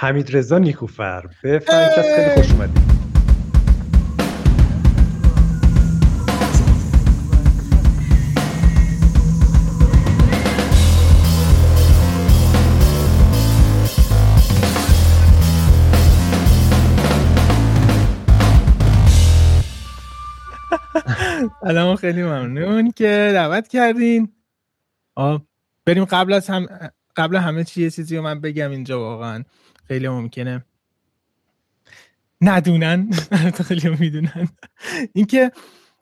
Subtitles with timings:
[0.00, 1.26] حمید رضا نیکوفر.
[1.42, 3.00] به فرانکست خیلی خوش اومدید
[21.60, 24.32] سلام خیلی ممنون که دعوت کردین.
[25.14, 25.42] آه
[25.86, 26.66] بریم قبل از هم
[27.16, 29.44] قبل همه چی یه چیزی رو من بگم اینجا واقعا.
[29.90, 30.64] خیلی ممکنه.
[32.40, 33.10] ندونن.
[33.68, 34.48] خیلی می‌دونن.
[35.12, 35.50] اینکه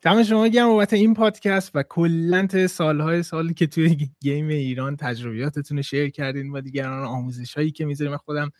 [0.01, 5.77] دم شما گرم بابت این پادکست و کلا سالهای سالی که توی گیم ایران تجربیاتتون
[5.77, 8.17] رو شیر کردین و دیگران آموزش هایی که می‌ذاریم.
[8.17, 8.51] خودم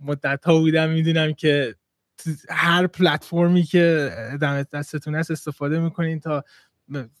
[0.00, 1.74] مدت ها بودم می‌دونم که
[2.50, 6.44] هر پلتفرمی که دمت دستتون هست استفاده می‌کنین تا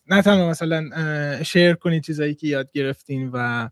[0.06, 0.90] نه تنها مثلا
[1.42, 3.68] شیر کنین چیزایی که یاد گرفتین و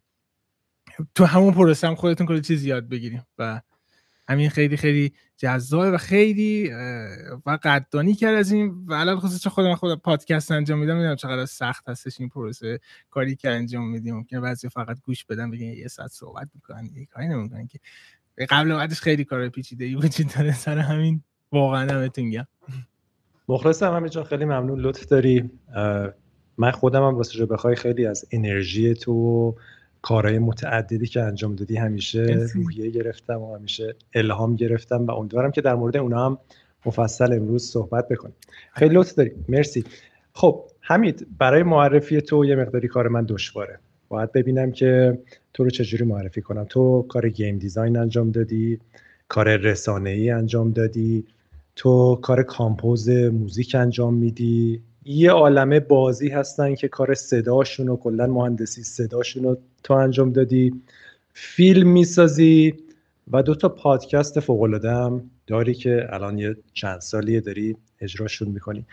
[1.15, 3.61] تو همون پروسه هم خودتون کلی چیز یاد بگیریم و
[4.33, 6.71] همین خیلی خیلی جذابه و خیلی
[7.47, 11.47] و قدردانی کرد از این و الان خصوصا خودم خودم پادکست انجام میدم می‌دونم چقدر
[11.47, 14.15] سخت هستش این پروسه کاری که انجام میدیم.
[14.15, 17.79] ممکنه بعضی فقط گوش بدن بگن یه ساعت صحبت می‌کنن یه کاری نمی‌کنن که.
[18.51, 21.23] قبل بعدش خیلی کار پیچیده ای وجود داره سر همین.
[21.53, 22.47] واقعا همتون گم
[23.49, 24.81] مخلصم همین جان خیلی ممنون.
[24.81, 25.51] لطف داری.
[26.59, 29.57] من خودم هم بخوای خیلی از انرژی تو
[30.03, 35.61] کارهای متعددی که انجام دادی همیشه روحیه گرفتم و همیشه الهام گرفتم و امیدوارم که
[35.61, 36.39] در مورد اونا هم
[36.87, 38.35] مفصل امروز صحبت بکنیم.
[38.73, 39.85] خیلی لطف داری مرسی.
[40.33, 43.79] خب حمید برای معرفی تو یه مقداری کار من دشواره.
[44.09, 45.19] باید ببینم که
[45.55, 46.65] تو رو چجوری معرفی کنم.
[46.65, 48.79] تو کار گیم دیزاین انجام دادی
[49.29, 51.25] کار رسانه ای انجام دادی
[51.77, 54.83] تو کار کامپوز موزیک انجام میدی.
[55.05, 60.83] یه عالمه بازی هستن که کار صداشون و کلا مهندسی صداشون رو تو انجام دادی
[61.33, 62.75] فیلم می‌سازی
[63.33, 68.87] و دو تا پادکست فوق هم داری که الان یه چند سالیه داری اجراشون می‌کنی.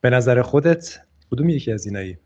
[0.00, 2.18] به نظر خودت کدوم یکی از اینایی؟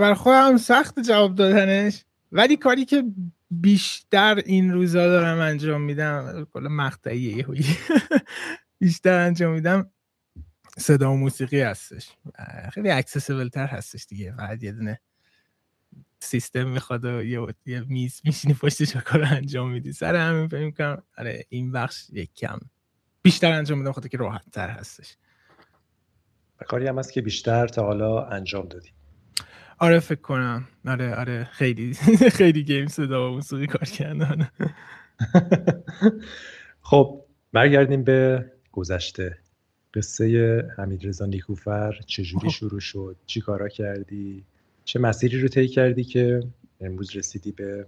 [0.00, 2.04] بر خودم سخت جواب دادنش.
[2.32, 3.04] ولی کاری که
[3.50, 7.46] بیشتر این روزا دارم انجام میدم کلا مقطعیه
[8.78, 9.90] بیشتر انجام میدم
[10.78, 12.08] صدا و موسیقی هستش.
[12.72, 15.00] خیلی accessible تر هستش دیگه فقط یه دونه
[16.24, 19.92] سیستم می‌خواد و یه, یه میز میشینی پشتش کار انجام میدی.
[19.92, 22.58] سر همین فکر می‌کنم آره این بخش یک کم
[23.22, 25.16] بیشتر انجام میدم خاطر که راحت تر هستش.
[26.66, 28.88] کاری هم هست که بیشتر تا حالا انجام دادی.
[29.78, 30.68] آره فکر کنم.
[30.86, 31.94] آره آره خیلی
[32.38, 34.48] خیلی گیم صدا و موسیقی کار کردن.
[36.80, 39.38] خب برگردیم به گذشته.
[39.94, 42.54] قصه حمید رضا نیکوفر چجوری خب.
[42.54, 44.44] شروع شد؟ چی کارا کردی؟
[44.84, 46.40] چه مسیری رو طی کردی که
[46.80, 47.86] امروز رسیدی به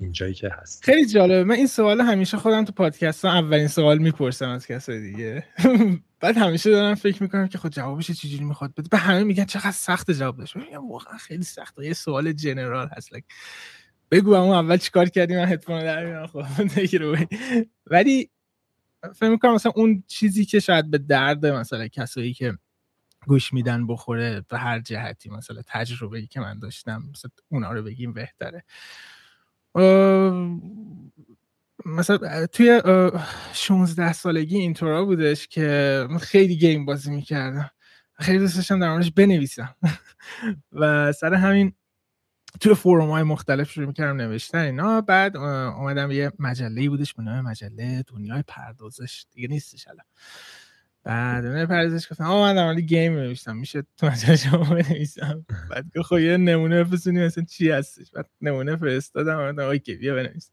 [0.00, 1.44] اینجایی که هست خیلی جالبه.
[1.44, 5.44] من این سوال همیشه خودم تو پادکست اولین سوال می‌پرسم از کسای دیگه.
[6.20, 8.88] بعد همیشه دارم فکر می‌کنم که خود خب جوابش چجوری می‌خواد بده.
[8.88, 10.56] به همه میگن چقدر سخت جواب داشت.
[10.56, 13.14] میگم واقعا خیلی سخته یه سوال جنرال هست.
[13.14, 13.22] Like,
[14.10, 16.26] بگو اون اول چیکار کردی؟ من هدفون در میارم.
[16.26, 16.44] خب
[17.86, 18.30] ولی
[19.14, 22.58] فکر می‌کنم مثلا اون چیزی که شاید به درد مثلا کسایی که
[23.28, 25.30] گوش میدن بخوره به هر جهتی.
[25.30, 28.64] مثلا تجربه ای که من داشتم مثلا اونا رو بگیم بهتره.
[31.86, 32.82] مثلا توی
[33.52, 37.70] 16 سالگی اینطورا بودش که خیلی گیم بازی می‌کردم.
[38.20, 39.74] خیلی دوست داشتم در موردش بنویسم.
[40.72, 41.72] و سر همین
[42.60, 45.00] توی فوروم های مختلف شروع می‌کردم نوشتن اینا.
[45.00, 49.24] بعد اومدم یه مجله بودش به نام مجله دنیای پردازش.
[49.32, 50.04] دیگه نیستش الان.
[51.04, 53.56] بعد من پردازش گفتم آه من در گیم نوشتم.
[53.56, 55.46] میشه تو مجله شما بنویسم.
[55.70, 60.14] بعد که خب یه نمونه بفرستونی مثلا چی هستش؟ بعد نمونه فرستادم اومدم اوکی بیا
[60.14, 60.50] بنویس.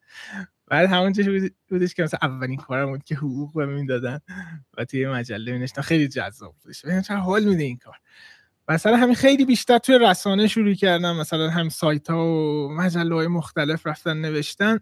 [0.67, 4.19] بعد همون چیزی بودش که مثلا اولین کارم بود که حقوق بهم دادن
[4.77, 6.85] و توی مجله می خیلی جذاب بودش.
[6.85, 7.95] ببین چقدر حال میده این کار.
[8.67, 11.15] مثلا همین خیلی بیشتر توی رسانه شروع کردم.
[11.15, 14.79] مثلا هم سایت ها و مجله های مختلف رفتن نوشتن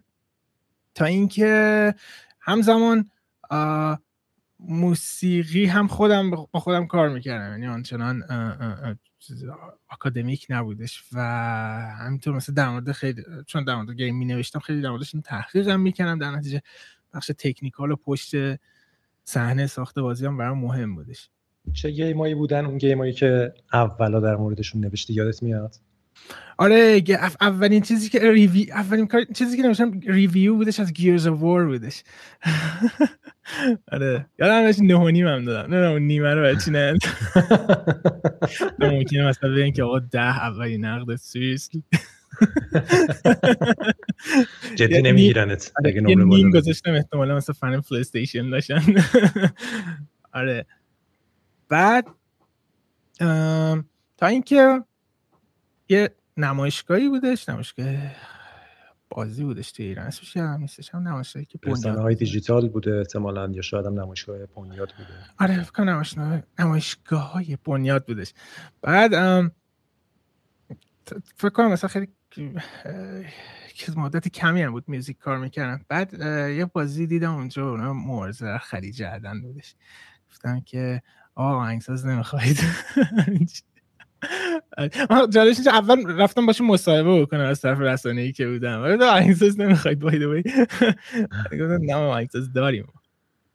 [0.94, 1.94] تا اینکه
[2.40, 3.10] همزمان
[4.68, 7.50] موسیقی هم خودم با خودم کار می‌کردم.
[7.50, 8.22] یعنی آنچنان
[9.90, 11.20] اکادمیک نبودش و
[11.98, 15.80] همینطور مثلا در مورد خیلی چون در مورد گیم می نوشتم خیلی در موردش تحقیقم
[15.80, 16.18] می‌کردم.
[16.18, 16.62] در نتیجه
[17.14, 18.34] بخش تکنیکال و پشت
[19.24, 21.30] صحنه ساخت بازی هم برام مهم بودش.
[21.72, 25.76] چه game ایی بودن؟ اون game ایی که اولا در موردشون نوشتی یادت میاد؟
[26.58, 27.02] آره
[27.40, 32.02] اولین چیزی که review اولین چیزی که نوشتم review بودش از Gears of War بودش.
[33.92, 34.26] آره.
[34.38, 35.74] یادم نمیاد نه و نیم هم دادم.
[35.74, 36.98] نه اون نیمه رو بچی نه؟
[38.78, 41.70] ممکنه مثلا بگن که آقا ده اولین نقد سویس
[44.76, 45.72] جدی نمیگیرنت.
[45.84, 48.82] اگه نمره بالا گذاشتم احتمالا مثلا فن پلی استیشن داشتن.
[50.32, 50.66] آره.
[51.68, 52.06] بعد
[54.16, 54.82] تا اینکه
[55.88, 57.86] یه نمایشگاهی بودش نمایشگاه
[59.08, 60.06] بازی بودش تو ایران.
[60.06, 64.46] اسمش یادم نیستش هم نمایشگاهی که بنیاد های دیجیتال بوده احتمالاً یا شاید هم نمایشگاه
[64.46, 65.10] بنیاد بوده.
[65.38, 66.02] آره فکر کنم
[66.58, 68.34] نمایشگاه های بنیاد بودش.
[68.82, 69.12] بعد
[71.36, 72.08] فکر کنم مثلا خیلی
[73.74, 75.84] که مدت کمی هم بود میوزیک کار می‌کردم.
[75.88, 76.12] بعد
[76.50, 79.74] یه بازی دیدم اونجا اونا مورزه خرید جردن بودش.
[80.30, 81.02] گفتم که
[81.34, 82.58] آقا آهنگساز نمی‌خواید
[85.30, 88.82] جالبش اینجا اول رفتم باشه مصاحبه بکنم از طرف رسانه ای که بودم.
[88.82, 90.46] ولی آهنگساز نمی‌خواید باید باید
[91.60, 92.88] گفتم نه آهنگساز داریم.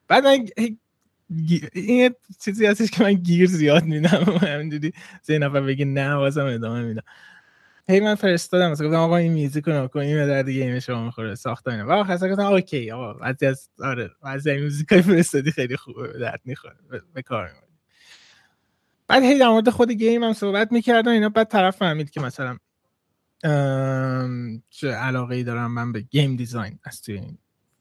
[0.07, 0.45] بعد من
[1.74, 4.38] این چیزی هستش که من گیر زیاد میدم.
[4.42, 7.04] همینجوری سه نفر بگی نه واسم ادامه میدم.
[7.89, 8.71] هی من فرستادم.
[8.71, 11.36] مثلا گفتم آقا این music رو نکن این درد دیگه game شما می‌خوره
[11.68, 11.88] اینا.
[11.88, 16.75] و آخر گفتم OK آقا از آره از موزیکای فرستادی خیلی خوبه درد می‌خوره
[17.13, 17.51] به کار
[19.09, 22.57] بعد هی در مورد خود game هم صحبت می‌کردن اینا بعد طرف فهمید که مثلا
[24.69, 27.38] چه علاقه ای دارم من به game design از توی این.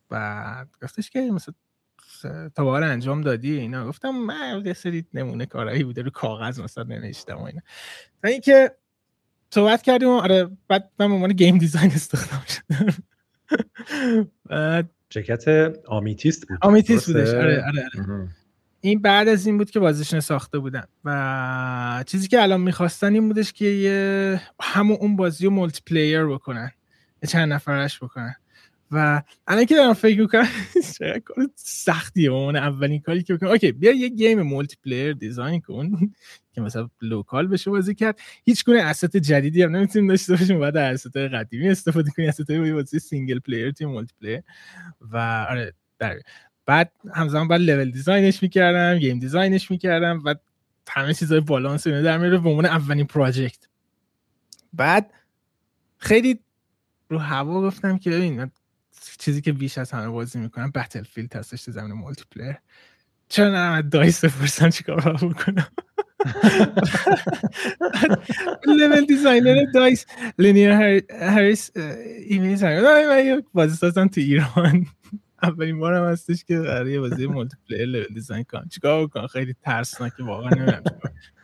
[0.08, 1.54] بعد گفتش که مثلا
[2.54, 7.36] تا انجام دادی؟ اینا گفتم من یه سری نمونه کارایی بوده رو کاغذ مثلا نوشتم
[7.36, 7.60] و اینا.
[8.22, 8.76] تا اینکه
[9.50, 12.94] صحبت کردیم آره بعد من عنوان game design استخدام شدم.
[14.50, 15.44] بعد شرکت
[15.86, 16.58] آمیتیس بود.
[16.62, 17.28] آمیتیس بودش.
[17.28, 18.28] آره آره, آره.
[18.88, 23.28] این بعد از این بود که بازیشون ساخته بودن و چیزی که الان می‌خواستن این
[23.28, 26.70] بودش که یه همون اون بازی رو multiplayer بکنن
[27.28, 28.34] چند نفرش بکنن.
[28.90, 30.48] و الان که دارم فکر می‌کنم
[31.24, 33.50] کار سختیه اون اولین کاری که بکنم.
[33.50, 35.90] okay بیا یه game multiplayer design کن
[36.54, 38.20] که مثلا local بشه بازی کرد.
[38.44, 40.60] هیچ گونه asset جدیدی هم نمی‌تونیم داشته باشیم.
[40.60, 42.28] باید از asset قدیمی استفاده کنیم.
[42.28, 44.42] asset بازی single player تیم multiplayer
[45.00, 46.18] و آره در
[46.68, 50.34] بعد همزمان بعد level design ش می‌کردم game design ش می‌کردم و
[50.88, 53.68] همه چیزای بالانس اینو در میره به عنوان اولین project
[54.72, 55.12] بعد
[55.98, 56.40] خیلی
[57.08, 58.50] رو هوا گفتم که ببین
[59.18, 62.54] چیزی که بیش از همه بازی می‌کنم بتل فیلد هستش تو زمین multiplayer
[63.28, 65.68] چرا نه دایس بپرسم چیکار بکنم؟
[68.66, 70.06] level designer دایس.
[70.38, 70.70] لینیر
[71.10, 71.70] هریس
[72.28, 74.86] ایمیل زدم من بازی سازم تو ایران.
[75.42, 78.68] اولین بارم هستش که قراره بازی multiplayer level design کنم.
[78.68, 80.82] چیکار بکنم؟ خیلی ترسناکه واقعا نمی‌دونم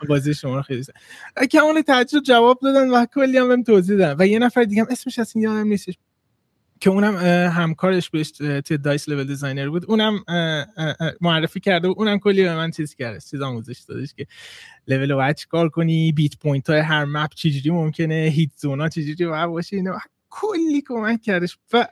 [0.09, 0.83] بازی شما رو خیلی
[1.51, 4.15] کمال تعجب جواب دادن و کلی هم توضیح دادن.
[4.19, 5.97] و یه نفر دیگه هم اسمش اصلا یادم نیستش.
[6.79, 7.15] که اونم
[7.47, 9.85] همکارش بهش توی دایس level designer بود.
[9.85, 10.23] اونم
[11.21, 14.27] معرفی کرده و اونم کلی به من چیز کرده چیز آموزش دادش که
[14.87, 18.89] لول رو باید چیکار کنی؟ beat point های هر map چجوری ممکنه؟ heat zone ا
[18.89, 19.97] چجوری؟ باید باشه اینو
[20.29, 21.57] کلی کمک کردش.
[21.73, 21.87] و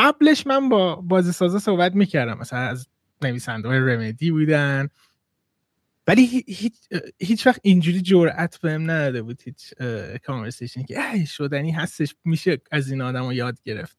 [0.00, 2.38] قبلش من با بازی سازا صحبت می‌کردم.
[2.38, 2.86] مثلا از
[3.22, 4.88] نویسنده های رمدی بودن.
[6.06, 6.74] ولی هیچ,
[7.18, 9.74] هیچ وقت اینجوری جرأت بهم نداده بود هیچ
[10.26, 13.98] conversation که ای شدنی هستش میشه از این آدم رو یاد گرفت.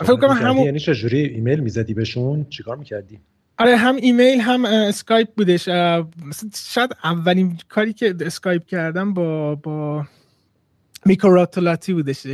[0.00, 3.20] فکر کنم همون یعنی چجوری ایمیل می‌زدی بهشون؟ چیکار می‌کردی؟
[3.58, 5.64] آره هم ایمیل هم اسکایپ بودش.
[6.54, 10.06] شاید اولین کاری که اسکایپ کردم با با
[11.06, 12.26] میکروتولاتی بودش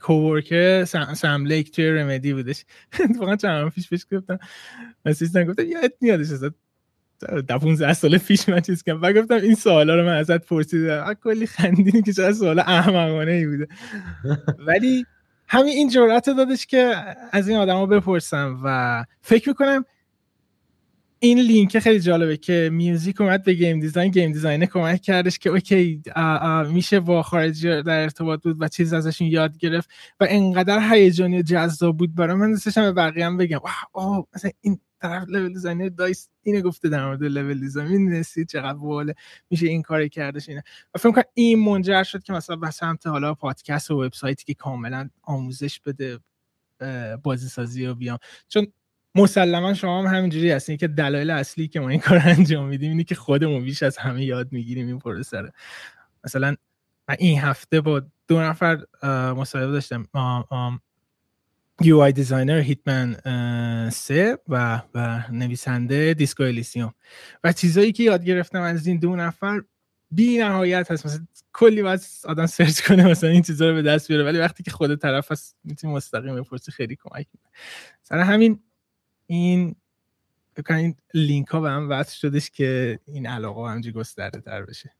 [0.00, 0.84] coworker
[1.14, 2.64] سم لیک توی رمدی بودش.
[3.18, 4.38] واقعا چند پیش پیش گفتم.
[5.04, 6.54] اسیستن گفتم یاد میادش ازت
[7.48, 9.02] ده 15 سال پیش من چیز کردم.
[9.02, 11.14] و گفتم این سوالا رو من ازت پرسیدم.
[11.14, 13.68] کلی خندیدی که چرا سوال احمقانه ای بوده.
[14.66, 15.06] ولی
[15.48, 16.94] همین این جرأت دادش که
[17.32, 19.84] از این آدما بپرسم و فکر می‌کنم
[21.24, 25.50] این لینک خیلی جالبه که میوزیک اومد به گیم دیزاین گیم دیزاینه کمک کردش که
[25.50, 26.02] اوکی
[26.72, 31.96] میشه با خارجی در ارتباط بود و چیز ازشون یاد گرفت و انقدر هیجانی جذاب
[31.96, 32.50] بود برای من.
[32.50, 33.58] دوستشم به بقیه هم بگم
[33.94, 38.78] wow مثلا این طرف level designer دایس اینو گفته در مورد level design می‌دونستی چقدر
[38.78, 39.14] باله
[39.50, 40.62] میشه این کار کردش اینه
[40.94, 44.54] و فکر کنم این منجر شد که مثلا به سمت حالا پادکست و وبسایتی که
[44.54, 46.18] کاملا آموزش بده
[47.22, 48.18] بازی سازی و بیام.
[48.48, 48.66] چون
[49.14, 53.04] مسلما شما هم همینجوری هستین که دلایل اصلی که ما این کار انجام میدیم اینه
[53.04, 55.52] که خودمون بیش از همه یاد می‌گیریم این پروسه
[56.24, 56.56] مثلا
[57.08, 58.78] من این هفته با دو نفر
[59.36, 60.06] مصاحبه داشتم.
[61.82, 63.16] UI designer هیتمن
[63.90, 66.94] سه و و نویسنده Disco Elysium.
[67.44, 69.62] و چیزایی که یاد گرفتم از این دو نفر
[70.10, 71.06] بی نهایت هست.
[71.06, 74.24] مثلا کلی باید آدم search کنه مثلا این چیزا رو به دست بیاره.
[74.24, 78.60] ولی وقتی که خود طرف هست می‌تونی مستقیم بپرسی خیلی کمک می‌کنه همین
[79.26, 79.74] این
[80.70, 84.90] این لینک ها به هم وصل شدش که این علاقه همجی گسترده تر بشه.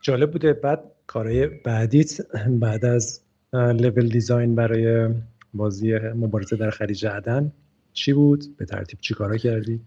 [0.00, 0.52] جالب بوده.
[0.52, 3.20] بعد کارهای بعدیت بعد از
[3.52, 5.14] لول دیزاین برای
[5.54, 7.52] بازی مبارزه در خلیج عدن
[7.92, 9.80] چی بود؟ به ترتیب چی کارا کردی؟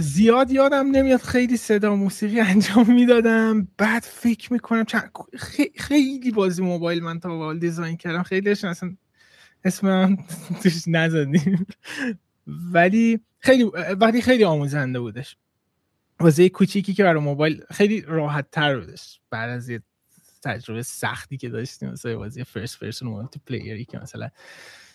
[0.00, 1.20] زیاد یادم نمیاد.
[1.20, 3.68] خیلی صدا موسیقی انجام می‌دادم.
[3.78, 5.10] بعد فکر می‌کنم چند...
[5.76, 8.22] خیلی بازی موبایل من تا دیزاین کردم.
[8.22, 8.96] خیلیش اصلا
[9.64, 10.16] اسم
[10.62, 11.66] توش نزدیم.
[12.46, 13.64] ولی خیلی
[14.00, 15.36] وقتی خیلی آموزنده بودش.
[16.18, 19.20] بازی کوچیکی که برای موبایل خیلی راحت تر بودش.
[19.30, 19.82] بعد از یه
[20.44, 24.28] تجربه سختی که داشتیم مثلا بازی فرست پرسون مالتی پلیری که مثلا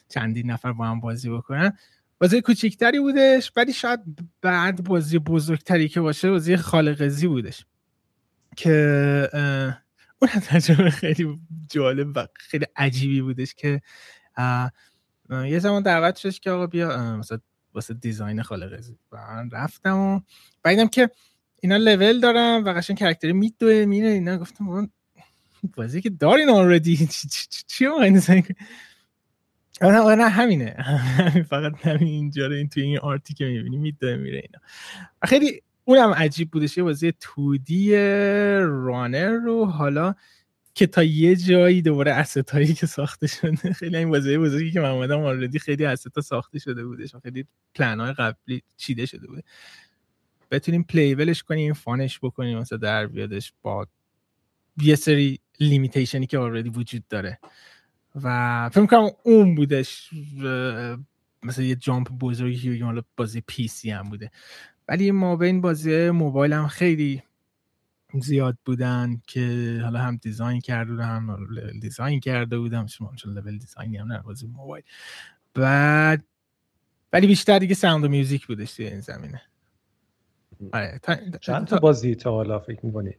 [0.09, 1.77] چندین نفر با هم بازی بکنن.
[2.19, 3.99] بازی کوچیکتری بودش ولی شاید
[4.41, 7.65] بعد بازی بزرگتری که باشه بازی خالقزی بودش.
[8.57, 9.29] که
[10.21, 13.81] اون تجربه خیلی جالب و خیلی عجیبی بودش که
[15.31, 17.39] یه زمان دعوت شدش که آقا بیا مثلا
[17.73, 20.21] واسه دیزاین خالقزی و من رفتم و
[20.63, 21.09] بعدم که
[21.61, 24.37] اینا لول دارم و قشنگ کرکتری میدوه میره اینا.
[24.37, 24.89] گفتم
[25.75, 27.07] بازی که دارین آردی
[27.67, 28.43] چی دیزاین
[29.81, 30.75] نه نه همینه.
[31.49, 34.59] فقط همین اینجا رو این توی این آرتی که می‌بینی میده میره اینا.
[35.23, 36.77] خیلی اونم عجیب بودش.
[36.77, 37.95] یه بازی تودی
[38.59, 40.15] رانر رو حالا
[40.77, 44.89] که تا یه جایی دوباره اسست که ساخته شده خیلی این بازی بزرگی که من
[44.89, 49.43] اومدم آردی خیلی استا ساخته شده بودش خیلی پلن های قبلی چیده شده بود
[50.51, 53.87] بتونیم پلیولش کنیم فانش بکنیم مثلا در بیادش با
[54.81, 57.39] یه سری لیمیتیشنی که آردی وجود داره.
[58.23, 60.09] و فکر کنم اون بودش
[61.43, 64.31] مثلا یه جامپ بزرگی حالا بازی پی سی هم بوده.
[64.87, 67.23] ولی ما بین بازی موبایل هم خیلی
[68.13, 72.87] زیاد بودن که حالا هم design کرده بودم هم design کرده بودم.
[72.87, 74.83] شما چون level design ی هم نه بازی موبایل.
[75.53, 76.23] بعد
[77.13, 79.41] ولی بیشتر دیگه sound و music بودش توی این زمینه.
[80.73, 80.99] آره
[81.41, 83.13] چند تا بازی تا حالا فکر می‌کنی؟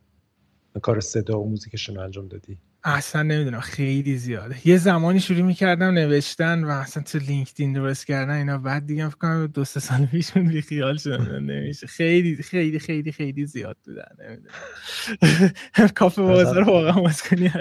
[0.82, 4.68] کار صدا و موزیکشون انجام دادی؟ اصلا نمی‌دونم خیلی زیاده.
[4.68, 9.18] یه زمانی شروع می‌کردم نوشتن و اصلا تو لینکدین درست کردن اینا بعد دیگه فکر
[9.18, 11.86] کنم دو سه سال پیش من بی خیال شدم نمیشه.
[11.86, 15.88] خیلی خیلی خیلی خیلی زیاد بودن نمی‌دونم.
[15.96, 17.52] کافه بازار واقعا باز کنی.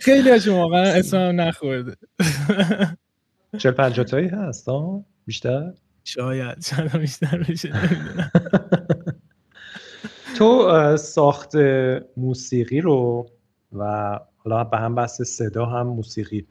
[0.00, 1.96] خیلی هاشون واقعا اسمم نخورده.
[3.58, 4.68] چل پنجاه تایی هست
[5.26, 5.72] بیشتر؟
[6.04, 8.30] شاید شاید بیشتر بشه نمی‌دونم.
[10.38, 11.56] تو ساخت
[12.16, 13.28] موسیقی رو
[13.72, 16.46] و حالا به هم بحث صدا هم موسیقی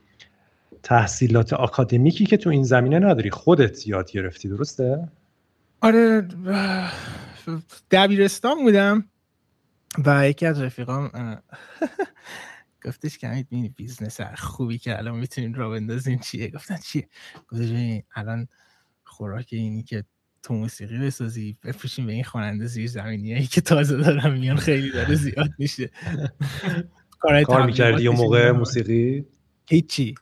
[0.84, 5.08] تحصیلات آکادمیکی که تو این زمینه نداری خودت یاد گرفتی درسته؟
[5.82, 6.28] آره
[7.92, 9.06] دبیرستان بودم
[10.06, 11.12] و یکی از رفیقام
[12.86, 17.08] گفتش که همین business خوبی که الان می‌تونیم راه بندازیم چیه گفتن چیه
[17.52, 18.48] گفتش الان
[19.04, 20.04] خوراک اینی که
[20.48, 24.92] تو موسیقی بسازی بفروشیم به این خواننده زیر زمینی هایی که تازه دارم میان خیلی
[24.92, 25.92] داره زیاد میشه.
[27.46, 29.26] کار می‌کردی اون موقع موسیقی؟
[29.70, 30.16] هیچی.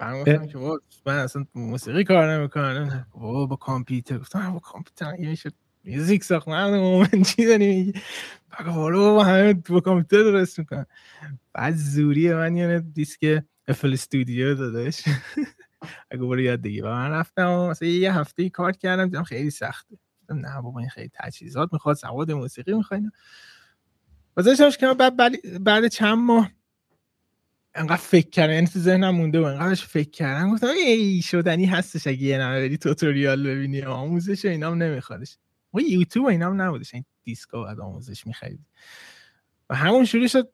[0.00, 0.58] من گفتم که
[1.06, 3.06] من اصلا موسیقی کار نمی‌کنم.
[3.48, 4.18] با کامپیوتر.
[4.18, 5.50] گفتم با کامپیوتر یه میشه
[5.84, 6.48] میوزیک ساخت.
[6.48, 7.92] من مومن چی داری میگی؟
[8.66, 10.86] با همه با کامپیوتر درست می‌کنم
[11.52, 15.04] بعد زوری من یه دیسک افل استودیو دادش
[16.10, 19.98] اگه برو یاد بگی و من رفتم مثلا یه هفته کار کردم دیدم خیلی سخته.
[20.30, 23.00] نه بابا این خیلی تجهیزات می‌خواد سواد موسیقی می‌خواد.
[24.36, 25.16] گذاشتمش که بعد
[25.64, 26.50] بعد چند ماه
[27.74, 30.52] انقدر فکر کردم یعنی تو ذهنم مونده و انقدرش فکر کردم.
[30.52, 35.38] گفتم ای شدنی هستش اگه یه نمه بری توتوریال ببینی آموزش و اینام نمیخوادش.
[35.74, 38.60] و یوتیوب و اینام نبودش این دیسکو بعد آموزش می‌خرید
[39.70, 40.52] و همون شروع شد.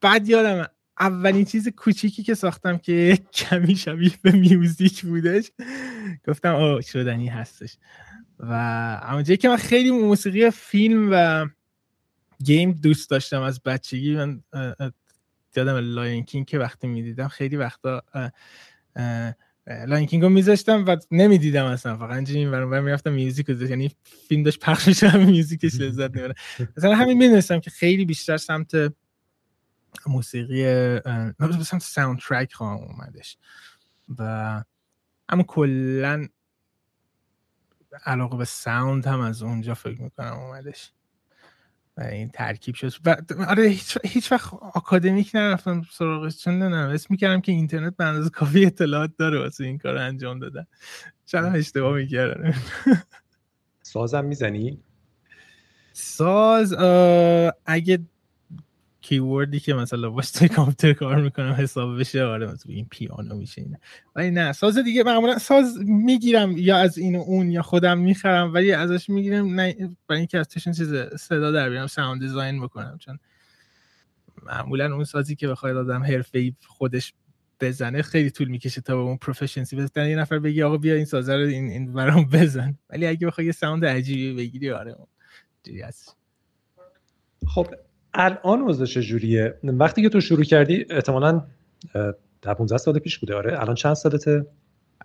[0.00, 0.68] بعد یادم
[1.02, 5.50] اولین چیز کوچیکی که ساختم که کمی شبیه به music بودش
[6.28, 7.76] گفتم آه شدنی هستش.
[8.38, 8.52] و
[9.02, 11.46] اما که من خیلی موسیقی فیلم و
[12.44, 14.42] game دوست داشتم از بچگی من
[15.56, 18.02] یادم Lion King که وقتی می‌دیدم خیلی وقتا
[19.86, 21.96] Lion King رو میذاشتم و نمی‌دیدم اصلا.
[21.96, 23.90] فقط اینجوری این می‌رفتم music رو یعنی
[24.28, 26.34] فیلم داشت پخش میشه music ش لذت می‌برم
[26.76, 28.92] مثلا همین می‌دونستم که خیلی بیشتر سمت
[30.06, 30.64] موسیقی
[31.40, 33.38] مثلا soundtrack خواهم اومدش.
[34.18, 34.64] و
[35.28, 36.28] اما کلا
[38.06, 40.92] علاقه به sound هم از اونجا فکر می‌کنم اومدش.
[41.96, 42.92] و این ترکیب شد.
[43.04, 43.16] و
[43.48, 46.44] آره هیچ, هیچ وقت آکادمیک نرفتم سراغش.
[46.44, 50.38] چون نمی‌دونم اسم می‌کردم که اینترنت به اندازه کافی اطلاعات داره واسه این کار انجام
[50.38, 50.66] دادن.
[51.26, 52.54] چرا اشتباه می‌کردم.
[53.82, 54.82] سازم می‌زنی؟
[55.92, 56.74] ساز
[57.66, 57.98] اگه
[59.02, 63.62] کیوردی که مثلا باش توی کامپیوتر کار می‌کنم حساب بشه آره مثلا این پیانو میشه
[63.62, 63.80] اینه
[64.16, 68.54] ولی نه ساز دیگه معمولا ساز می‌گیرم یا از این و اون یا خودم می‌خرم
[68.54, 69.74] ولی ازش می‌گیرم نه
[70.08, 72.98] برای اینکه از توشون چیز صدا در بیارم ساوند دیزاین بکنم.
[72.98, 73.18] چون
[74.42, 77.14] معمولا اون سازی که بخواد آدم حرفه‌ای خودش
[77.60, 81.04] بزنه خیلی طول می‌کشه تا به اون proficiency بزنه یه نفر بگی آقا بیا این
[81.04, 82.78] سازه رو این, این برام بزن.
[82.90, 84.96] ولی اگه بخوای یه sound عجیبی بگیری آره
[87.46, 87.66] خب
[88.14, 91.42] الان اوضاع چجوریه وقتی که تو شروع کردی احتمالاً
[92.42, 93.34] در 15 سال پیش بوده.
[93.34, 93.60] آره.
[93.60, 94.46] الان چند سالته؟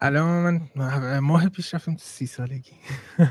[0.02, 2.72] الان من ماه پیش رفتم سی سالگی.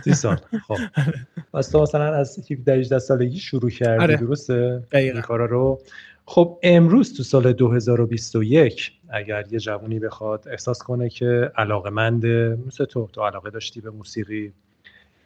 [0.05, 0.37] سی سال.
[0.69, 0.77] خب.
[1.55, 4.03] پس تو مثلا از 17 18 سالگی شروع کردی.
[4.03, 4.17] آره.
[4.17, 5.81] درسته؟ این کارا رو.
[6.27, 12.85] خب امروز تو سال 2021 اگر یه جوونی بخواد احساس کنه که علاقه منده مثل
[12.85, 14.53] تو تو علاقه داشتی به موسیقی.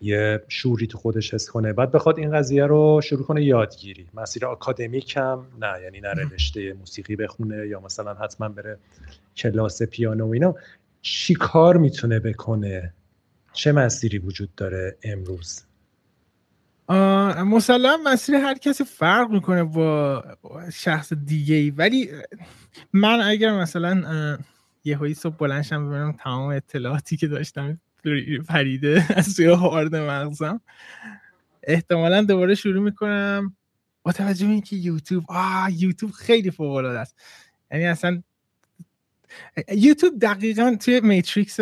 [0.00, 1.72] یه شوری تو خودش حس کنه.
[1.72, 4.06] بعد بخواد این قضیه رو شروع کنه یادگیری.
[4.14, 8.78] مسیر آکادمیک هم نه یعنی نره رشته موسیقی بخونه یا مثلا حتما بره
[9.36, 10.54] کلاس پیانو و اینا.
[11.02, 12.94] چی کار می‌تونه بکنه؟
[13.52, 15.62] چه مسیری وجود داره امروز؟
[17.46, 20.24] مسلم مسیر هر کسی فرق می‌کنه با
[20.72, 22.10] شخص دیگه ای ولی
[22.92, 24.38] من اگر مثلا
[24.84, 27.80] یه هایی صبح بلنشم ببینم تمام اطلاعاتی که داشتم
[28.48, 30.60] پریده از توی هارد مغزم.
[31.62, 33.56] احتمالا دوباره شروع می‌کنم
[34.02, 37.16] با توجه به اینکه یوتیوب آه یوتیوب خیلی فوق العاده است.
[37.70, 38.22] یعنی اصلا
[39.72, 41.58] یوتیوب دقیقا توی میتریکس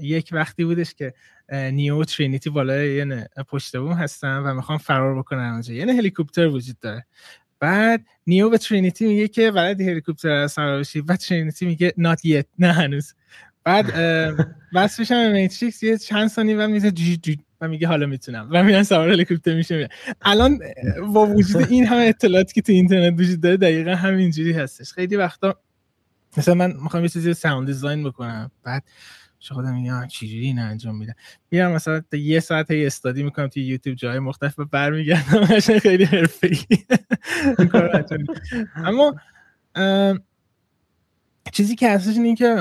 [0.00, 1.14] یک وقتی بودش که
[1.52, 5.74] نیو ترینیتی بالای یه پشت بوم هستن و می‌خوام فرار بکنن اونجا.
[5.74, 7.06] یه هلیکوپتر وجود داره.
[7.60, 12.46] بعد نیو و ترینیتی میگه که هلیکوپتر سوار بشی و ترینیتی میگه not yet.
[12.58, 13.14] نه هنوز.
[13.64, 13.92] بعد
[14.74, 18.48] بس میشم میتریکس یه چند ثانیه و میزه جی جی و میگه حالا می‌تونم.
[18.50, 19.88] و میرن سوار هلیکوپتر میشه
[20.22, 20.58] الان
[21.14, 24.92] با وجود این همه اطلاعاتی که تو اینترنت وجود داره دقیقا همینجوری هستش.
[24.92, 25.54] خیلی وقتا
[26.36, 28.50] مثلا من می‌خوام یه چیزی ساوند دیزاین بکنم.
[28.62, 28.84] بعد
[29.38, 31.14] چه خودم میگم چجوری این انجام میدم
[31.50, 35.44] میرم مثلا یه ساعت هی استادی می‌کنم توی یوتیوب جای مختلف و برمیگردم.
[35.82, 36.58] خیلی حرفه‌ای.
[38.76, 39.14] اما
[41.52, 42.56] چیزی که هستش اینه که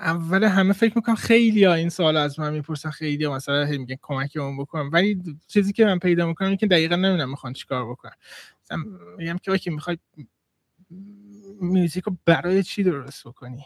[0.00, 3.96] اول همه فکر می‌کنم خیلی ها این سوال از من می‌پرسن خیلی ها مثلا میگن
[4.02, 8.12] کمک اون بکنم ولی چیزی که من پیدا می‌کنم که دقیقا نمی‌دونم می‌خوان چیکار بکنم
[9.18, 9.98] میگم که اوکی می‌خوای
[11.60, 13.64] میوزیک رو برای چی درست بکنی؟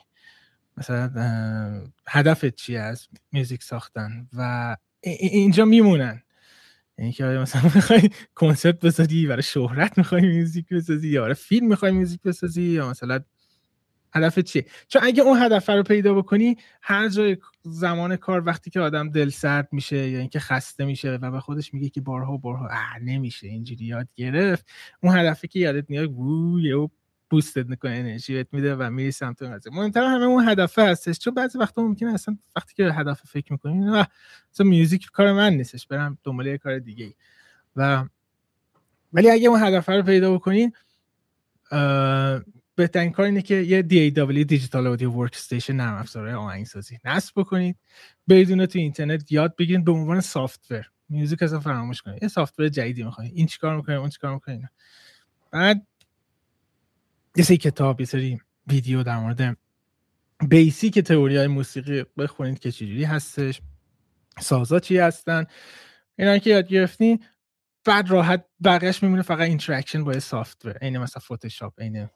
[0.77, 4.77] مثلا هدفت چی از میوزیک ساختن؟ و
[5.21, 6.23] اینجا میمونن.
[6.99, 11.93] یعنی که مثلا می‌خوای کنسرت بسازی برای شهرت می‌خوای میوزیک بسازی؟ یا برای فیلم می‌خوای
[11.93, 13.21] میوزیک بسازی؟ یا مثلا
[14.15, 18.81] هدف چیه؟ چون اگه اون هدف رو پیدا بکنی هر جای زمان کار وقتی که
[18.81, 22.39] آدم دل سرد میشه یا اینکه خسته میشه و به خودش میگه که بارها و
[22.39, 22.69] بارها
[23.03, 24.67] نمیشه اینجوری یاد گرفت
[25.03, 26.89] اون هدفی که یادت میاد وو
[27.31, 29.73] بوستت می‌کنه انرژی بهت میده و میری سمت اون قضیه.
[29.73, 31.19] مهمتر همه اون هدفه هستش.
[31.19, 34.09] چون بعضی وقتا ممکنه اصلا وقتی که هدف فکر می‌کنی نه
[34.53, 37.15] اصلا میوزیک کار من نیستش برم دنبال کار دیگه
[37.77, 38.05] و
[39.13, 40.73] ولی اگه اون هدف رو پیدا بکنین
[42.75, 47.77] بهترین کار اینه که یه DAW دیجیتال اودیو ورک استیشن نرم افزار آهنگسازی نصب بکنید.
[48.29, 52.23] بدون تو اینترنت یاد بگیرید به عنوان software music اصلا فراموش کنید.
[52.23, 54.71] یه software جدیدی می‌خواین این چیکار می‌کنه اون چیکار می‌کنه
[55.51, 55.87] بعد
[57.37, 59.57] یه سری کتاب یه سری ویدیو در مورد
[60.49, 63.61] basic تئوری های موسیقی بخونید که چجوری هستش
[64.41, 65.45] سازا چی هستن.
[66.19, 67.25] اینا که یاد گرفتین
[67.85, 72.09] بعد راحت بقیهش میمونه فقط interaction با software عین مثلا فتوشاپ عین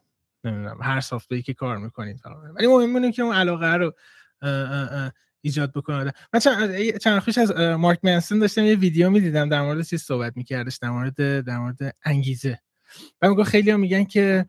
[0.47, 2.21] نمی‌دونم هر software که کار می‌کنید
[2.55, 3.93] ولی مهم اینه که اون علاقه رو
[5.41, 9.97] ایجاد بکنه من چند چند از مارک منسون داشتم یه ویدیو می‌دیدم در مورد چی
[9.97, 12.59] صحبت میکردش در مورد در مورد انگیزه.
[13.21, 14.45] و میگه خیلی هم میگن که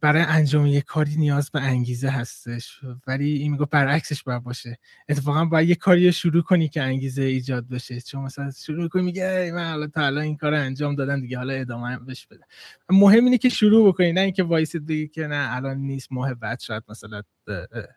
[0.00, 2.80] برای انجام یک کاری نیاز به انگیزه هستش.
[3.06, 4.78] ولی این میگه برعکسش باید باشه.
[5.08, 8.00] اتفاقا باید یه کاری شروع کنی که انگیزه ایجاد بشه.
[8.00, 11.52] چون مثلا شروع کنی میگه من حالا تا الان این کار انجام دادم دیگه حالا
[11.52, 12.44] ادامه بهش بده.
[12.90, 16.60] مهم اینه که شروع بکنی نه اینکه وایس دیگه که نه الان نیست ماه بعد
[16.60, 17.22] شاید مثلا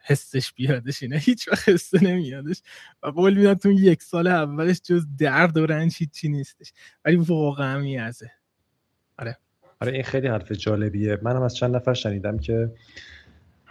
[0.05, 2.61] حسش بیادش اینه هیچ وقت حسه نمیادش.
[3.03, 6.73] و قول میدم تو یک سال اولش جز درد و رنج هیچی نیستش.
[7.05, 8.31] ولی واقعا میازه.
[9.19, 9.37] آره.
[9.81, 11.17] آره این خیلی حرف جالبیه.
[11.21, 12.71] منم از چند نفر شنیدم که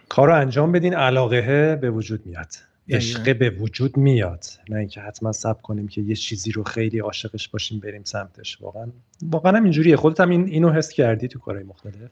[0.08, 2.54] کار رو انجام بدین علاقه به وجود میاد.
[2.88, 4.44] عشقه به وجود میاد.
[4.68, 8.60] نه اینکه حتما سب کنیم که یه چیزی رو خیلی عاشقش باشیم بریم سمتش.
[8.60, 8.86] واقعا
[9.22, 9.96] واقعا هم اینجوریه.
[9.96, 12.10] خودت هم این اینو حس کردی تو کارهای مختلف؟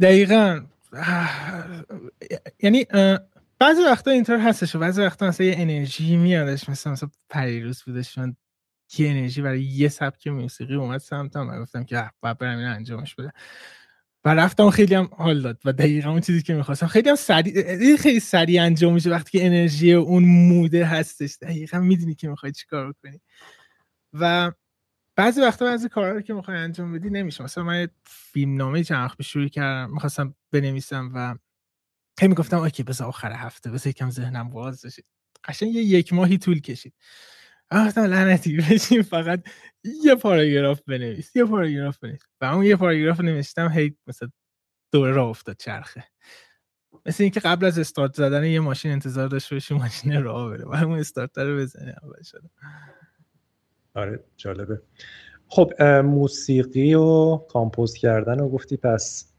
[0.00, 0.60] دقیقا.
[2.62, 2.86] یعنی
[3.58, 8.18] بعضی وقتا اینطور هستش و بعضی وقتا مثلا یه انرژی میادش مثلا مثلا پریروز بودش.
[8.18, 8.36] من
[9.00, 13.14] یه انرژی برای یه سبک موسیقی اومد سمتم و گفتم که باید برم این انجامش
[13.14, 13.32] بده
[14.24, 16.86] و رفتم خیلی هم حال داد و دقیقا اون چیزی که می‌خواستم.
[16.86, 21.36] خیلی هم سریع خیلی سریع انجام میشه وقتی که انرژی اون موده هستش.
[21.42, 23.20] دقیقا می‌دونی که می‌خوای چیکار کنی
[24.12, 24.52] و
[25.16, 27.44] بعضی وقتا بعضی کارا رو که می‌خوای انجام بدی نمیشه.
[27.44, 31.34] مثلا من فیلم نامه چند وقت شروع کردم می‌خواستم بنویسم و
[32.20, 35.02] هی می‌گفتم اوکی بذار آخر هفته بذار یکم ذهنم باز بشه
[35.44, 36.94] قشنگ یه یک ماهی طول کشید.
[37.74, 39.42] گفتم لعنتی بشین فقط
[40.04, 42.20] یه پاراگراف بنویس یه پاراگراف بنویس.
[42.40, 44.28] و اون یه پاراگراف نوشتم هی مثلا
[44.92, 46.04] دوره را افتاد چرخه.
[47.06, 50.64] مثل اینکه قبل از استارت زدن یه ماشین انتظار داشت باشی ماشین راه بره.
[50.68, 52.50] و همون استارتر رو بزنی اول شده.
[53.94, 54.82] آره جالبه.
[55.48, 59.32] خب موسیقی و کامپوز کردن و گفتی پس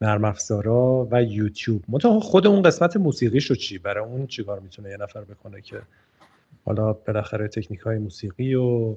[0.00, 1.84] نرم افزارا و یوتیوب.
[1.88, 5.82] منتها خود اون قسمت موسیقیشو چی؟ برای اون چیکار می‌تونه یه نفر بکنه که
[6.64, 8.96] حالا بالاخره تکنیک های موسیقی و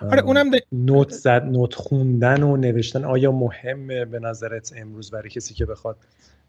[0.00, 3.04] آره اونم نوت زد نوت خوندن و نوشتن.
[3.04, 5.96] آیا مهمه به نظرت امروز برای کسی که بخواد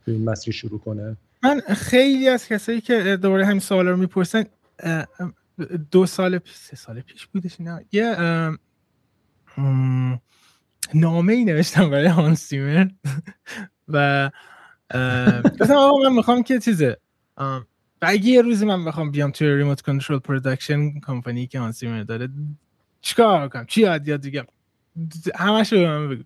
[0.08, 4.46] این مسیر شروع کنه؟ من خیلی از کسایی که دوباره همین سوال رو می‌پرسن
[5.92, 8.16] دو سال پیش سه سال پیش بودش نه؟ یه
[10.94, 12.88] نامه ای نوشتم برای هانس زیمر.
[13.94, 14.30] و
[15.60, 16.98] گفتم آقا من می‌خوام که چیزه
[18.02, 22.30] اگه یه روزی من بخوام بیام توی Remote Control Productions کمپانی که هانس زیمر داره
[23.02, 24.46] چیکار کنم؟ چی یاد یاد دیگه
[25.36, 26.24] همش به من بگو.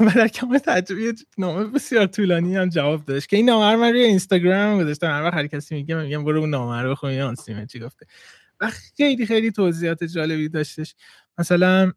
[0.00, 3.80] و در کمال تعجب یه نامه بسیار طولانی هم جواب داد که این نامه رو
[3.80, 5.06] من روی اینستاگرام گذاشتم.
[5.06, 7.80] هر وقت هر کسی میگه من میگم برو اون نامه رو بخون ببین زیمر چی
[7.80, 8.06] گفته.
[8.60, 10.94] و خیلی خیلی توضیحات جالبی داشتش.
[11.38, 11.92] مثلا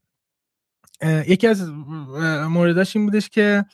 [1.28, 1.70] یکی از
[2.50, 3.66] مورداش این بودش که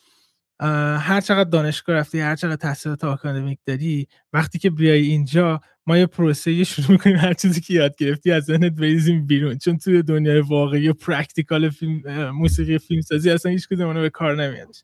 [0.60, 6.06] هر چقدر دانشگاه رفتی هر چقدر تحصیلات آکادمیک داری وقتی که بیای اینجا ما یه
[6.06, 9.58] پروسه شروع می‌کنیم هر چیزی که یاد گرفتی از ذهنت بریزیم بیرون.
[9.58, 14.48] چون توی دنیای واقعی و practical فیلم موسیقی فیلم سازی اصلا هیچ کدوم به کار
[14.48, 14.84] نمیادش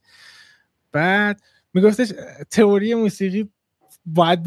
[0.91, 1.41] بعد
[1.73, 2.13] میگفتش
[2.51, 3.49] تئوری موسیقی
[4.05, 4.43] باید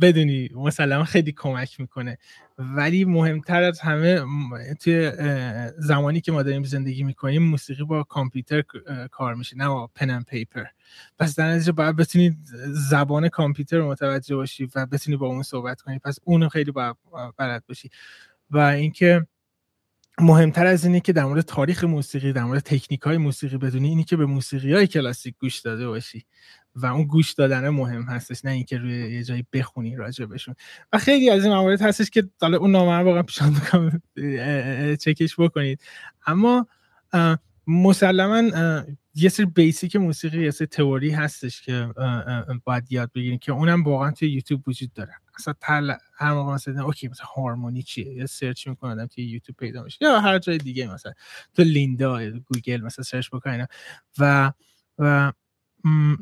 [0.00, 2.18] بدونی مسلما خیلی کمک می‌کنه.
[2.58, 4.24] ولی مهمتر از همه
[4.80, 5.12] توی
[5.78, 8.62] زمانی که ما داریم زندگی می‌کنیم موسیقی با کامپیوتر
[9.10, 10.64] کار میشه نه با پن اند پیپر
[11.18, 12.36] پس در نتیجه باید بتونی
[12.68, 15.98] زبان کامپیوتر رو متوجه باشی و بتونی با اون صحبت کنی.
[15.98, 16.96] پس اونو خیلی باید
[17.36, 17.90] بلد باشی.
[18.50, 19.26] و اینکه
[20.20, 24.04] مهمتر از اینه که در مورد تاریخ موسیقی در مورد تکنیک های موسیقی بدونی اینی
[24.04, 26.26] که به موسیقی های کلاسیک گوش داده باشی.
[26.74, 30.26] و اون گوش دادن مهم هستش نه اینکه روی یه جایی بخونی راجع
[30.92, 34.02] و خیلی از این موارد هستش که حالا اون نامه رو واقعا می‌کنم
[34.96, 35.80] چکش بکنید.
[36.26, 36.66] اما
[37.66, 38.42] مسلما
[39.14, 41.88] یه سری basic موسیقی یه سری تئوری هستش که
[42.64, 45.12] باید یاد بگیریم که اونم واقعا توی یوتیوب وجود داره.
[45.38, 49.82] اصلا تل هر موقع مثلا okay مثلا هارمونی چیه؟ یا search می‌کنم توی یوتیوب پیدا
[49.82, 49.98] میشه.
[50.00, 51.12] یا هر جای دیگه مثلا
[51.54, 53.66] تو Lynda گوگل مثلا search بکنم
[54.18, 54.52] و
[54.98, 55.32] و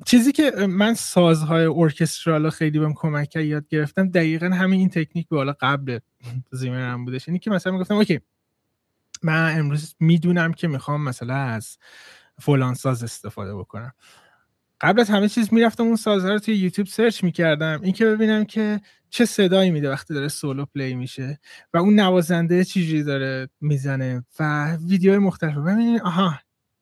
[0.07, 5.29] چیزی که من سازهای orchestral خیلی بهم کمک کرد یاد گرفتم دقیقا همین این تکنیک
[5.29, 5.99] به حالا قبل
[6.51, 7.29] زیمرم بودش.
[7.29, 8.20] اینی که مثلا می‌گفتم okay
[9.23, 11.79] من امروز می‌دونم که می‌خوام مثلا از
[12.38, 13.92] فلان ساز استفاده بکنم.
[14.81, 17.81] قبل از همه چیز می‌رفتم اون سازها رو توی یوتیوب search می‌کردم.
[17.83, 21.40] اینکه ببینم که چه صدایی میده وقتی داره solo play میشه
[21.75, 26.35] و اون نوازنده چیزی داره می‌زنه و ویدیوهای مختلف ببینید آها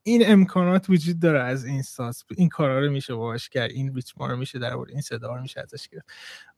[0.08, 2.24] این امکانات وجود داره از این ساز.
[2.36, 3.70] این کارا رو میشه باش کرد.
[3.70, 6.10] این ریتم رو میشه درآورد این صدا رو میشه ازش گرفت.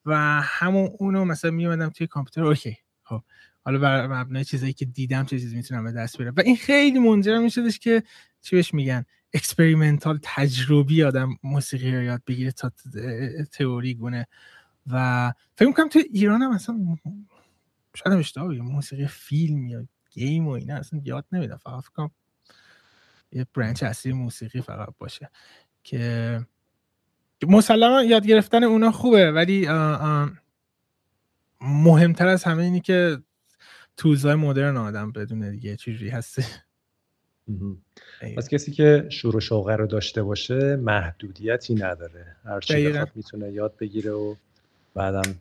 [0.07, 2.45] و همون اونو مثلا میومدم توی کامپیوتر.
[2.45, 2.79] okay.
[3.03, 3.23] خب.
[3.65, 6.35] حالا بر مبنای چیزایی که دیدم چه چیزی می‌تونم به دست بیارم.
[6.37, 8.03] و این خیلی منجر میشدش که
[8.41, 9.05] چی بهش میگن؟
[9.35, 12.73] experimental تجربی آدم موسیقی رو یاد بگیره تا
[13.53, 14.27] تئوری گونه.
[14.87, 16.97] و فکر می‌کنم توی ایران هم مثلا
[17.95, 22.11] شاید اشتباه موسیقی فیلم یا game و اینا اصلا یاد نمیدم فقط فکر
[23.33, 25.31] یه برنچ اصلی موسیقی فقط باشه.
[25.85, 26.47] که
[27.49, 29.69] مسلما یاد گرفتن اونا خوبه ولی
[31.61, 33.19] مهمتر از همه اینی که
[33.97, 36.45] توزای مدرن آدم بدونه دیگه چیزی هسته.
[38.37, 42.37] از کسی که شروع شوقه رو داشته باشه محدودیتی نداره.
[42.45, 44.35] هرچی بخواد می‌تونه یاد بگیره و
[44.95, 45.35] بعدم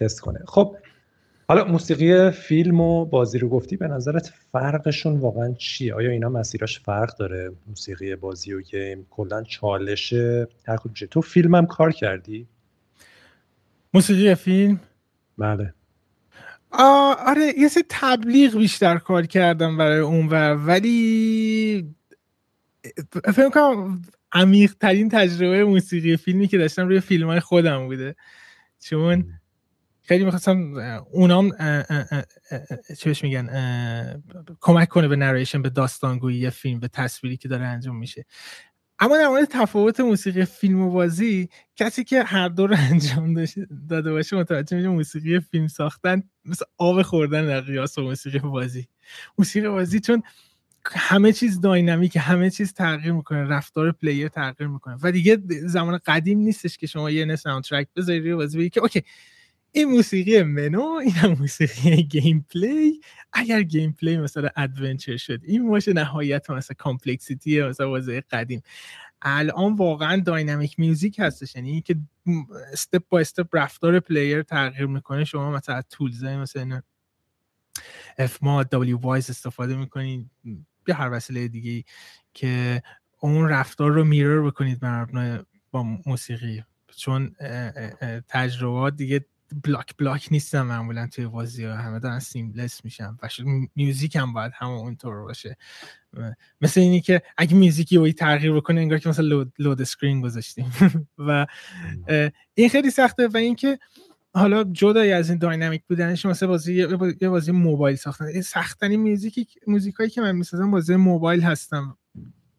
[0.00, 0.40] تست کنه.
[0.46, 0.76] خب
[1.50, 6.80] حالا موسیقی فیلم و بازی رو گفتی به نظرت فرقشون واقعا چیه؟ آیا اینا مسیراش
[6.80, 10.12] فرق داره؟ موسیقی بازی و گیم کلا چالش
[10.66, 12.46] هر میشه تو فیلم هم کار کردی؟
[13.94, 14.80] موسیقی فیلم؟
[15.38, 15.74] بله.
[16.70, 21.94] آره یه سری تبلیغ بیشتر کار کردم برای اون و ولی
[23.34, 28.16] فکر کنم عمیق ترین تجربه موسیقی فیلمی که داشتم روی فیلم های خودم بوده.
[28.80, 29.39] چون
[30.10, 30.74] خیلی می‌خواستم
[31.10, 31.50] اونام
[32.98, 33.46] چهش میگن
[34.60, 38.24] کمک کنه به نریشن به داستانگویی فیلم به تصویری که داره انجام میشه.
[38.98, 43.44] اما در مورد تفاوت موسیقی فیلم و بازی کسی که هر دو رو انجام
[43.90, 48.88] داده باشه متوجه میشه موسیقی فیلم ساختن مثل آب خوردن در قیاس با موسیقی بازی.
[49.38, 50.22] موسیقی بازی چون
[50.86, 54.96] همه چیز dynamic همه چیز تغییر می‌کنه رفتار player تغییر می‌کنه.
[55.02, 58.80] و دیگه زمان قدیم نیستش که شما یه نه soundtrack بذاری روی بازی بگی که
[58.80, 59.02] okay
[59.72, 63.00] این موسیقی منو این هم موسیقی gameplay
[63.32, 68.62] اگر گیم پلی مثلا adventure شد این باشه نهایت مثلا complexity مثلا بازی قدیم.
[69.22, 71.96] الان واقعا dynamic music هستش یعنی که
[72.72, 75.24] step by step رفتار player تغییر می‌کنه.
[75.24, 76.82] شما مثلا tools مثلا
[78.18, 80.30] FMOD Wwise استفاده می‌کنید
[80.88, 81.84] یا هر وسیله دیگه
[82.34, 82.82] که
[83.20, 86.64] اون رفتار رو mirror بکنید بر با موسیقی.
[86.96, 87.36] چون
[88.28, 89.24] تجربات دیگه
[89.64, 91.76] block block نیستن معمولا توی بازی ها.
[91.76, 93.16] همه دارن seamless میشن.
[93.22, 93.28] و
[93.76, 95.56] music هم باید همه اونطور باشه.
[96.60, 100.20] مثل اینی که اگه music ی روی تغییر بکنه انگار که مثلا load, load screen
[100.20, 100.72] گذاشتیم.
[101.18, 101.46] و
[102.54, 103.28] این خیلی سخته.
[103.28, 103.78] و اینکه
[104.34, 106.74] حالا جدای از این dynamic بودنش مثلا بازی
[107.20, 108.24] یه بازی موبایل ساختن.
[108.24, 111.96] این سختنی موزیکی موزیکایی که من می‌سازم بازی موبایل هستم.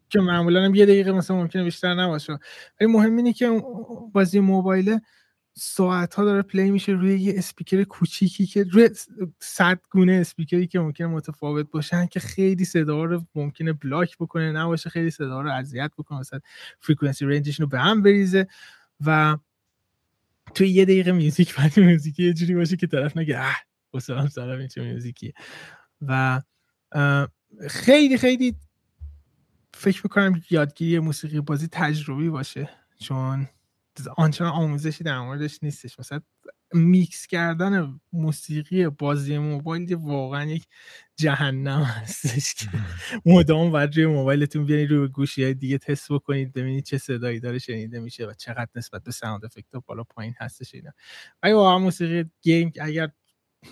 [0.09, 2.39] که معمولا هم یه دقیقه مثلا ممکنه بیشتر نباشه.
[2.81, 3.63] ولی مهم اینه که
[4.13, 4.99] بازی موبایل
[5.53, 8.89] ساعت ها داره play میشه روی یه اسپیکر کوچیکی که روی
[9.39, 14.89] صد گونه اسپیکری که ممکنه متفاوت باشن که خیلی صدا رو ممکنه بلاک بکنه نباشه
[14.89, 16.39] خیلی صدا رو اذیت بکنه مثلا
[16.79, 18.47] فریکونسی رنجش رو به هم بریزه
[19.05, 19.37] و
[20.55, 23.57] توی یه دقیقه میوزیک بعد موزیکی یه جوری باشه که طرف نگه اه
[23.93, 25.33] واسه سلام این چه موزیکیه
[26.01, 26.41] و
[27.69, 28.55] خیلی خیلی
[29.73, 33.47] فکر می‌کنم یادگیری موسیقی بازی تجربی باشه چون
[34.17, 35.99] آنچنان آموزشی در موردش نیستش.
[35.99, 36.21] مثلا
[36.73, 40.65] میکس کردن موسیقی بازی موبایل واقعا یک
[41.15, 42.67] جهنم هستش که
[43.25, 47.59] مدام باید روی موبایلتون بیاید روی گوشی های دیگه تست بکنید ببینید چه صدایی داره
[47.59, 50.91] شنیده میشه و چقدر نسبت به sound effect بالا پایین هستش اینا.
[51.41, 53.09] اگه واقعا موسیقی game اگر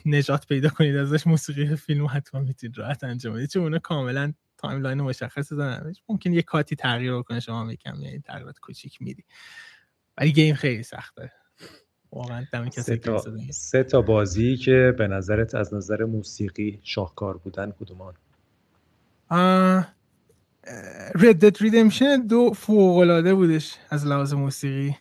[0.05, 3.49] نجات پیدا کنید ازش موسیقی فیلم حتما می‌تونید راحت انجام بدید.
[3.49, 5.93] چون اونا کاملا timeline مشخص دارن.
[6.09, 9.25] ممکنه یه cutی تغییر بکنه شما یکم یعنی تغییرات کوچیک میدی.
[10.19, 11.31] ولی گیم خیلی سخته.
[12.11, 18.13] واقعا سه تا, سه تا بازی که به نظرت از نظر موسیقی شاهکار بودن کدومان؟
[21.15, 24.95] رد دد ریدمشن دو فوق بودش از لحاظ موسیقی.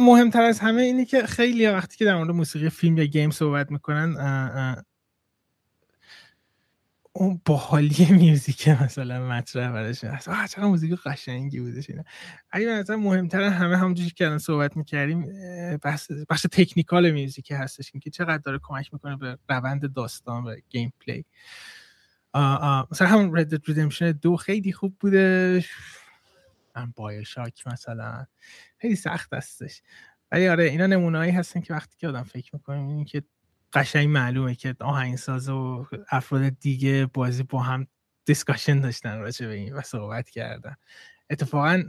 [0.00, 3.70] مهمتر از همه اینه که خیلی وقتی که در مورد موسیقی فیلم یا گیم صحبت
[3.70, 4.16] می‌کنن
[7.16, 9.72] اون باحالی میوزیک مثلا مطرح
[10.04, 10.28] هست.
[10.28, 12.02] آه چقدر music قشنگی بودش اینا.
[12.50, 15.26] اگه مثلا مهمتر همه همونجوری که الان صحبت می‌کردیم
[15.78, 21.24] بحث بخش technical music هستش که چقدر داره کمک می‌کنه به روند داستان و gameplay
[22.92, 25.64] مثلا همون Red Redemption دو خیلی خوب بوده.
[26.76, 28.26] هم BioShock مثلا.
[28.78, 29.82] خیلی سخت هستش.
[30.32, 33.22] ولی آره اینا نمونه‌هایی هستن که وقتی که آدم فکر این که
[33.74, 37.86] قشنگ معلومه که آهنگساز و افراد دیگه بازی با هم
[38.24, 40.76] discussion داشتن راجع به این و صحبت کردن.
[41.30, 41.82] اتفاقا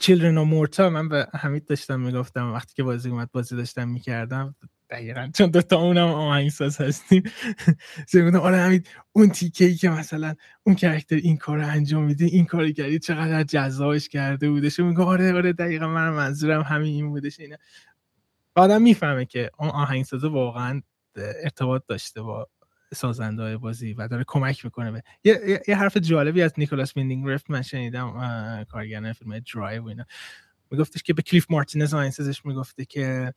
[0.00, 4.54] Children of Morta من به حمید داشتم می‌گفتم وقتی که بازی اومد بازی داشتم می‌کردم.
[4.90, 7.22] دقیقا چون دوتا اونم آهنگساز هستیم.
[8.12, 12.24] زمین آره حمید اون تیکه ای که مثلا اون character این کار رو انجام میده
[12.24, 14.80] این کار کردی چقدر جذابش کرده بودش.
[14.80, 17.40] میگه آره آره دقیقا من منظورم همین این بودش.
[17.40, 17.58] اینه
[18.54, 20.82] آدم می‌فهمه که اون آهنگسازه واقعا
[21.16, 22.48] ارتباط داشته با
[22.94, 27.28] سازنده های بازی و داره کمک می‌کنه به یه, یه حرف جالبی از نیکولاس ویندینگ
[27.28, 30.04] رفن من شنیدم کارگردان فیلم درایو اینا.
[30.70, 33.34] میگفتش که به کلیف مارتینز آهنگسازش می‌گفته که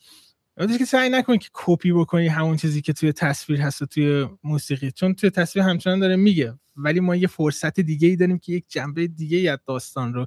[0.58, 4.30] میگفتش که سعی نکن که کپی بکنی همون چیزی که توی تصویر هست و توی
[4.43, 6.54] موسیقی چون توی تصویر همچنان داره میگه.
[6.76, 10.26] ولی ما یه فرصت دیگه ای داریم که یک جنبه دیگه از داستان رو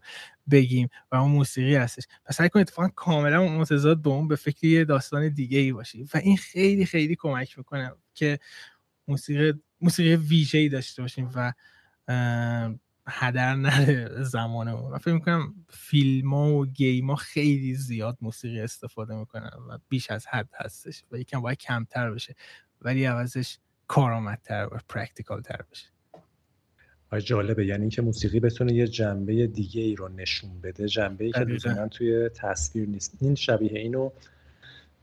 [0.50, 2.04] بگیم و اون موسیقی هستش.
[2.24, 6.02] پس سعی کنید اتفاقا کاملا متضاد به اون به فکر یه داستان دیگه ای باشی
[6.02, 8.38] و این خیلی خیلی کمک می‌کنه که
[9.08, 11.52] موسیقی موسیقی ویژه‌ای داشته باشیم و
[13.08, 14.92] هدر نره زمانمون.
[14.92, 20.10] من فکر می‌کنم فیلم ها و game ها خیلی زیاد موسیقی استفاده می‌کنن و بیش
[20.10, 22.34] از حد هستش و یکم باید کمتر بشه.
[22.82, 25.86] ولی عوضش کارآمدتر و practical تر بشه.
[27.20, 27.66] جالبه.
[27.66, 31.88] یعنی اینکه موسیقی بتونه یه جنبه دیگه ای رو نشون بده جنبه ای که لزوما
[31.88, 33.16] توی تصویر نیست.
[33.20, 34.10] این شبیه اینو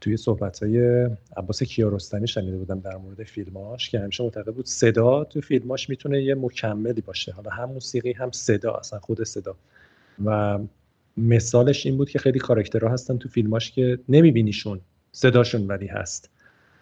[0.02, 5.24] توی صحبت های عباس کیارستمی شنیده بودم در مورد فیلماش که همیشه معتقد بود صدا
[5.24, 7.32] تو فیلماش می‌تونه یه مکملی باشه.
[7.32, 9.56] حالا هم موسیقی هم صدا اصلا خود صدا.
[10.26, 10.60] و
[11.18, 16.30] مثالش این بود که خیلی کاراکترها هستن تو فیلماش که نمیبینیشون صداشون ولی هست.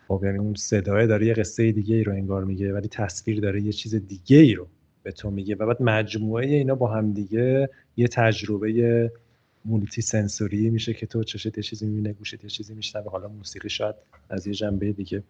[0.07, 3.61] خب یعنی اون صدای داره یه قصه دیگه ای رو انگار میگه ولی تصویر داره
[3.61, 4.67] یه چیز دیگه ای رو
[5.03, 5.55] به تو میگه.
[5.55, 9.11] و بعد مجموعه اینا با هم دیگه یه تجربه
[9.65, 13.95] multi-sensory میشه که تو چشت یه چیزی می‌بینه گوشت یه چیزی میشنوه حالا موسیقی شاید
[14.29, 15.23] از یه جنبه دیگه.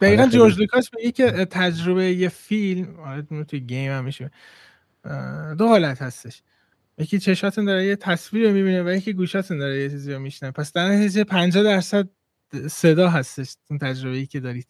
[0.00, 4.30] دقیقا آره، جورج لوکاس میگه که تجربه یه فیلم آره توی game هم میشه.
[5.58, 6.42] دو حالت هستش.
[6.98, 10.50] یکی چشاتون داره یه تصویر رو می‌بینه و یکی گوشاتون داره یه چیزی رو میشنه
[10.50, 12.08] پس در نتیجه 50 درصد
[12.68, 13.56] صدا هستش.
[13.70, 14.66] اون تجربه ای که دارید.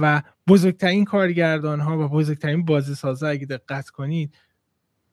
[0.00, 4.34] و بزرگترین کارگردان ها و بزرگترین بازی سازا اگه دقت کنید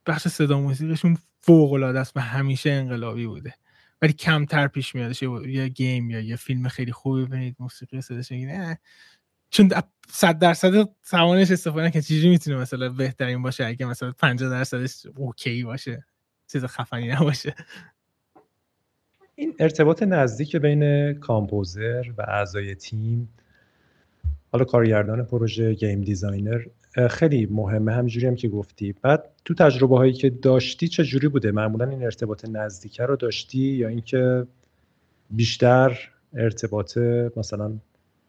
[0.06, 3.54] بخش صدا موسیقیشون فوق العاده است و همیشه انقلابی بوده.
[4.02, 8.80] ولی کمتر پیش میادش یه game یا یه فیلم خیلی خوبی ببینید موسیقی صداش نه.
[9.50, 9.72] چون
[10.10, 15.64] صد درصد توانش استفاده که چیزی می‌تونه مثلا بهترین باشه اگه مثلا 50 درصدش okay
[15.64, 16.06] باشه؟
[16.48, 17.56] چیز خفنی نباشه.
[19.36, 23.34] این ارتباط نزدیک بین composer و اعضای تیم
[24.54, 26.62] حالا کارگردان پروژه game designer
[27.10, 27.92] خیلی مهمه.
[27.92, 28.96] همجوری هم که گفتی.
[29.02, 33.60] بعد تو تجربه هایی که داشتی چه جوری بوده؟ معمولا این ارتباط نزدیکه رو داشتی
[33.60, 34.48] یا اینکه
[35.30, 36.00] بیشتر
[36.34, 36.98] ارتباط
[37.38, 37.74] مثلا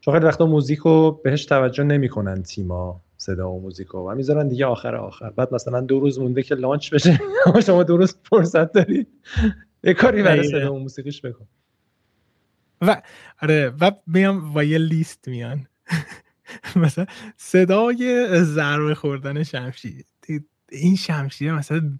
[0.00, 4.10] چون خیلی وقتا موزیک رو بهش توجه نمی‌کنن تیما صدا و موزیک رو.
[4.10, 5.30] و می‌ذارن دیگه آخر آخر.
[5.30, 7.20] بعد مثلا دو روز مونده که لانچ بشه.
[7.66, 9.06] شما دو روز فرصت داری.
[9.84, 11.46] یه کاری برای صدا و موسیقیش بکن.
[12.80, 13.02] و
[13.42, 13.72] آره.
[13.80, 15.66] و میام با یه لیست میان.
[16.76, 20.04] مثلا صدای ضربه خوردن شمشیر.
[20.72, 21.98] این شمشیر مثلا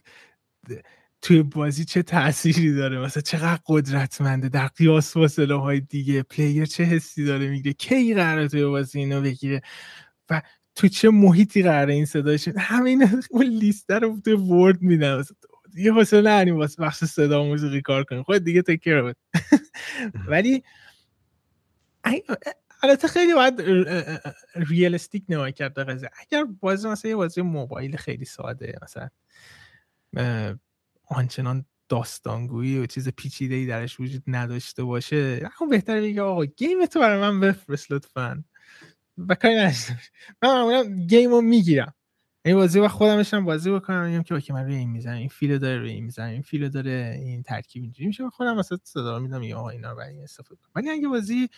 [1.23, 6.85] توی بازی چه تأثیری داره؟ مثلا چقدر قدرتمنده؟ در قیاس با های دیگه پلیر چه
[6.85, 9.61] حسی داره می‌گیره؟ کی قراره توی بازی اینو بگیره؟
[10.31, 10.43] و
[10.75, 15.25] تو چه محیطی قراره این صدایش همه این اون لیست رو توی ورد میدن.
[15.77, 18.23] یه حوصله نداریم واسه بخش صدا موسیقی کار کنیم.
[18.23, 19.17] خود دیگه تکر بود
[20.31, 20.63] ولی
[22.85, 23.63] البته خیلی باید
[24.55, 26.11] realistic نمایی کرد قضیه.
[26.21, 29.09] اگر بازی مثلا یه بازی موبایل خیلی ساده مثلا
[31.07, 36.87] آنچنان داستانگویی و چیز پیچیده ای درش وجود نداشته باشه اون بهتره بگه آقا game
[36.87, 38.45] تو برای من بفرست لطفا.
[39.19, 39.99] و کاری نشته
[40.43, 41.95] من معمولا game رو می‌گیرم.
[42.45, 45.59] این بازی و خودم بازی بکنم میگم که okay من روی این می‌زنم این feelو
[45.59, 48.31] داره روی این می‌زنم این feelو داره این ترکیب اینجوری میشه.
[48.31, 51.49] خودم مثلا صدا میدم یا آقا اینا رو برای استفاده کنم ولی اگه بازی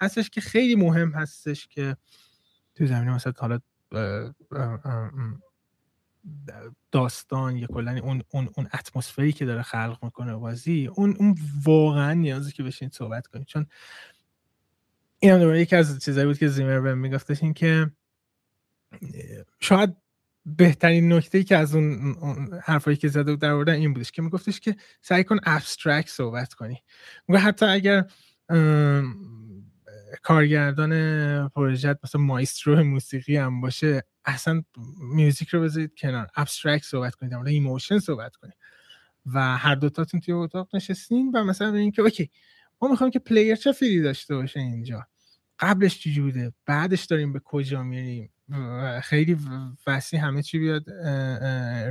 [0.00, 1.96] هستش که خیلی مهم هستش که
[2.74, 3.58] تو زمینه مثلا حالا
[6.92, 12.12] داستان یا کلا اون اون اون اتمسفری که داره خلق می‌کنه بازی اون اون واقعا
[12.12, 13.66] نیازه که بشین صحبت کنیم چون
[15.18, 17.90] این هم یکی از چیزایی بود که زیمر بهم میگفتش این که
[19.60, 19.96] شاید
[20.46, 22.16] بهترین نکته ای که از اون,
[22.62, 26.82] حرفایی که زده در این بودش که میگفتش که سعی کن abstract صحبت کنی.
[27.28, 28.04] میگه حتی اگر
[30.22, 34.62] کارگردان پروژه مثلا maestro موسیقی هم باشه اصلا
[35.14, 36.26] music رو بذارید کنار.
[36.36, 38.54] abstract صحبت کنید در emotion صحبت کنید.
[39.26, 42.30] و هر دوتاتون توی اتاق نشستین و مثلا ببینید که okay
[42.82, 45.06] ما می‌خوایم که player چه feelی داشته باشه اینجا.
[45.58, 48.30] قبلش چی بوده؟ بعدش داریم به کجا میریم؟
[49.02, 49.36] خیلی
[49.86, 50.90] وسیع همه چی بیاد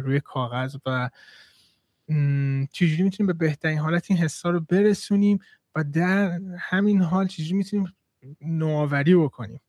[0.05, 1.09] روی کاغذ و
[2.71, 5.39] چجوری می‌تونیم به بهترین حالت این حسا رو برسونیم
[5.75, 7.93] و در همین حال چجوری می‌تونیم
[8.41, 9.61] نوآوری بکنیم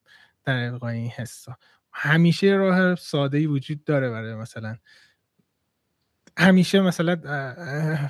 [0.45, 1.57] در القای این حسا
[1.93, 4.77] همیشه راه ساده ای وجود داره برای مثلا
[6.39, 7.17] همیشه مثلا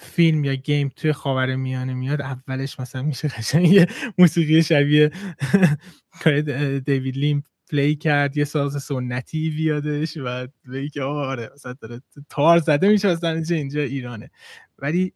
[0.00, 3.86] فیلم یا گیم توی خاور میانه میاد اولش مثلا میشه قشنگ یه
[4.18, 5.10] موسیقی شبیه
[6.86, 12.58] دیوید لیم play کرد یه ساز سنتی بیادش و بگی که آره مثلا داره تار
[12.58, 14.30] زده میشه مثلا اینجا ایرانه.
[14.78, 15.12] ولی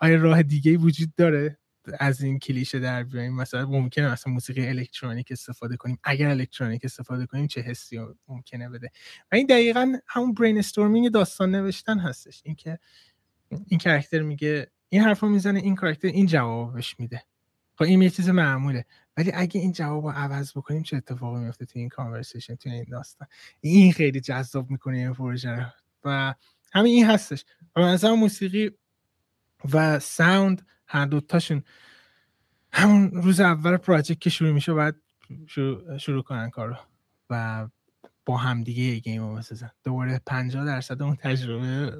[0.00, 1.58] آیا راه دیگه وجود داره؟
[2.00, 5.98] از این کلیشه در بیایم مثلا ممکنه مثلا موسیقی الکترونیک استفاده کنیم.
[6.04, 7.98] اگر الکترونیک استفاده کنیم چه حسی
[8.28, 8.90] ممکنه بده؟
[9.32, 12.40] و این دقیقا همون brainstorming داستان نوشتن هستش.
[12.44, 12.78] اینکه
[13.66, 17.22] این character میگه این حرفو می‌زنه این character این جوابش میده.
[17.74, 18.84] خب این یه چیز معموله.
[19.16, 22.86] ولی اگه این جواب رو عوض بکنیم چه اتفاقی میفته تو این conversation تو این
[22.90, 23.28] داستان؟
[23.60, 25.66] این خیلی جذاب می‌کنه این پروژه رو.
[26.04, 26.34] و
[26.72, 27.44] همین این هستش.
[27.76, 28.70] و موسیقی
[29.72, 31.62] و sound هر دوتاشون
[32.72, 34.94] همون روز اول project که شروع میشه باید
[35.46, 36.76] شروع, شروع کنن کارو
[37.30, 37.68] و
[38.26, 39.70] با همدیگه یه game رو بسازن.
[39.84, 41.92] دوباره 50 درصد اون تجربه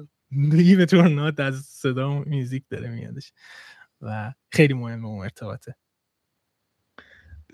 [0.77, 3.33] به تورنات از صدا و میوزیک داره میادش
[4.01, 5.75] و خیلی مهم اون ارتباطه.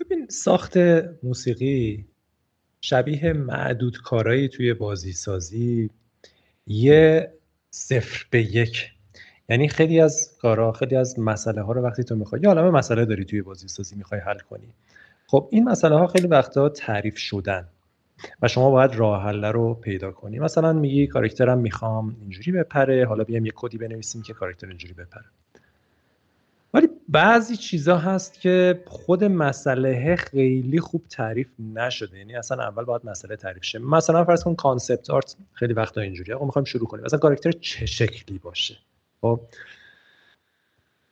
[0.00, 0.76] ببین ساخت
[1.22, 2.06] موسیقی
[2.80, 5.90] شبیه معدود کارایی توی بازی سازی
[6.66, 7.32] یه
[7.70, 8.92] صفر به یک
[9.48, 13.04] یعنی خیلی از کارا خیلی از مسئله ها رو وقتی تو می‌خوای یه عالمه مسئله
[13.04, 14.68] داری توی بازی سازی می‌خوای حل کنی.
[15.26, 17.68] خب این مسئله ها خیلی وقتا تعریف شدن
[18.42, 20.38] و شما باید راه حل رو پیدا کنی.
[20.38, 25.24] مثلا میگی کاراکترم می‌خوام اینجوری بپره حالا بیام یه کدی بنویسیم که کاراکتر اینجوری بپره.
[26.74, 32.18] ولی بعضی چیزا هست که خود مسئله خیلی خوب تعریف نشده.
[32.18, 33.78] یعنی اصلا اول باید مسئله تعریف شه.
[33.78, 36.34] مثلا فرض کن concept art خیلی وقتا اینجوریه.
[36.34, 37.04] آقا می‌خوایم شروع کنیم.
[37.04, 38.76] مثلا کاراکتر چه شکلی باشه؟
[39.26, 39.40] خب.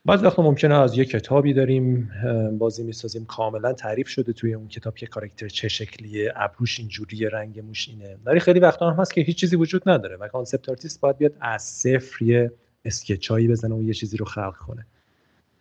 [0.06, 2.10] بعض وقتا ممکنه از یه کتابی داریم
[2.58, 3.24] بازی می‌سازیم.
[3.24, 8.16] کاملا تعریف شده توی اون کتاب که کاراکتر چه شکلیه ابروش اینجوریه رنگ موش اینه.
[8.24, 11.32] ولی خیلی وقتا هم هست که هیچ چیزی وجود نداره و concept artist باید بیاد
[11.40, 12.52] از صفر یه
[12.84, 14.86] sketch ایی بزنه و یه چیزی رو خلق کنه.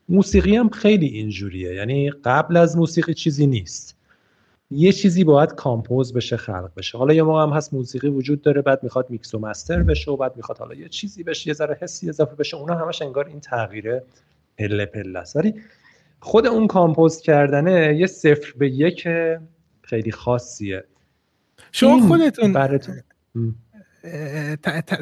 [0.10, 1.74] موسیقی هم خیلی اینجوریه.
[1.74, 3.98] یعنی قبل از موسیقی چیزی نیست.
[4.74, 6.98] یه چیزی باید compose بشه خلق بشه.
[6.98, 10.18] حالا یه موقع هم هست موسیقی وجود داره بعد می‌خواد میکس و master بشه و
[10.18, 12.58] بعد می‌خواد حالا یه چیزی بشه یه ذره حسی اضافه بشه.
[12.58, 14.04] اونا همش انگار این تغییره
[14.58, 15.36] پله پله است.
[15.36, 15.54] ولی
[16.20, 19.08] خود اون compose کردنه یه صفر به یک
[19.82, 20.84] خیلی خاصیه.
[21.72, 22.54] شما خودتون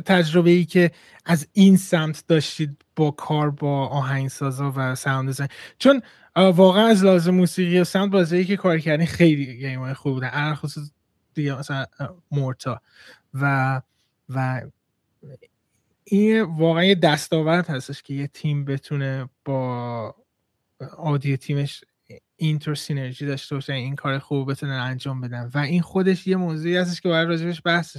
[0.06, 0.92] تجربه ای که
[1.26, 5.50] از این سمت داشتید با کار با آهنگسازا و sound design
[5.80, 6.02] چون
[6.36, 10.30] واقعا از لازم موسیقی و sound بازی که کار کردین خیلی game خوب بودن.
[10.30, 10.92] به خصوص
[11.34, 11.86] دیگه مثلا
[12.32, 12.82] مورتا
[13.34, 13.82] و
[14.30, 14.62] و
[16.04, 20.16] این واقعا یه دستاورد هستش که یه تیم بتونه با
[20.98, 21.84] آدیو تیمش
[22.36, 25.50] اینتر سینرژی داشته باشه این کار خوب بتونه انجام بدن.
[25.54, 27.98] و این خودش یه موضوعی هستش که باید راجبش بحث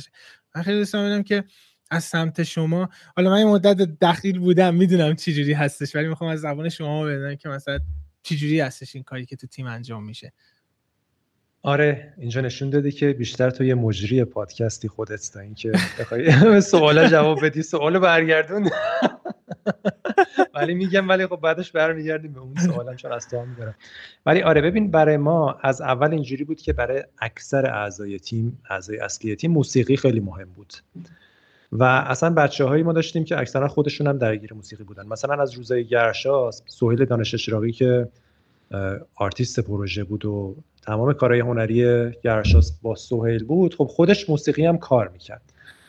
[0.54, 1.44] من خیلی دوست که
[1.92, 2.88] از سمت شما.
[3.16, 7.34] حالا من مدت دخیل بودم می‌دونم چی جوری هستش ولی می‌خوام از زبان شما بدونم
[7.34, 7.78] که مثلا
[8.22, 10.32] چی جوری هستش این کاری که تو تیم انجام میشه.
[11.62, 17.08] آره اینجا نشون دادی که بیشتر تو یه مجری پادکستی خودت تا اینکه بخوای سوالا
[17.08, 18.70] جواب بدی سوال برگردون.
[20.54, 23.46] ولی میگم ولی خب بعدش برمیگردیم به اون سوالم چون از تو
[24.26, 28.98] ولی آره ببین برای ما از اول اینجوری بود که برای اکثر اعضای تیم اعضای
[28.98, 30.72] اصلی تیم موسیقی خیلی مهم بود.
[31.72, 35.06] و اصلا بچه هایی ما داشتیم که اکثرا خودشون هم درگیر موسیقی بودن.
[35.06, 38.08] مثلا از روزای گرشاسپ سهیل دانش اشراقی که
[39.14, 44.78] آرتیست پروژه بود و تمام کارهای هنری گرشاسپ با سهیل بود خب خودش موسیقی هم
[44.78, 45.42] کار می‌کرد.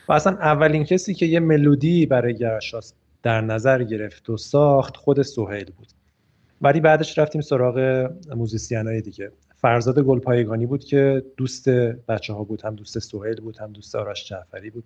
[0.07, 5.21] و اصلا اولین کسی که یه ملودی برای گرشاسپ در نظر گرفت و ساخت خود
[5.21, 5.87] سهیل بود.
[6.61, 9.31] ولی بعدش رفتیم سراغ موزیسین های دیگه.
[9.55, 11.69] فرزاد گلپایگانی بود که دوست
[12.07, 14.83] بچه ها بود هم دوست سهیل بود هم دوست آرش جعفری بود.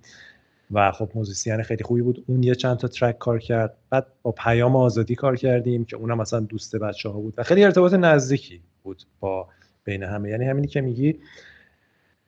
[0.72, 2.24] و خب موزیسین خیلی خوبی بود.
[2.28, 3.78] اون یه چند تا track کار کرد.
[3.89, 7.63] بعد با پیام آزادی کار کردیم که اونم مثلا دوست بچه ها بود و خیلی
[7.63, 9.47] ارتباط نزدیکی بود با
[9.84, 10.30] بین همه.
[10.30, 11.20] یعنی همینی که میگی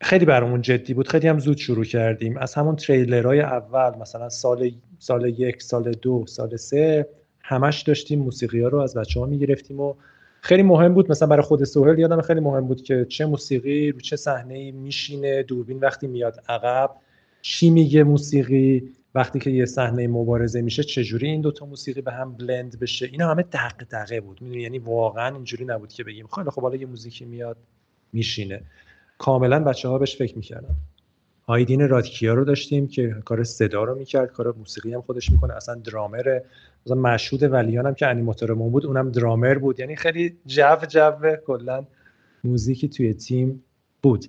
[0.02, 1.08] خیلی برامون جدی بود.
[1.08, 2.38] خیلی هم زود شروع کردیم.
[2.38, 7.10] از همون تریلرهای اول مثلا سال سال یک سال دو سال سه
[7.44, 9.94] همش داشتیم موسیقی ها رو از بچه ها می‌گرفتیم و
[10.42, 11.12] خیلی مهم بود.
[11.12, 15.44] مثلا برای خود سوهل یادم خیلی مهم بود که چه موسیقی رو چه صحنه میشینه.
[15.44, 16.92] دوربین وقتی میاد عقب
[17.42, 22.34] چی میگه موسیقی؟ وقتی که یه صحنه مبارزه میشه چجوری این دوتا موسیقی به هم
[22.34, 24.42] بلند بشه؟ اینا همه دقیقه بود.
[24.42, 26.28] می‌دونی؟ یعنی واقعا اینجوری نبود که بگیم.
[26.28, 27.58] خیلی خب حالا یه موزیکی میاد
[28.14, 28.62] میشینه.
[29.18, 30.76] کاملا بچه ها بهش فکر می‌کردن.
[31.46, 35.54] آیدین رادکیا رو داشتیم که کار صدا رو می‌کرد کار موسیقی هم خودش می‌کنه.
[35.54, 36.40] اصلا درامر
[36.86, 39.80] مثلا مشهود ولیان هم که انیماتورمون بود اونم درامر بود.
[39.80, 41.86] یعنی خیلی جو جو کلا
[42.44, 43.64] موزیکی توی تیم
[44.02, 44.26] بود.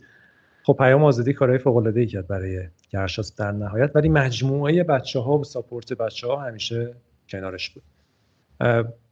[0.62, 5.20] خب پیام آزادی کارهای فوق العاده ای کرد برای گرشاس در نهایت ولی مجموعه بچه
[5.20, 6.94] ها و ساپورت بچه ها همیشه
[7.28, 7.82] کنارش بود.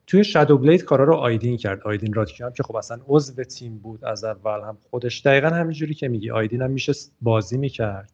[0.06, 3.78] توی شادو بلید کارا رو آیدین کرد آیدین رادکی هم که خب اصلا عضو تیم
[3.78, 8.10] بود از اول هم خودش دقیقا همینجوری که میگی آیدین هم میشه بازی می‌کرد.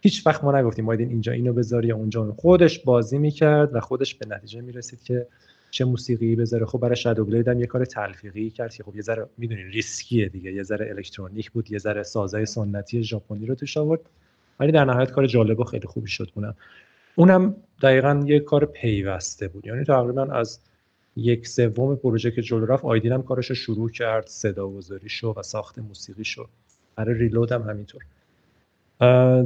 [0.00, 4.14] هیچ وقت ما نگفتیم آیدین اینجا اینو بذار یا اونجا خودش بازی می‌کرد و خودش
[4.14, 5.26] به نتیجه می‌رسید که
[5.70, 6.66] چه موسیقی بذاره.
[6.66, 10.28] خب برای شادو بلید هم یه کار تلفیقی کرد که خب یه ذره می‌دونین ریسکیه
[10.28, 10.52] دیگه.
[10.52, 14.00] یه ذره الکترونیک بود یه ذره سازای سنتی ژاپنی رو توش آورد.
[14.60, 16.54] ولی در نهایت کار جالب و خیلی خوبی شد اونم.
[17.14, 19.66] اونم دقیقا یه کار پیوسته بود.
[19.66, 20.60] یعنی تقریبا از
[21.16, 24.70] یک سوم پروژه که جلو رفت آیدین هم کارش رو شروع کرد صدا
[25.06, 26.48] شو و ساخت موسیقی شو
[26.96, 28.02] برای ریلود هم همینطور.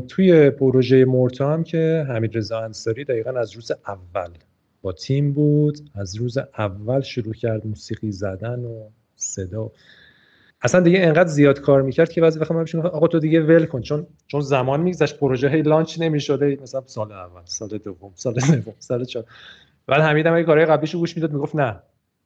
[0.09, 4.31] توی پروژه مورتا هم که حمید رضا انصاری دقیقا از روز اول
[4.83, 5.79] با تیم بود.
[5.95, 9.71] از روز اول شروع کرد موسیقی زدن و صدا.
[10.63, 13.81] اصلا دیگه انقدر زیاد کار می‌کرد که بعضی وقتا من آقا تو دیگه ول کن.
[13.81, 16.59] چون چون زمان میگذشت پروژه هی لانچ نمی‌شده.
[16.63, 19.25] مثلا سال اول سال دوم سال سوم سال چهار.
[19.87, 21.77] بعد حمید هم کارهای قبلیشو گوش می‌داد می‌گفت نه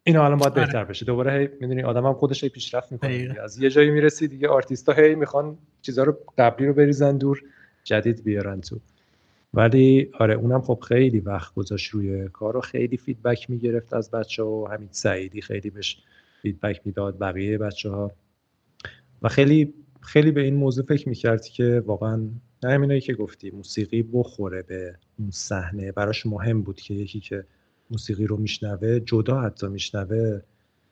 [0.03, 1.05] اینو الان باید بهتر بشه.
[1.05, 3.35] دوباره هی می‌دونی آدم هم خودش هی پیشرفت می‌کنه.
[3.43, 7.41] از یه جایی می‌رسی دیگه آرتیستا هی می‌خوان چیزا رو قبلی رو بریزن دور
[7.83, 8.79] جدید بیارن تو.
[9.53, 14.43] ولی آره اونم خب خیلی وقت گذاشت روی کار و خیلی feedback می‌گرفت از بچه
[14.43, 15.97] و همین سعیدی خیلی بهش
[16.41, 18.11] feedback می‌داد بقیه بچه ها
[19.21, 22.29] و خیلی خیلی به این موضوع فکر می‌کرد که واقعا
[22.63, 25.91] نه همینایی که گفتی موسیقی بخوره به اون صحنه.
[25.91, 27.45] براش مهم بود که یکی که
[27.91, 30.41] موسیقی رو میشنوه جدا حتی میشنوه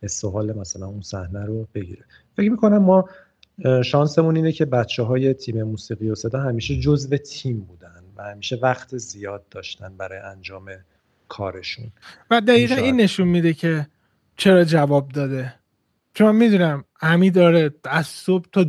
[0.03, 2.05] استحال مثلا اون صحنه رو بگیره.
[2.37, 3.09] فکر می‌کنم ما
[3.83, 7.94] شانسمون اینه که بچه های تیم موسیقی و صدا همیشه جزو تیم بودن.
[8.17, 10.71] و همیشه وقت زیاد داشتن برای انجام
[11.27, 11.91] کارشون.
[12.31, 13.87] و دقیقا این نشون میده که
[14.37, 15.55] چرا جواب داده.
[16.13, 18.65] چون من می‌دونم همی داره از صبح تا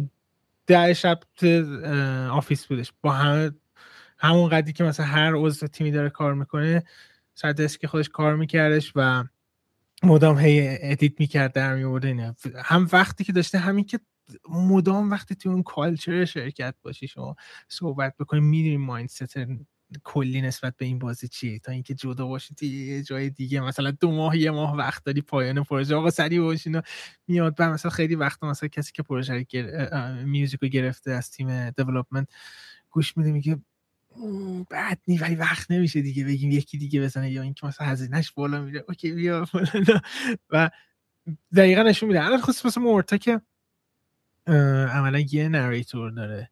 [0.67, 1.21] ده شب
[2.31, 2.93] office بودش.
[3.03, 3.51] با همه
[4.19, 6.85] همون قدی که مثلا هر عضو تیمی داره کار می‌کنه
[7.35, 9.25] سر desk خودش کار میکردش و
[10.03, 14.01] مدام هی edit می‌کرد درمیاورد هم وقتی که داشته همین که
[14.49, 17.37] مدام وقتی تو اون culture شرکت باشی شما
[17.69, 19.39] صحبت بکنی می‌دونی mindset
[20.05, 21.59] کلی نسبت به این بازی چیه.
[21.59, 25.21] تا اینکه جدا باشی تو یه جای دیگه مثلا دو ماه یه ماه وقت داری
[25.21, 26.81] پایان پروژه آقا سریع باشین و
[27.29, 27.57] میاد.
[27.57, 29.47] بعد مثلا خیلی وقت مثلا کسی که پروژه
[30.25, 32.29] music رو گرفته از تیم development
[32.91, 33.59] گوش میده میگه
[34.71, 38.63] بعد نه ولی وقت نمیشه دیگه بگیم یکی دیگه بزنه یا اینکه مثلا هزینهش بالا
[38.63, 38.85] میره.
[38.89, 39.47] okay بیا
[40.51, 40.71] و
[41.57, 42.25] دقیقا نشون میده.
[42.25, 43.41] الان خصوص مورتا که
[44.47, 46.51] عملا یه narrator داره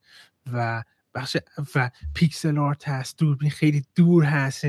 [0.53, 0.83] و
[1.15, 1.37] بخش
[1.75, 4.67] و pixel art هست دوربین خیلی دور هست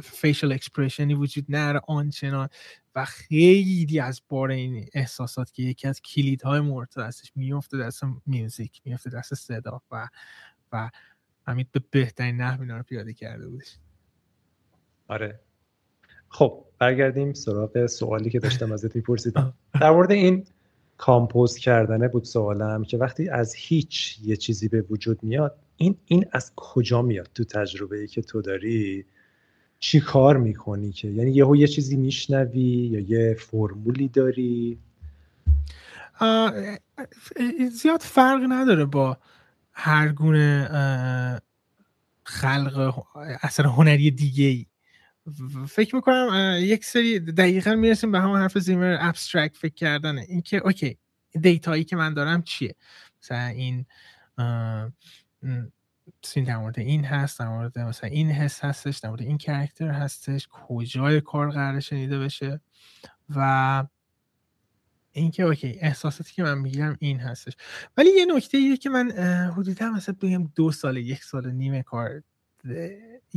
[0.00, 2.48] facial expression ی وجود نداره آنچنان
[2.94, 8.80] و خیلی از بار این احساسات که یکی از کلیدهای مورتا هستش میفته دست میوزیک
[8.84, 10.08] میفته دست صدا و
[10.72, 10.90] و
[11.46, 13.76] همین به بهترین نحو اینا رو پیاده کرده بودش.
[15.08, 15.40] آره.
[16.28, 19.54] خب برگردیم سراغ سوالی که داشتم ازت میپرسیدم.
[19.80, 20.46] در مورد این
[20.96, 26.24] کامپوز کردنه بود سوالم که وقتی از هیچ یه چیزی به وجود میاد این این
[26.32, 29.04] از کجا میاد تو تجربه ای که تو داری؟
[29.78, 34.78] چی کار می‌کنی که؟ یعنی یهو یه چیزی میشنوی یا یه فرمولی داری؟
[37.72, 39.18] زیاد فرق نداره با
[39.72, 40.68] هر گونه
[42.24, 43.04] خلق
[43.42, 44.66] اثر هنری دیگه ای
[45.68, 50.98] فکر می‌کنم یک سری دقیقا می‌رسیم به همون حرف زیمر abstract فکر کردنه اینکه okay
[51.40, 52.74] data یی که من دارم چیه؟
[53.22, 53.86] مثلا این
[56.34, 59.88] این در مورد این هست در مورد مثلا این حس هستش در مورد این character
[59.88, 62.60] هستش کجای کار قرار شنیده بشه؟
[63.28, 63.84] و
[65.12, 67.56] اینکه okay احساساتی که من می‌گیرم این هستش.
[67.96, 69.10] ولی یه نکته ایه که من
[69.56, 72.22] حدودا مثلا بگم دو سال یک سال نیمه کار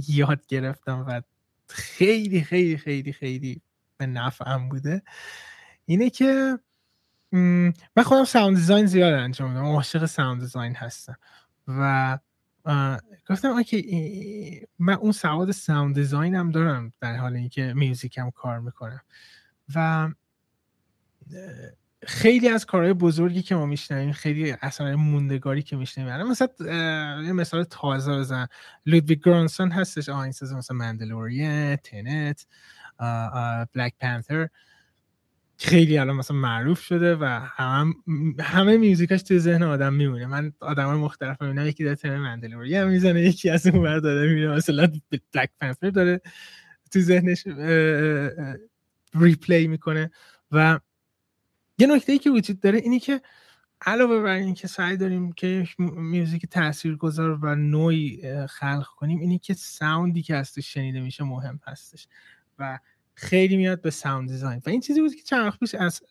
[0.08, 1.22] یاد گرفتم و
[1.70, 3.62] خیلی خیلی خیلی خیلی
[3.98, 5.02] به نفعم بوده.
[5.86, 6.60] اینه که
[7.32, 9.66] من خودم sound design زیاد انجام میدم.
[9.66, 11.18] عاشق sound design هستم.
[11.68, 12.20] و
[13.30, 19.02] گفتم okay من اون سواد sound design هم دارم در حال اینکه میوزیکم کار می‌کنم.
[19.76, 20.10] و
[22.06, 26.28] خیلی از کارهای بزرگی که ما میشنویم خیلی اثر موندگاری که میشنویم.
[26.28, 26.48] مثلا
[27.26, 28.48] یه مثال تازه بزن
[28.86, 30.10] لودویگ گورانسون هستش.
[30.10, 32.46] آهنگساز مثلا Mandalorian Tenet
[33.74, 34.48] Black Panther.
[35.58, 37.94] خیلی الان مثلا معروف شده و هم
[38.40, 40.26] همه music اش تو ذهن آدم میمونه.
[40.26, 44.30] من آدم های مختلف می‌بینم یکی داره تم Mandalorian می‌زنه یکی از اون ور داره
[44.30, 44.88] می‌بینه مثلا
[45.34, 46.22] Black Panther داره
[46.92, 47.44] تو ذهنش
[49.14, 50.12] replay می‌کنه.
[50.52, 50.80] و
[51.78, 53.22] یه نکته ای که وجود داره اینی که
[53.82, 60.11] علاوه بر اینکه سعی داریم که music تاثیرگذار و نوعی خلق کنیم اینی که sound
[60.11, 62.08] ی که هستش شنیده میشه مهم هستش
[62.60, 62.80] و
[63.14, 64.62] خیلی میاد به sound design.
[64.66, 66.02] و این چیزی بود که چند پیش از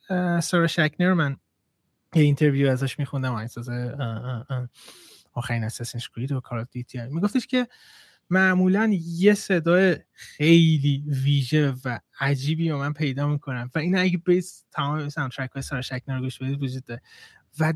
[0.44, 1.36] سارا شکنر من
[2.14, 3.68] یه interview ازش میخوندم احساس
[5.32, 7.68] آخرین Assassin's Creed و Call of Duty میگفتش که
[8.31, 14.64] معمولا یه صدای خیلی ویژه و عجیبی رو من پیدا می‌کنم و این اگه base
[14.72, 17.03] تمام soundtrack های سارا شکنر گوش بدید وجود داره.
[17.61, 17.74] و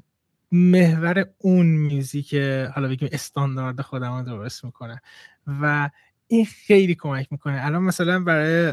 [0.52, 2.34] محور اون music
[2.74, 5.00] حالا بگیم استاندارد خودم رو درست می‌کنه.
[5.46, 5.90] و
[6.26, 7.66] این خیلی کمک می‌کنه.
[7.66, 8.72] الان مثلا برای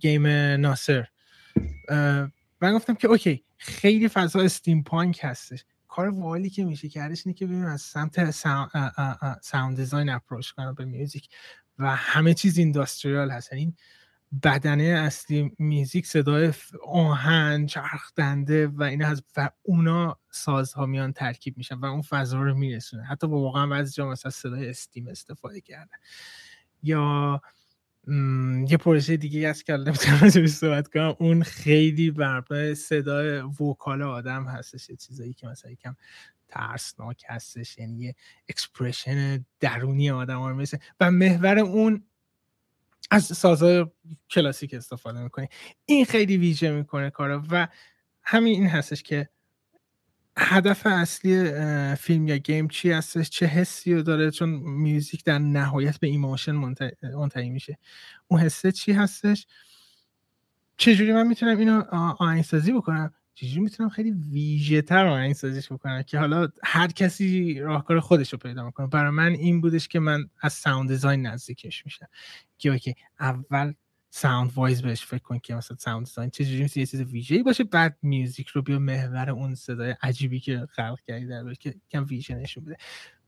[0.00, 0.26] game
[0.60, 1.06] ناصر
[2.60, 5.64] من گفتم که okay خیلی فضا steampunk هستش.
[5.94, 8.30] کار اولی که میشه کردش اینه که ببینیم از سمت
[9.42, 11.28] sound design approach کنم به music
[11.78, 13.52] و همه چیز industrial هست.
[13.52, 13.76] این یعنی
[14.42, 16.52] بدنه اصلی music صدای
[16.86, 22.42] آهن چرخ دنده و این از و اونا سازها میان ترکیب میشن و اون فضا
[22.42, 23.04] رو میرسونه.
[23.04, 25.96] حتی با واقعا بعضی جا مثلا صدای steam استفاده کردن.
[26.82, 27.40] یا
[28.68, 31.16] یه پروژه دیگه هست که نمی‌تونم راجبش صحبت کنم.
[31.18, 35.96] اون خیلی بر صدای vocal آدم هستش یه چیزایی که مثلا یکم
[36.48, 38.14] ترسناک هستش یعنی یه
[38.48, 42.04] expression درونی آدم ها میشه و محور اون
[43.10, 43.86] از سازهای
[44.30, 45.48] کلاسیک استفاده می‌کنه
[45.86, 47.66] این خیلی ویژه می‌کنه کارو و
[48.22, 49.28] همین این هستش که
[50.38, 51.50] هدف اصلی
[51.94, 56.52] فیلم یا game چی هستش؟ چه حسی رو داره؟ چون music در نهایت به emotion
[57.02, 57.78] منتهی میشه.
[58.28, 59.46] اون حسه چی هستش؟
[60.76, 61.82] چجوری من می‌تونم اینو
[62.18, 68.00] آهنگسازی بکنم؟ چجوری می‌تونم خیلی ویژه تر آهنگ سازیش بکنم که حالا هر کسی راهکار
[68.00, 72.06] خودش رو پیدا می‌کنه برای من این بودش که من از sound design نزدیکش میشم.
[72.58, 73.72] که okay اول
[74.16, 77.64] sound wise بهش فکر کن که مثلا sound design چجوری میشه یه چیز ویژه‌ای باشه
[77.64, 82.34] بعد music رو بیا محور اون صدای عجیبی که خلق کردی در که کم ویژه
[82.34, 82.76] نشون بده.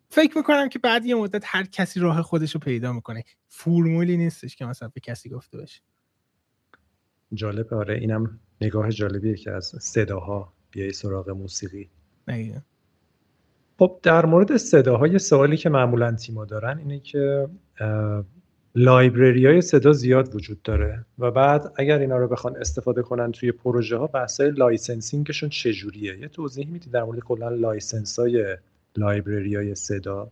[0.09, 3.25] فکر می‌کنم که بعد یه مدت هر کسی راه خودش رو پیدا می‌کنه.
[3.49, 5.81] فرمولی نیستش که مثلا به کسی گفته باشه.
[7.35, 11.91] جالب آره اینم نگاه جالبیه که از صداها بیای سراغ موسیقی.
[12.29, 12.63] نگه.
[13.79, 17.49] خب در مورد صداهای سوالی که معمولا تیما دارن اینه که
[18.77, 23.53] library های صدا زیاد وجود داره و بعد اگر اینا رو بخوان استفاده کنن توی
[23.53, 28.57] پروژه ها بحث licensing شون چجوریه؟ یه توضیح میدی در مورد کلا license های
[28.97, 30.31] library های صدا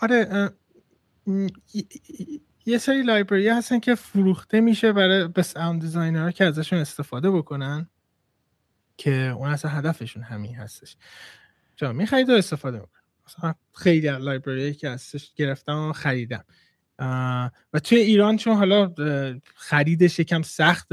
[0.00, 0.50] آره
[2.66, 7.30] یه سری library هستن که فروخته میشه برای به sound designer ها که ازشون استفاده
[7.30, 7.88] بکنن
[8.96, 10.96] که اون اصلا هدفشون همین هستش.
[11.76, 13.01] چرا می‌خرید و استفاده می‌کنن.
[13.74, 16.44] خیلی از library که هستش گرفتم و خریدم.
[17.72, 18.94] و توی ایران چون حالا
[19.54, 20.92] خریدش یکم سخت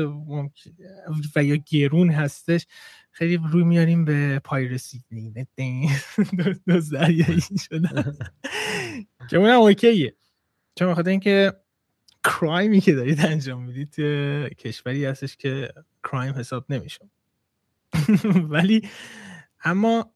[1.36, 2.68] و یا گرون هستش
[3.12, 5.04] خیلی روی میاریم به پایرسی
[6.68, 8.18] دو دریایی شدن
[9.30, 10.16] که اونم اوکیه.
[10.76, 11.54] چون بخاطر اینکه
[12.24, 13.96] کرایمی که دارید انجام می‌دید
[14.56, 15.74] کشوری هستش که
[16.04, 17.10] کرایم حساب نمیشه
[18.50, 18.90] ولی
[19.64, 20.14] اما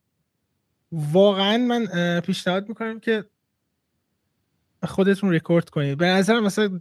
[0.93, 3.25] واقعا من پیشنهاد می‌کنم که
[4.83, 5.97] خودتون رکورد کنید.
[5.97, 6.79] به نظر مثلا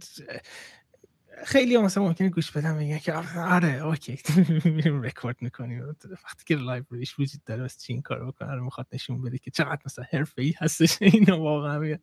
[1.45, 4.19] خیلی مثلا ممکنه گوش بدم میگه که آره okay.
[4.65, 5.95] میریم رکورد می‌کنیم
[6.25, 9.37] وقتی که library ش وجود داره بس چی این کارو بکنه رو می‌خواد نشون بده
[9.37, 10.97] که چقدر مثلا حرفه‌ای هستش.
[11.01, 11.97] اینا واقعا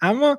[0.00, 0.38] اما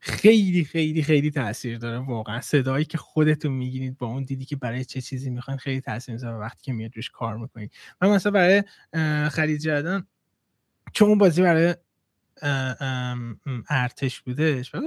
[0.00, 1.98] خیلی خیلی خیلی تاثیر داره.
[1.98, 6.14] واقعا صدایی که خودتون می‌گیرید با اون دیدی که برای چه چیزی می‌خواین خیلی تاثیر
[6.14, 7.72] می‌ذاره وقتی که میاد روش کار می‌کنید.
[8.02, 8.62] من مثلا برای
[9.28, 10.06] خرید جدن
[10.92, 11.74] چون اون بازی برای
[13.68, 14.80] ارتش بودش و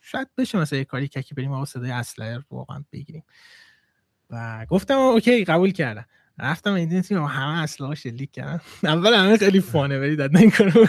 [0.00, 3.24] شاید بشه مثلا یه کاری که بریم آقا صدای اسلحه واقعا بگیریم.
[4.30, 6.06] و گفتم okay قبول کردم.
[6.40, 10.50] رفتم اینترنت و همه اصلا شلیک کردم اول همه خیلی fun ه ولی داد این
[10.50, 10.70] کارو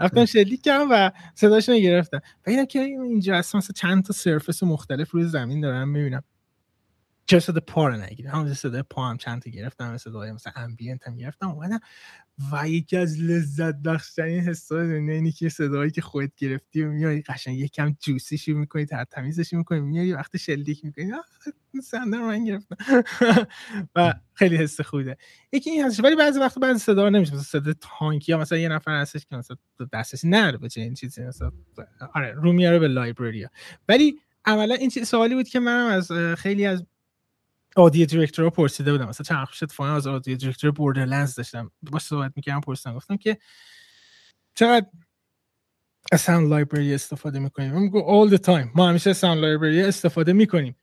[0.00, 2.20] رفتم شلیک کردم و صداشون گرفتم.
[2.46, 6.22] و اینم که اینجا اصلا چند تا surface مختلف روی زمین دارم می‌بینم.
[7.26, 8.30] چه صدا پا رو نگیرم.
[8.30, 11.80] همون صدای پا هم چند تا گرفتم صدای مثلا ambient هم گرفتم اومدم
[12.52, 17.22] و یکی از لذت بخشترین حسای دنیا اینی که صدایی که خودت گرفتی و میای
[17.22, 21.12] قشنگ یکم جوسیشی می‌کنی تر تمیزشی می‌کنی میای وقتی شلیک می‌کنی
[21.82, 22.76] سندر من گرفتم.
[23.96, 25.16] و خیلی حس خوده
[25.52, 28.68] یکی این هستش ولی بعضی وقت بعضی صدا نمیشه مثلا صدا تانکی یا مثلا یه
[28.68, 29.56] نفر هستش که مثلا
[29.92, 31.50] دستش نره به این چیزی مثلا
[32.14, 33.46] آره رو به لایبرری
[33.88, 36.84] ولی عملا این چیز سوالی بود که منم از خیلی از
[37.76, 39.08] audio director پرسیده بودم.
[39.08, 41.70] مثلا چند خوشت فایل از audio director Borderlands داشتم.
[41.82, 42.94] باش صحبت می‌کردم پرسیدم.
[42.96, 43.38] گفتم که
[44.54, 44.86] چقدر
[46.12, 48.68] از sound library استفاده می‌کنیم من میگم all the time.
[48.74, 50.76] ما همیشه sound library استفاده می‌کنیم.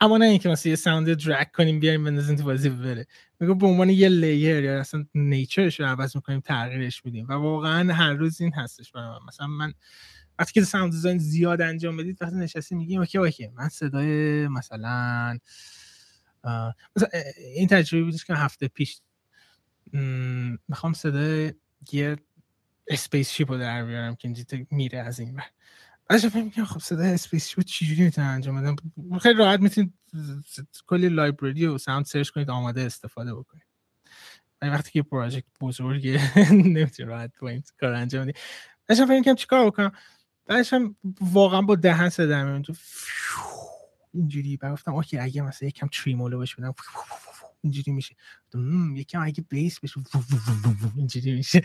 [0.00, 3.06] اما نه اینکه مثلا یه sound drag کنیم بیاریم بندازیم تو بازی بره.
[3.40, 7.26] میگه به عنوان یه layer یا اصلا nature ش رو عوض می‌کنیم تغییرش میدیم.
[7.28, 9.72] و واقعا هر روز این هستش برای من مثلا من
[10.38, 13.48] وقتی که sound design زیاد انجام بدید وقتی نشستی میگیم okay okay.
[13.48, 15.38] من صدای مثلا
[16.96, 19.00] مثلا این تجربه بودش که هفته پیش
[20.68, 21.52] می‌خوام صدای
[21.92, 22.16] یه
[22.88, 25.44] spaceship رو در بیارم که اینجا میره از این بر
[26.08, 28.76] بعد فکر می‌کنم خب صدای spaceship چجوری می‌تونم انجام بدم؟
[29.18, 29.94] خیلی راحت می‌تونید
[30.86, 33.66] کلی library و sound search کنید آماده استفاده بکنید.
[34.62, 36.20] ولی وقتی که project بزرگه
[36.52, 38.36] نمی‌تونید راحت با کار انجام بدید
[38.86, 39.92] بعدش فکر می‌کنم چیکار بکنم؟
[40.46, 40.74] بعدش
[41.20, 42.62] واقعا با دهن صدا
[44.16, 44.56] اینجوری.
[44.56, 46.74] بعد گفتم okay اگه مثلا یکم tremolo بشه بدم
[47.62, 48.16] اینجوری میشه.
[48.94, 50.00] یکم اگه bass بشه
[50.96, 51.62] اینجوری میشه.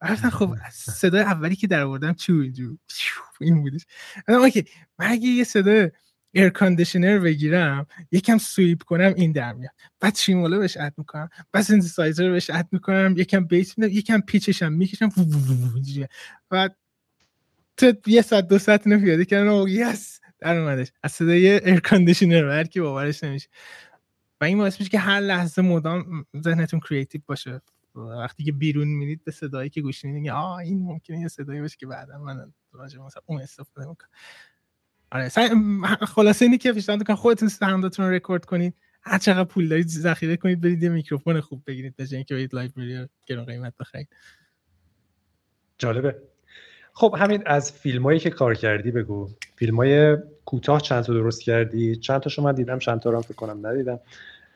[0.00, 2.78] بعد خب صدای اولی که در آوردم چی اینجوری
[3.40, 3.86] این بودش.
[4.28, 4.64] okay
[4.98, 5.90] من اگه یه صدای
[6.32, 9.72] air conditioner بگیرم یکم sweep کنم این در میاد.
[10.00, 14.50] بعد tremolo بهش add می‌کنم بعد سینتسایزر بهش add می‌کنم یکم bass میدم یکم pitch
[14.50, 15.10] ش هم می‌کشم
[16.50, 16.76] بعد
[17.76, 20.13] تو یه ساعت دو ساعت اینو پیاده کردن و yes!
[20.44, 23.48] در اومدش از صدای air conditioner که باورش نمیشه.
[24.40, 27.60] و این باعث میشه که هر لحظه مدام ذهنتون creative باشه.
[27.94, 31.76] وقتی که بیرون میرید به صدایی که گوش می‌دید آه این ممکنه یه صدایی باشه
[31.76, 34.08] که بعدا من راجع مثلا اون استفاده می‌کنم.
[35.12, 35.28] آره
[36.06, 38.74] خلاصه اینی که پیشنهاد کنم خودتون sound تون رو رکورد کنید.
[39.02, 43.08] هر چقدر پول دارید ذخیره کنید برید یه میکروفون خوب بگیرید به اینکه برید library
[43.26, 44.08] گرون قیمت بخرید.
[45.78, 46.33] جالبه.
[46.96, 49.30] خب همین از فیلمایی که کار کردی بگو.
[49.56, 53.34] فیلم های کوتاه چند تا درست کردی؟ چند تاشو من دیدم چند تا رو فکر
[53.34, 54.00] کنم ندیدم.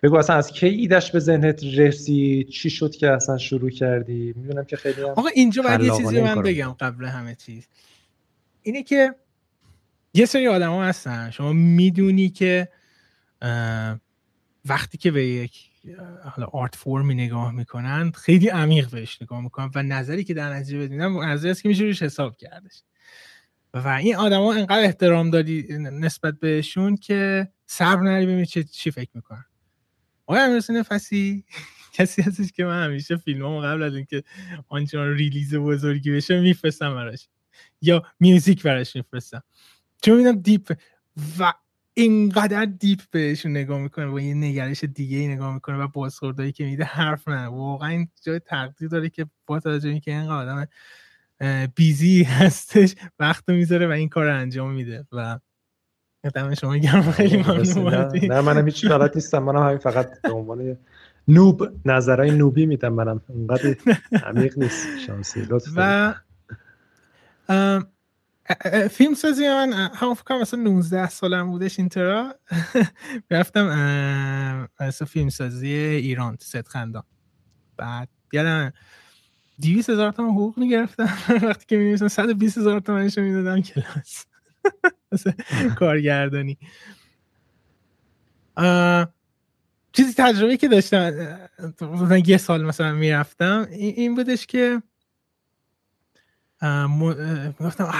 [0.02, 4.64] بگو اصلا از کی ایدش به ذهنت رسید چی شد که اصلا شروع کردی؟ می‌دونم
[4.64, 7.66] که خیلی هم آقا اینجا باید یه چیزی من بگم قبل همه چیز.
[8.62, 9.14] اینه که
[10.14, 11.30] یه سری ها هستن.
[11.30, 12.68] شما می‌دونی که
[14.64, 15.67] وقتی که به یک
[16.24, 20.54] حالا art form ی نگاه می‌کنن خیلی عمیق بهش نگاه می‌کنن و نظری که در
[20.54, 22.82] نتیجه بدینن نظری است که میشه روش حساب کردش.
[23.74, 29.10] و این آدما انقدر احترام داری نسبت بهشون که صبر نری ببینی چه چی فکر
[29.14, 29.44] می‌کنن.
[30.26, 31.44] آقای امیرحسین فسی
[31.98, 34.22] کسی هستش که من همیشه فیلمامو قبل از اینکه
[34.68, 37.28] آنچنان release بزرگی بشه میفرستم براش.
[37.82, 39.42] یا music براش میفرستم.
[40.02, 40.72] چون میدم deep
[41.38, 41.52] و
[41.98, 46.64] اینقدر دیپ بهشون نگاه می‌کنه با یه نگرش دیگه ای نگاه می‌کنه و بازخوردهایی که
[46.64, 50.68] میده حرف نه واقعا این جای تقدیر داره که با توجه اینکه اینقدر آدم
[51.74, 55.38] بیزی هستش وقت می‌ذاره و این کار رو انجام میده و
[56.34, 57.12] دم شما گرم.
[57.12, 57.92] خیلی ممنون.
[58.28, 59.38] نه منم هیچ غلط نیستم.
[59.38, 60.76] منم همین فقط به عنوان
[61.28, 62.92] نوب نظرهای نوبی میدم.
[62.92, 63.76] منم اونقدر
[64.24, 64.86] عمیق نیست.
[65.06, 66.14] شانسی و
[68.90, 72.34] فیلم سازی من همون فکر مثلا 19 سالم بودش اینترا
[73.30, 73.66] رفتم
[74.80, 77.02] مثلا فیلم سازی ایران ست خندان.
[77.76, 78.72] بعد یادم
[79.62, 81.18] 200 هزار تومن حقوق می‌گرفتم.
[81.48, 84.24] وقتی که می‌نویسم 120 هزار تومنشو می‌دادم کلاس.
[85.78, 86.58] کارگردانی.
[89.92, 91.12] چیزی تجربه که داشتم
[92.26, 94.82] یه سال مثلا می‌رفتم این بودش که
[97.60, 97.92] گفتم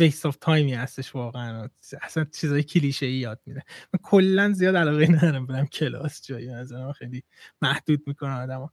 [0.00, 1.68] waste of time ی هستش واقعا.
[2.02, 3.62] اصلا چیزای کلیشه ای یاد میده.
[3.92, 7.24] من کلا زیاد علاقه ندارم برم کلاس جایی از خیلی
[7.62, 8.68] محدود می‌کنه آدمو.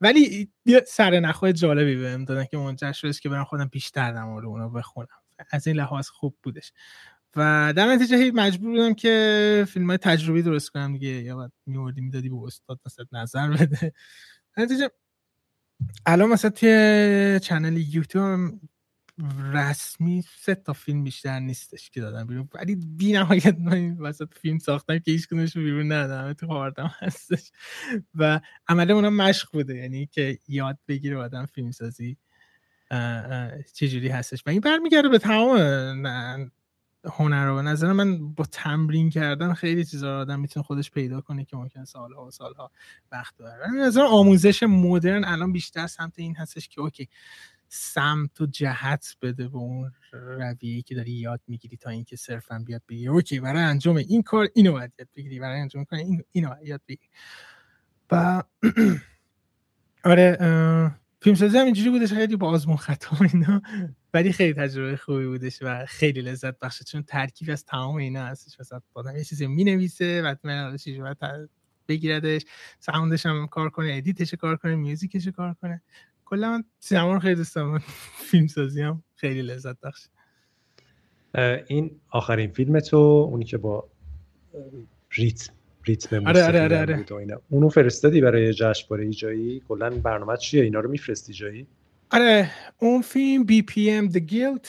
[0.00, 4.24] ولی یه سر نخ‌های جالبی بهم دادن که منجر شدش که برم خودم بیشتر در
[4.24, 5.08] مورد اونو بخونم.
[5.50, 6.72] از این لحاظ خوب بودش.
[7.36, 11.08] و در نتیجه مجبور بودم که فیلم های تجربی درست کنم دیگه.
[11.08, 13.92] یا باید می‌آوردی می‌دادی به استاد مثلا نظر بده.
[14.56, 14.90] نتیجه
[16.06, 18.60] الان مثلا توی چنل یوتیوب
[19.52, 22.48] رسمی سه تا فیلم بیشتر نیستش که دادم بیرون.
[22.54, 26.32] ولی بی نهایت من وسط فیلم ساختم که هیچ کنش بیرون ندادم.
[26.32, 27.50] تو خواردم هستش.
[28.14, 29.76] و عمله اونم مشق بوده.
[29.76, 32.16] یعنی که یاد بگیره آدم فیلم سازی
[33.74, 34.42] چجوری هستش.
[34.46, 35.56] و این برمیگرده به تمام
[37.04, 37.56] هنر رو.
[37.56, 41.84] به نظر من با تمرین کردن خیلی چیزا آدم می‌تونه خودش پیدا کنه که ممکن
[41.84, 42.70] سالها و سالها
[43.12, 43.70] وقت ببره.
[43.70, 47.08] نظر آموزش مدرن الان بیشتر سمت این هستش که okay.
[47.74, 52.82] سمت و جهت بده به اون رویه که داری یاد می‌گیری تا اینکه صرفا بیاد
[52.88, 56.54] بگی okay برای انجام این کار اینو باید یاد بگیری برای انجام کار این اینو
[56.64, 57.10] یاد بگیری.
[58.10, 58.42] و
[60.04, 60.36] آره
[61.20, 63.62] فیلم سازی هم اینجوری بودش خیلی با آزمون خطا اینا
[64.14, 68.60] ولی خیلی تجربه خوبی بودش و خیلی لذت بخشه چون ترکیب از تمام اینا هستش.
[68.60, 70.76] مثلا آدم یه چیزی می نویسه بعد من
[71.88, 72.42] بگیردش
[72.80, 75.82] sound ش هم کار کنه edit ش کار کنه music ش کار کنه.
[76.24, 77.78] کلا من سینما رو خیلی دوست دارم.
[78.30, 80.06] فیلم سازی هم خیلی لذت بخش
[81.66, 83.88] این آخرین فیلم تو اونی که با
[85.10, 85.52] ریتم
[85.84, 87.04] ریتم آره آره آره, آره.
[87.50, 91.66] اونو فرستادی برای جشنواره ایجایی کلا برنامه چیه؟ اینا رو میفرستی جایی؟
[92.10, 94.68] آره اون فیلم BPM The Guilt.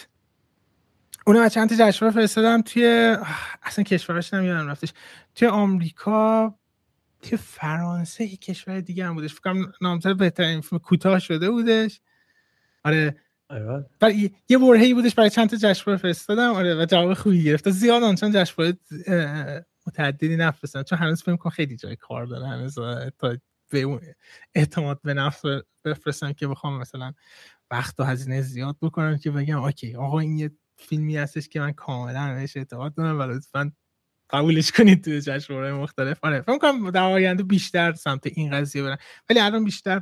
[1.28, 3.16] اونو چند تا جشنواره فرستادم توی
[3.64, 4.94] اصلا کشورش نمی‌دونم رفتش.
[5.36, 6.56] توی آمریکا
[7.24, 9.34] توی فرانسه یک کشور دیگه هم بودش.
[9.34, 12.02] فکرم نامزد بهترین فیلم کوتاه شده بودش.
[12.84, 13.16] آره.
[14.00, 16.54] برای یه برهی بودش برای چند تا جشنواره فرستادم.
[16.54, 17.70] آره و جواب خوبی گرفت.
[17.70, 18.78] زیاد آنچان جشنواره
[19.88, 20.84] متعددی نفرستن.
[20.84, 22.48] چون هنوز فکر کنم خیلی جای کار داره.
[22.48, 22.76] هنوز
[23.18, 23.38] تا
[23.70, 24.16] به
[24.56, 25.42] اعتماد به نفس
[25.86, 27.14] بفرستن که بخوام مثلا
[27.72, 31.72] وقت و هزینه زیاد بکنم که بگم اوکی آقا این یه فیلمی هستش که من
[31.72, 33.72] کاملا بهش اعتماد دارم و لطفا
[34.34, 36.18] قبولش کنید تو جشنواره مختلف.
[36.22, 38.98] آره فکر کنم در آینده بیشتر سمت این قضیه برن
[39.30, 40.02] ولی الان بیشتر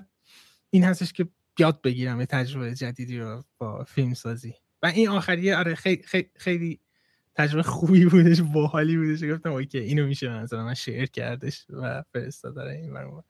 [0.70, 1.28] این هستش که
[1.60, 4.54] یاد بگیرم یه تجربه جدیدی رو با فیلم سازی
[4.84, 6.80] و این آخریه آره خیلی خیلی, خیلی
[7.36, 12.58] تجربه خوبی بودش باحالی بودش گفتم اوکی اینو میشه مثلا من شیر کردش و فرستاد
[12.58, 13.24] این برام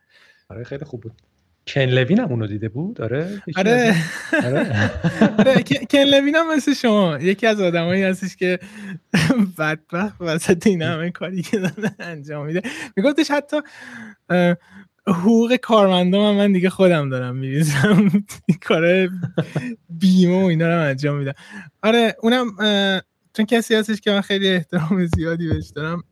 [0.49, 1.30] آره خیلی خوب بود.
[1.67, 3.95] کن لوین هم اونو دیده بود؟ آره آره,
[4.43, 5.63] آره.
[5.91, 7.17] کن لوین هم مثل شما.
[7.21, 8.59] یکی از آدمایی هستش که
[9.57, 12.61] بدبخت وسط این همه کاری که داره انجام میده.
[12.97, 13.57] میگفتش حتی
[15.07, 18.11] حقوق کارمندان من, من دیگه خودم دارم میریزم.
[18.67, 19.09] کار
[19.89, 21.33] بیمه و اینا رو انجام میدم.
[21.83, 22.45] آره اونم
[23.33, 26.03] چون کسی هستش که من خیلی احترام زیادی بهش دارم.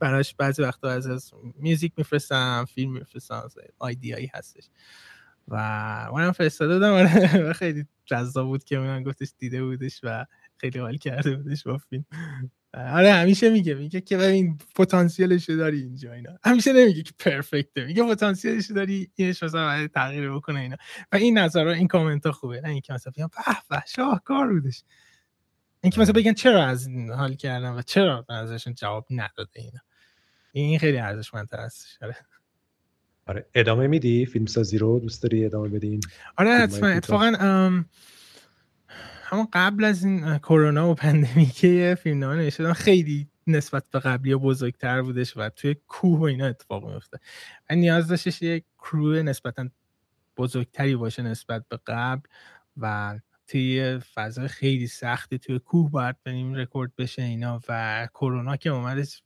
[0.00, 3.48] براش بعضی وقتا از از میوزیک میفرستم فیلم میفرستم
[3.78, 4.64] آیدیایی هستش.
[5.48, 5.56] و
[6.12, 7.52] منم فرستاده آره.
[7.60, 10.26] خیلی جذاب بود که من گفتش دیده بودش و
[10.56, 12.04] خیلی حال کرده بودش با فیلم.
[12.74, 16.38] آره همیشه میگه میگه که ببین پتانسیلش داری اینجا اینا.
[16.44, 20.76] همیشه نمیگه که پرفکته میگه پتانسیلش داری اینش مثلا تغییر بکنه اینا.
[21.12, 22.60] و این نظر این کامنت ها خوبه.
[22.60, 24.82] نه اینکه مثلا بگم به به شاهکار بودش.
[25.80, 29.80] اینکه مثلا بگن چرا از این حال کردن و چرا ازشون جواب نداده اینا.
[30.52, 32.16] این خیلی ارزشمند هست آره.
[33.26, 33.46] آره.
[33.54, 36.00] ادامه میدی؟ فیلم سازی رو دوست داری ادامه بدین؟
[36.36, 36.88] آره حتما.
[36.88, 37.32] اتفاقا
[39.30, 45.36] همون قبل از این کرونا و پندمیکه فیلمنامه نوشتم خیلی نسبت به قبلی بزرگتر بودش
[45.36, 47.18] و توی کوه و اینا اتفاق میفته
[47.70, 49.68] و نیاز داشتش یک کرو نسبتا
[50.36, 52.28] بزرگتری باشه نسبت به قبل
[52.76, 58.70] و توی فضای خیلی سختی توی کوه باید بریم رکورد بشه اینا و کرونا که
[58.70, 59.22] اومدش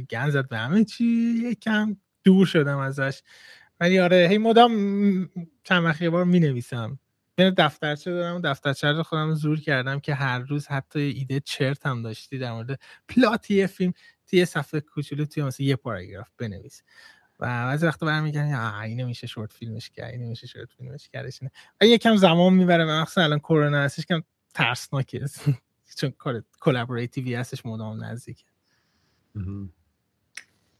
[0.00, 1.04] گن زد به همه چی
[1.44, 3.22] یکم دور شدم ازش.
[3.80, 5.30] ولی آره هی مدام
[5.64, 6.98] چند بار می نویسم
[7.38, 12.02] یعنی دفترچه دارم دفترچه رو خودم زور کردم که هر روز حتی ایده چرت هم
[12.02, 13.92] داشتی در مورد پلات یه فیلم
[14.26, 16.82] توی یه صفحه کوچولو توی مثلا یه پاراگراف بنویس.
[17.40, 21.40] و بعضی وقتا برمیگردم آ اینو میشه شورت فیلمش کرد اینو میشه شورت فیلمش کردش
[21.80, 24.22] و یکم زمان می‌بره مثلا الان کرونا هستش کم
[24.54, 25.26] ترسناکه.
[25.98, 28.44] چون کار collaborative ی هستش مدام نزدیکه.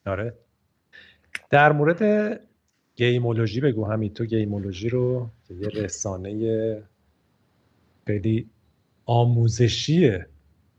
[0.07, 0.35] آره.
[1.51, 2.41] در مورد
[2.97, 6.83] گیمولوژی بگو همین تو گیمولوژی رو که یه رسانه
[8.07, 8.51] خیلی
[9.07, 10.19] آموزشی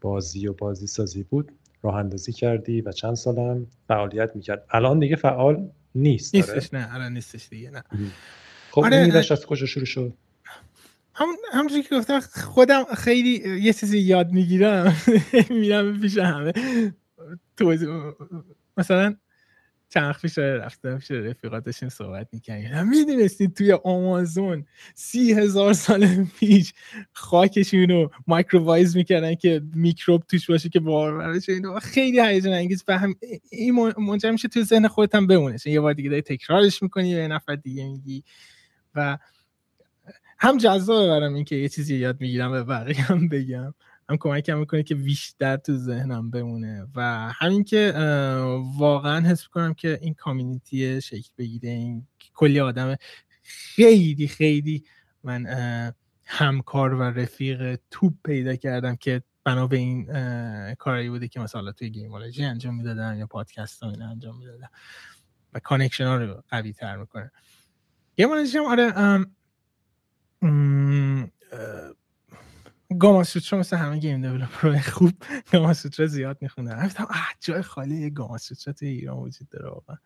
[0.01, 1.51] بازی و بازی سازی بود
[1.81, 4.65] راه اندازی کردی و چند سالم فعالیت می‌کرد.
[4.71, 6.95] الان دیگه فعال نیست نیستش نه.
[6.95, 7.83] الان نیستش دیگه نه.
[8.71, 10.13] خب آره این از کجا شروع شد؟
[11.15, 14.95] همون همونجوری که گفتم خودم خیلی یه چیزی یاد می‌گیرم.
[15.49, 16.53] میرم پیش همه.
[17.57, 17.89] توضیح
[18.77, 19.15] مثلا
[19.89, 24.65] چند پیش رفتم پیش رفیقاتشون صحبت می‌کنیم می‌دونستید توی آمازون
[24.95, 26.73] سی هزار سال پیش
[27.13, 33.15] خاکشون رو مایکرووایز می‌کردن که میکروب توش باشه که بارورش اینو خیلی هیجان انگیز فهم
[33.51, 37.27] این منجر میشه توی ذهن خودت هم بمونه یه بار دیگه داری تکرارش می‌کنی یه
[37.27, 38.23] نفر دیگه میگی.
[38.95, 39.17] و
[40.39, 43.73] هم جذابه برام اینکه یه چیزی یاد می‌گیرم به بقیه هم بگم.
[44.09, 46.87] هم کمکم می‌کنه که بیشتر تو ذهنم بمونه.
[46.95, 47.93] و همین که
[48.77, 52.95] واقعا حس کنم که این کامیونیتی شکل بگیره این کلی آدم
[53.43, 54.83] خیلی خیلی
[55.23, 55.45] من
[56.25, 60.05] همکار و رفیق توپ پیدا کردم که بنا به این
[60.75, 64.67] کاری بوده که مثلا توی گیمولوژی انجام می‌دادن یا پادکست ها انجام می‌دادن
[65.53, 67.31] و connection ها رو قوی تر می‌کنه.
[68.15, 68.91] گیمولوژی هم آره
[70.41, 72.02] گاما
[73.23, 75.11] سوترا مثل همه game developer خوب
[75.51, 77.07] گاما سوترا زیاد میخوندن گفتم
[77.39, 79.97] جای خالی یه گاما سوترا توی ایران وجود داره واقعا.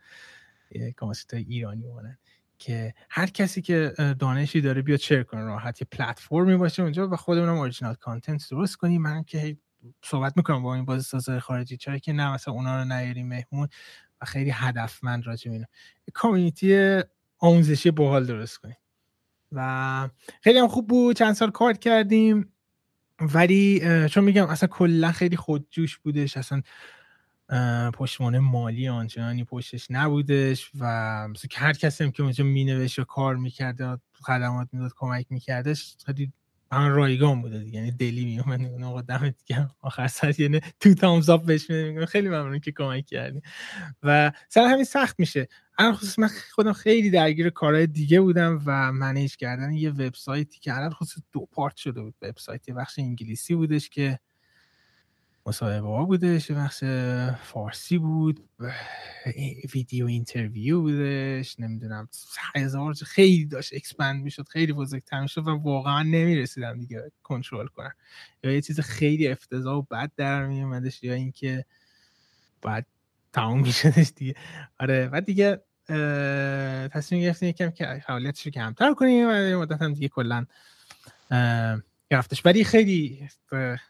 [0.71, 2.17] یه گاما سوترا ایرانی مانند
[2.59, 7.15] که هر کسی که دانشی داره بیاد share کنه راحت یه پلتفرمی باشه اونجا و
[7.15, 9.57] خودمون هم original content درست کنیم من که
[10.03, 13.67] صحبت می‌کنم با این بازی سازهای خارجی چرا که نه مثلا اونا رو نیاریم مهمون
[14.21, 15.65] و خیلی هدفمند راجع اینا.
[16.13, 16.99] کامیونیتی
[17.39, 18.77] آموزشی باحال درست کنیم
[19.51, 20.09] و
[20.41, 21.15] خیلی هم خوب بود.
[21.15, 22.53] چند سال کار کردیم.
[23.21, 26.61] ولی چون میگم اصلا کلا خیلی خودجوش بودش اصلا
[27.93, 30.85] پشتوانه مالی آنچنانی پشتش نبودش و
[31.27, 36.33] مثل هر کسی هم که اونجا مینوشت و کار می‌کرده خدمات می‌داد کمک میکردش خیلی
[36.71, 37.77] همون رایگان بوده دیگه.
[37.77, 39.75] یعنی دلی میومد اون آقا دمت گرم.
[39.81, 41.67] آخر سر یعنی تو تامز اپ بهش
[42.07, 43.41] خیلی ممنون که کمک کردی.
[44.03, 45.47] و سر همین سخت میشه.
[45.77, 50.75] الان خصوص من خودم خیلی درگیر کارهای دیگه بودم و manage کردن یه وبسایتی که
[50.75, 52.15] الان خصوص دو پارت شده بود.
[52.21, 54.19] وبسایت بخش انگلیسی بودش که
[55.47, 56.83] مصاحبه ها بودش بخش
[57.43, 58.49] فارسی بود
[59.73, 62.09] video interview بودش نمی‌دونم
[62.55, 67.93] هزار خیلی داشت expand می‌شد خیلی بزرگتر می‌شد و واقعا نمی‌رسیدم دیگه کنترل کنم.
[68.43, 71.65] یا یه چیز خیلی افتضاح و بد در میومدش یا اینکه
[72.61, 72.85] بعد
[73.33, 74.35] تمام میشدش دیگه.
[74.79, 75.61] آره بعد دیگه
[76.93, 80.45] تصمیم گرفتیم یکم که فعالیتش رو کمتر کنیم و مدت هم دیگه کلا
[82.11, 83.29] گرفتش ولی خیلی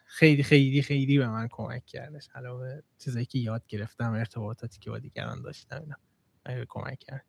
[0.05, 2.27] خیلی خیلی خیلی به من کمک کردش.
[2.35, 6.65] علاوه چیزایی که یاد گرفتم ارتباطاتی که با دیگران داشتم اینا.
[6.69, 7.25] کمک کرد.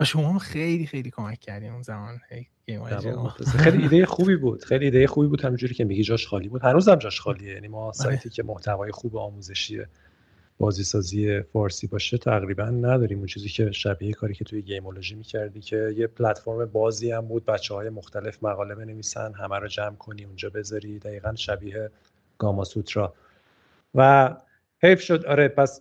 [0.00, 2.18] و شما خیلی خیلی کمک کردیم اون زمان.
[2.28, 4.64] خیلی ایده خوبی بود.
[4.64, 6.62] خیلی ایده خوبی بود همینجوری که میگی جاش خالی بود.
[6.62, 7.54] هنوزم جاش خالیه.
[7.54, 7.92] یعنی ما آره.
[7.92, 9.82] سایتی که محتوای خوب آموزشی
[10.62, 13.18] بازیسازی فارسی باشه تقریبا نداریم.
[13.18, 17.44] اون چیزی که شبیه کاری که توی گیمولوژی می‌کردی که یه پلتفرم بازی هم بود
[17.44, 20.98] بچه های مختلف مقاله بنویسن همه رو جمع کنی اونجا بذاری.
[20.98, 21.90] دقیقا شبیه
[22.38, 23.14] گاما سوترا.
[23.94, 24.30] و
[24.82, 25.24] حیف شد.
[25.26, 25.80] آره پس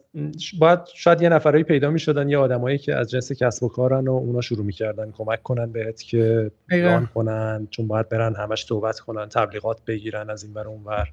[0.60, 4.12] باید شاید یه نفرایی پیدا می‌شدن یه آدمایی که از جنس کسب و کارن و
[4.12, 9.30] اونا شروع می‌کردن کمک کنن بهت که ران کنن چون باید برن همش توبت کنن
[9.30, 11.12] تبلیغات بگیرن از این بر اون ور.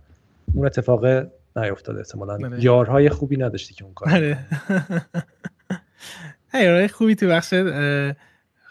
[0.54, 1.26] اون اتفاق
[1.59, 2.36] نیفتاد احتمالا.
[2.36, 2.64] بله.
[2.64, 4.38] یارهای خوبی نداشتی که اون کار بله.
[6.64, 7.54] یارهای خوبی تو بخش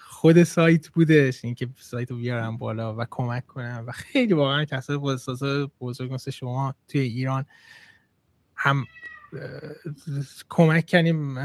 [0.08, 1.46] خود سایت بودش.
[1.46, 3.84] اینکه سایت رو بیارم بالا و کمک کنم.
[3.88, 5.44] و خیلی واقعا کسای بازساز
[5.82, 7.46] بزرگ مثل شما توی ایران
[8.56, 8.86] هم
[10.50, 11.36] کمک کردیم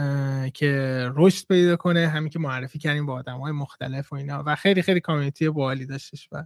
[0.50, 0.70] که
[1.14, 2.08] رشد پیدا کنه.
[2.08, 4.42] همین که معرفی کردیم با آدم های مختلف و اینا.
[4.46, 6.28] و خیلی خیلی کامیونیتی بالی داشتش.
[6.32, 6.44] و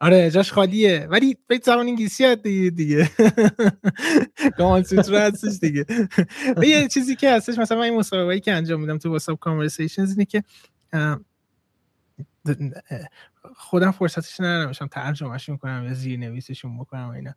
[0.00, 1.06] آره جاش خالیه.
[1.10, 2.70] ولی به زبان انگلیسی هست دیگه.
[2.70, 3.10] دیگه
[4.56, 5.86] کامال سوترا هستش دیگه.
[6.62, 10.24] یه چیزی که هستش مثلا من این مصاحبه‌ای که انجام میدم تو واتساپ کانورسیشنز اینه
[10.24, 10.42] که
[13.54, 17.34] خودم فرصتش ندارم ترجمهشون کنم یا زیر نویسشون بکنم اینا.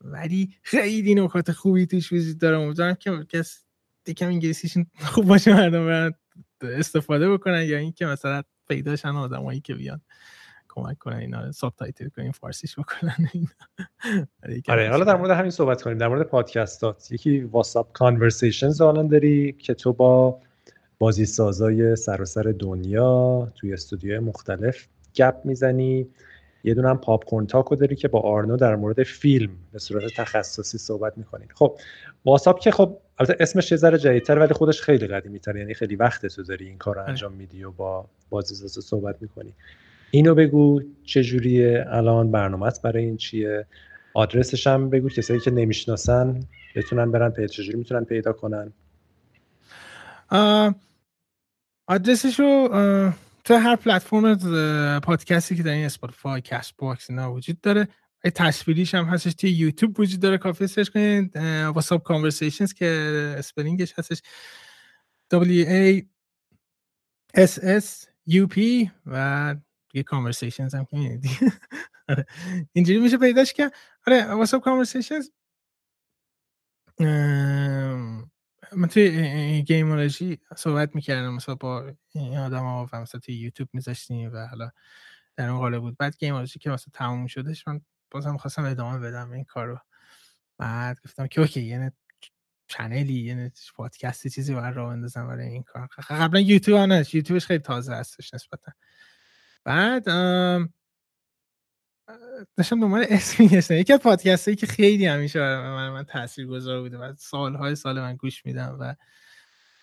[0.00, 2.58] ولی خیلی نکات خوبی توش وجود داره.
[2.58, 3.64] امیدوارم که کس
[4.06, 6.14] یکم انگلیسیشون خوب باشه مردم برن
[6.62, 10.00] استفاده بکنن یا اینکه مثلا پیدا شن آدمایی که بیان.
[10.74, 13.28] کمک کنن اینا subtitle کنیم فارسیش بکنن
[14.68, 15.98] آره حالا در مورد همین صحبت کنیم.
[15.98, 20.38] در مورد پادکستات یکی Wassup Conversations الان داری که تو با
[20.98, 26.06] بازی سازای سراسر دنیا توی استودیوهای مختلف گپ می‌زنی.
[26.66, 30.04] یه دونه هم Popcorn Talk و داری که با آرنو در مورد فیلم به صورت
[30.16, 31.78] تخصصی صحبت می‌کنین خب
[32.24, 35.96] Wassup که خب البته اسمش یه ذره جدیدتر ولی خودش خیلی قدیمی تر یعنی خیلی
[35.96, 39.54] وقت تو داری این کار رو انجام میدی و با بازیسازا صحبت می‌کنی.
[40.14, 43.66] اینو بگو چجوریه الان برنامهت برای این چیه؟
[44.14, 46.40] آدرسش هم بگو کسایی که نمی‌شناسن
[46.76, 48.72] بتونن برن پیدا چجوری می‌تونن پیدا کنن؟
[51.86, 52.68] آدرسش رو
[53.44, 57.88] تو هر پلتفرم پادکستی که در این Spotify Castbox اینا وجود داره.
[58.34, 60.38] تصویریش هم هستش توی یوتیوب وجود داره.
[60.38, 62.86] کافی search کنید Wassup Conversations که
[63.38, 64.22] spelling ش هستش.
[65.34, 66.02] W A
[67.36, 69.56] S S U P و
[69.94, 71.20] یه Conversations هم که
[72.08, 72.26] آره.
[72.72, 73.70] اینجوری میشه پیداش که
[74.06, 75.30] آره Wassup Conversations
[78.76, 84.30] من توی گیمولوژی صحبت می‌کردم مثلا با این آدم ها و مثلا توی یوتیوب میذاشتیم
[84.34, 84.70] و حالا
[85.36, 85.96] در اون قالب بود.
[85.96, 87.80] بعد گیمولوژی که مثلا تموم شدش من
[88.10, 89.78] بازم خواستم ادامه بدم این کار رو.
[90.58, 91.90] بعد گفتم که اوکی یعنی
[92.68, 95.88] چنلی یعنی پادکستی چیزی باید راه بندازم برای این کار.
[96.08, 98.72] قبلا یوتیوب هم یوتیوبش خیلی تازه هستش نسبتا.
[99.64, 100.04] بعد
[102.56, 103.74] داشتم دنبال اسم میگشتم.
[103.74, 108.00] یکی از پادکست هایی که خیلی همیشه من, من تاثیر گذار بوده و سالهای سال
[108.00, 108.94] من گوش میدم و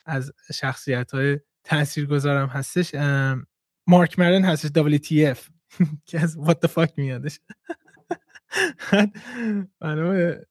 [0.05, 2.95] از شخصیت های تاثیر گذارم هستش
[3.87, 5.37] مارک مرن هستش WTF
[6.07, 7.39] که از what the fuck میادش.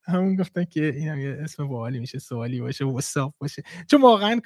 [0.03, 3.63] همون گفتن که این هم یه اسم باحالی میشه سوالی باشه Wassup باشه.
[3.87, 4.39] چون واقعا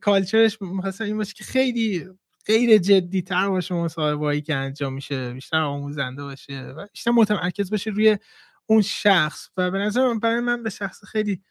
[0.00, 2.08] culture ش مثلا این باشه که خیلی
[2.46, 7.90] غیر جدی تر باشه مصاحبه که انجام میشه بیشتر آموزنده باشه و بیشتر متمرکز باشه
[7.90, 8.18] روی
[8.66, 9.48] اون شخص.
[9.56, 11.42] و به نظر من برای من به شخص خیلی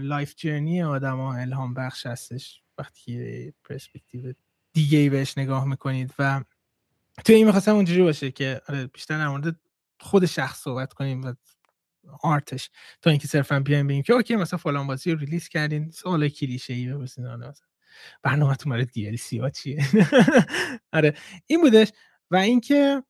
[0.00, 2.62] life journey آدم ها الهام بخش هستش.
[2.78, 4.32] وقتی پرسپکتیو
[4.72, 6.44] دیگه ای بهش نگاه می‌کنید و
[7.24, 9.60] تو این می‌خواستم اونجوری باشه که آره بیشتر در مورد
[10.00, 11.34] خود شخص صحبت کنیم و
[12.22, 12.70] art ش
[13.02, 16.74] تا اینکه صرفا بیایم بگیم که okay مثلا فلان بازی رو release کردین سوال کلیشه
[16.74, 17.26] ای بپرسین
[18.22, 19.84] برنامه تو برای DLC ها چیه؟
[20.92, 21.14] آره.
[21.46, 21.92] این بودش
[22.30, 23.02] و اینکه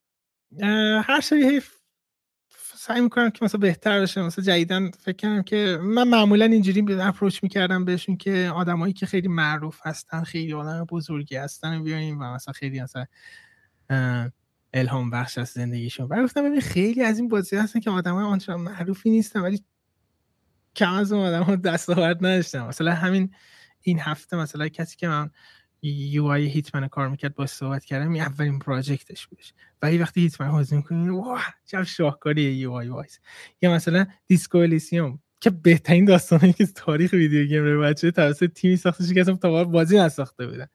[1.03, 1.61] هر سری
[2.75, 7.43] سعی می‌کنم که مثلا بهتر بشه مثلا جدیدا فکر کنم که من معمولا اینجوری approach
[7.43, 12.53] می‌کردم بهشون که آدمایی که خیلی معروف هستن خیلی آدم بزرگی هستن بیایم و مثلا
[12.53, 13.05] خیلی مثلا
[14.73, 16.07] الهام بخش از زندگیشون.
[16.09, 19.63] و گفتم ببین خیلی از این بازی هستن که آدمای آنچنان معروفی نیستن ولی
[20.75, 22.61] کم از اون آدم ها دستاورد نداشتن.
[22.61, 23.31] مثلا همین
[23.81, 25.29] این هفته مثلا کسی که من
[25.81, 29.53] یو آی هیتمن کار می‌کرد با صحبت کردم این اولین پراجکتش بودش.
[29.81, 31.45] ولی وقتی هیتمن بازی می‌کنین واه!
[31.65, 33.19] چه شاهکاری یو آی وایس.
[33.61, 38.77] یا مثلا دیسکو الیسیوم که بهترین داستانی که تاریخ ویدیو گیم رو بچه توسط تیمی
[38.77, 40.67] ساخته که اصلا تا بازی نساخته بودن.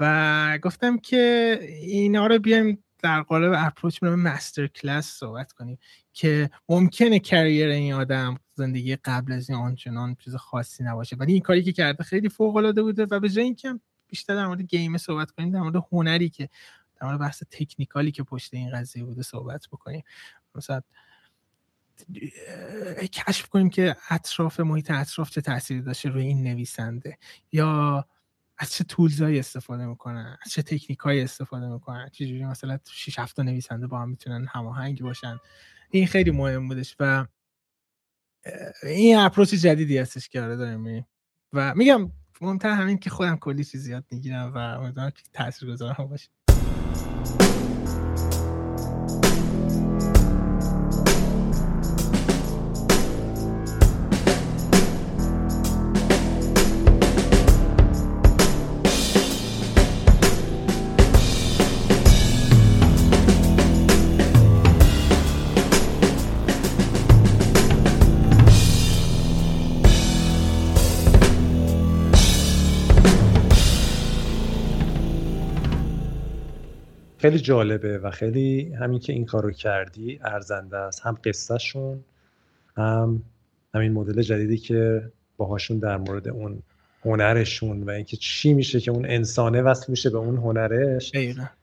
[0.00, 5.78] و گفتم که اینا رو بیایم در قالب اپروچ به مستر کلاس صحبت کنیم
[6.12, 11.16] که ممکنه کریر این آدم زندگی قبل از این آنچنان چیز خاصی نباشه.
[11.16, 14.46] ولی این کاری که کرده خیلی فوق العاده بوده و به جای اینکه بیشتر در
[14.46, 16.48] مورد گیم صحبت کنیم در مورد هنری که
[17.00, 20.04] در مورد بحث تکنیکالی که پشت این قضیه بوده صحبت بکنیم.
[20.54, 20.80] مثلا
[23.12, 27.18] کشف کنیم که اطراف محیط اطراف چه تاثیری داشته روی این نویسنده
[27.52, 28.04] یا
[28.58, 32.08] از چه تولزایی استفاده می‌کنن از چه تکنیکایی استفاده می‌کنن.
[32.12, 35.38] چجوری مثلا 6 7 نویسنده با هم می‌تونن هماهنگ باشن.
[35.90, 37.26] این خیلی مهم بودش و
[38.82, 41.06] این اپروچ جدیدی هستش که آره داریم
[41.52, 46.28] و میگم مهمتر همین که خودم کلی چیز زیاد می‌گیرم و امیدوارم که تاثیرگذار باشه
[77.24, 81.00] خیلی جالبه و خیلی همین که این کارو کردی ارزنده است.
[81.06, 82.04] هم قصهشون
[82.76, 83.22] هم
[83.74, 86.62] همین مدل جدیدی که باهاشون در مورد اون
[87.04, 91.12] هنرشون و اینکه چی میشه که اون انسانه وصل میشه به اون هنرش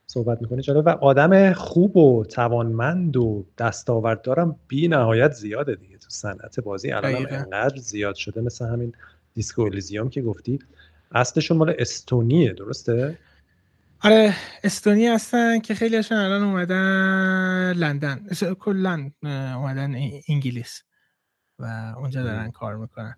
[0.08, 0.86] صحبت می‌کنه جالب.
[0.86, 5.98] و آدم خوب و توانمند و دستاورد دارم بی نهایت زیاده دیگه.
[5.98, 8.94] تو صنعت بازی الان هم انقدر زیاد شده مثل همین
[9.34, 10.60] دیسکو الیزیوم که گفتی.
[11.12, 13.18] اصلشون مال استونیه درسته؟
[14.04, 14.34] آره
[14.64, 18.28] استونی هستن که خیلی هاشون الان اومدن لندن.
[18.60, 19.12] کلا
[19.56, 19.96] اومدن
[20.30, 20.84] انگلیس
[21.60, 23.16] و اونجا دارن کار می‌کنن.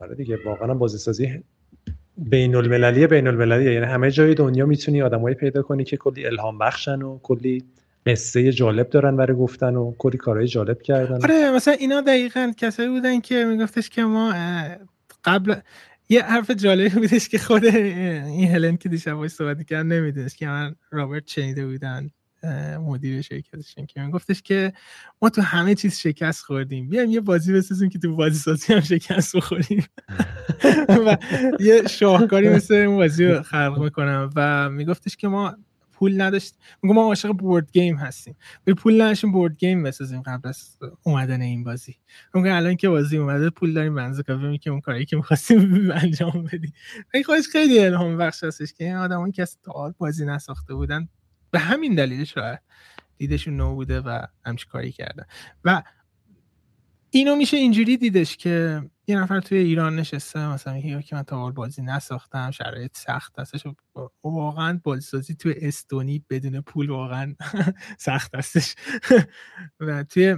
[0.00, 1.44] آره دیگه واقعا بازی سازی
[2.16, 6.58] بین المللی بین المللی یعنی همه جای دنیا می‌تونی آدمایی پیدا کنی که کلی الهام
[6.58, 7.64] بخشن و کلی
[8.06, 11.22] قصه جالب دارن برای گفتن و کلی کارهای جالب کردن.
[11.22, 14.34] آره مثلا اینا دقیقا کسایی بودن که میگفتش که ما
[15.24, 15.54] قبل
[16.12, 20.46] یه حرف جالبی بودش که خود این هلن که دیشب باهاش صحبت می‌کرد نمی‌دونست که
[20.46, 22.10] من رابرت شنیده بودن
[22.80, 24.72] مدیر شرکتشون که من گفتش که
[25.22, 26.88] ما تو همه چیز شکست خوردیم.
[26.88, 29.84] بیایم یه بازی بسازیم که تو بازی سازی هم شکست بخوریم.
[31.06, 31.16] و
[31.60, 34.30] یه شاهکاری مثل اون بازی رو خلق می‌کنم.
[34.36, 35.56] و میگفتش که ما
[36.02, 36.54] پول نداشت.
[36.82, 38.36] میگم ما عاشق بورد گیم هستیم.
[38.64, 41.96] به پول نداشتیم بورد گیم بسازیم قبل از اومدن این بازی.
[42.34, 46.48] میگم الان که بازی اومده پول داریم بنز کافی که اون کاری که می‌خواستیم انجام
[46.52, 46.72] بدیم.
[47.14, 49.58] این خودش خیلی الهام بخش هستش که این آدمایی که از
[49.98, 51.08] بازی نساخته بودن
[51.50, 52.60] به همین دلیل شاید
[53.16, 55.24] دیدشون نو بوده و همچی کاری کردن.
[55.64, 55.82] و
[57.14, 61.50] اینو میشه اینجوری دیدش که یه نفر توی ایران نشسته مثلا میگه که من تا
[61.50, 63.66] بازی نساختم شرایط سخت هستش.
[64.22, 67.34] واقعا بازیسازی توی استونی بدون پول واقعا
[67.98, 68.74] سخت هستش.
[69.80, 70.36] و توی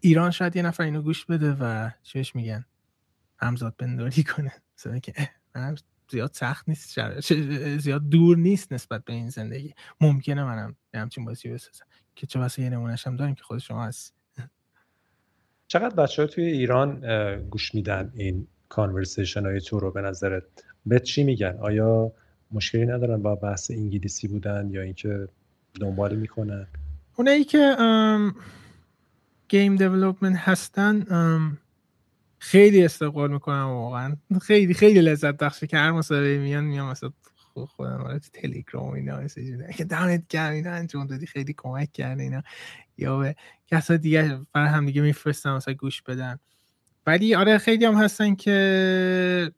[0.00, 2.64] ایران شاید یه نفر اینو گوش بده و چیش میگن؟
[3.38, 4.52] همزاد بنداری کنه.
[4.78, 5.12] مثلا که
[6.10, 7.00] زیاد سخت نیست
[7.78, 9.74] زیاد دور نیست نسبت به این زندگی.
[10.00, 11.86] ممکنه منم همچین بازی بسازم.
[12.14, 14.15] که چه واسه یه نمونهش هم داریم که خود شما هست
[15.68, 17.00] چقدر بچه ها توی ایران
[17.50, 20.42] گوش میدن این کانورسیشن های تو رو؟ به نظرت
[20.86, 22.12] به چی میگن؟ آیا
[22.52, 25.28] مشکلی ندارن با بحث انگلیسی بودن یا اینکه
[25.80, 26.66] دنبال می‌کنن؟
[27.16, 27.76] اونایی که
[29.48, 31.04] گیم دیولوپمنت هستن
[32.38, 34.16] خیلی استقبال می‌کنن واقعا.
[34.42, 37.10] خیلی خیلی لذت بخشه که هر مسابقه میان میان مثلا
[37.64, 39.28] خودم آره تو تلگرام اینا
[39.76, 42.42] که دمت گرم اینا انجام دادی خیلی کمک کرده اینا.
[42.98, 43.36] یا به
[43.66, 46.38] کسا دیگه برای هم دیگه میفرستن مثلا گوش بدن.
[47.06, 49.52] ولی آره خیلی هم هستن که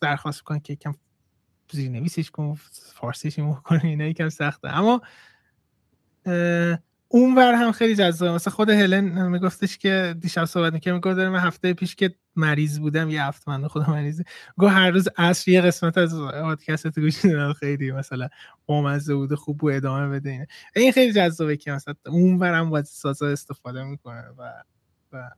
[0.00, 0.94] درخواست کنن که یکم
[1.72, 2.54] زیر نویسش کن
[2.94, 4.68] فارسیش کن اینا یکم سخته.
[4.76, 5.02] اما
[7.08, 8.32] اونور هم خیلی جذابه.
[8.32, 13.10] مثلا خود هلن میگفتش که دیشب صحبت می‌کرد می‌گفت من هفته پیش که مریض بودم
[13.10, 14.24] یه هفته من خودم مریضه.
[14.58, 17.52] گفت هر روز عصر یه قسمت از پادکست گوش میدم.
[17.52, 18.28] خیلی مثلا
[18.66, 20.46] بامزه بوده خوب بود ادامه بده اینه
[20.76, 24.52] این خیلی جذابه که مثلا اونورم باید سازا استفاده می‌کنه و
[25.12, 25.30] و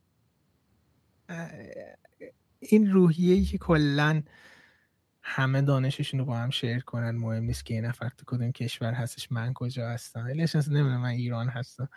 [2.60, 4.22] این روحیه ای که کلا
[5.30, 7.10] همه دانششون رو با هم شیر کنن.
[7.10, 10.24] مهم نیست که یه نفر تو کدوم کشور هستش من کجا هستم.
[10.24, 11.88] ولی نمی‌دونم من ایران هستم.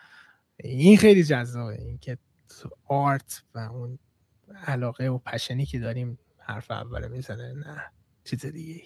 [0.56, 1.82] این خیلی جذابه.
[1.82, 2.18] این که
[2.84, 3.98] آرت و اون
[4.66, 7.84] علاقه و پشنی که داریم حرف اوله می‌زنه نه.
[8.24, 8.82] چیز دیگه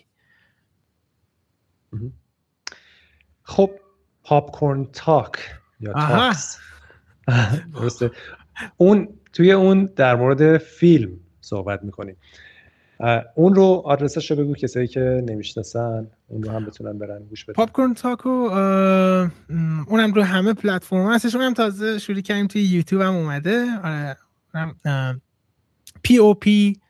[3.42, 3.70] خب
[4.22, 6.58] Popcorn Talk یا Talks.
[8.76, 12.16] اون توی اون در مورد فیلم صحبت می‌کنیم.
[13.34, 17.54] اون رو آدرسش رو بگو کسایی که نمی‌شناسن اون رو هم بتونن برن گوش بدن.
[17.54, 18.28] Popcorn Talk و
[19.88, 23.66] اونم رو همه پلتفرم هستش اونم تازه شروع کردیم توی یوتیوب هم اومده.
[23.84, 24.16] آره
[26.02, 26.80] P O P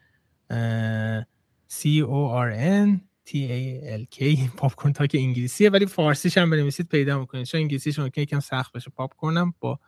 [1.68, 5.70] C O R N T A L K Popcorn Talk انگلیسیه.
[5.70, 7.46] ولی فارسیش هم بنویسید پیدا می‌کنید.
[7.46, 9.78] چون انگلیسیش ممکنه یکم سخت بشه popcorn م با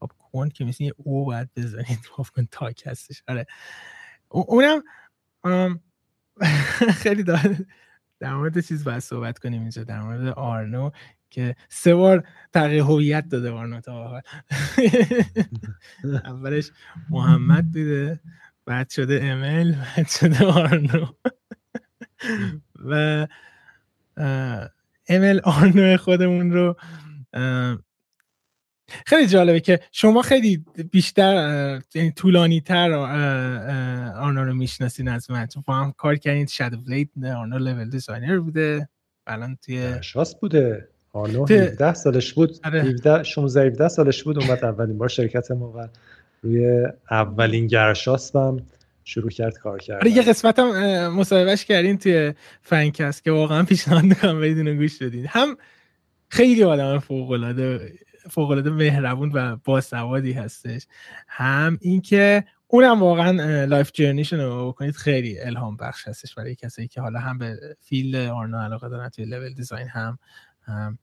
[0.00, 1.98] popcorn که مثل او باید بزنید.
[2.16, 3.22] Popcorn Talk هستش.
[3.28, 3.46] آره.
[4.28, 4.82] اونم
[7.02, 7.66] خیلی داره
[8.20, 10.90] در مورد چیز باید صحبت کنیم اینجا در مورد آرنو
[11.30, 14.22] که سه بار تغییر هویت داده آرنو تا
[16.24, 16.70] اولش
[17.10, 18.20] محمد بوده
[18.66, 21.06] بعد شده امل بعد شده آرنو.
[22.90, 23.26] و
[25.08, 26.76] امل آرنو خودمون رو
[29.06, 35.46] خیلی جالبه که شما خیلی بیشتر یعنی طولانی تر آرنا رو می‌شناسین از من.
[35.46, 38.88] چون با هم کار کردین شادو بلید آرنا لول دیزاینر بوده.
[39.26, 40.88] الان توی شاست بوده.
[41.12, 42.66] آرنا 17 سالش بود.
[42.66, 45.88] 17 16 17 سالش بود اومد اولین بار شرکت ما و
[46.42, 48.66] روی اولین گرشاست هم
[49.04, 54.04] شروع کرد کار کرد آره یه قسمت هم مصاحبهش کردین توی فنکست که واقعا پیشنهاد
[54.04, 55.26] می‌کنم برید گوش بدین.
[55.26, 55.56] هم
[56.28, 57.92] خیلی آدم فوق العاده
[58.30, 60.86] فوق العاده مهربون و باسوادی هستش.
[61.28, 66.88] هم اینکه اونم واقعا life journey شون رو بکنید خیلی الهام بخش هستش برای کسایی
[66.88, 70.18] که حالا هم به field آرنا علاقه دارن توی level design هم,
[70.62, 70.98] هم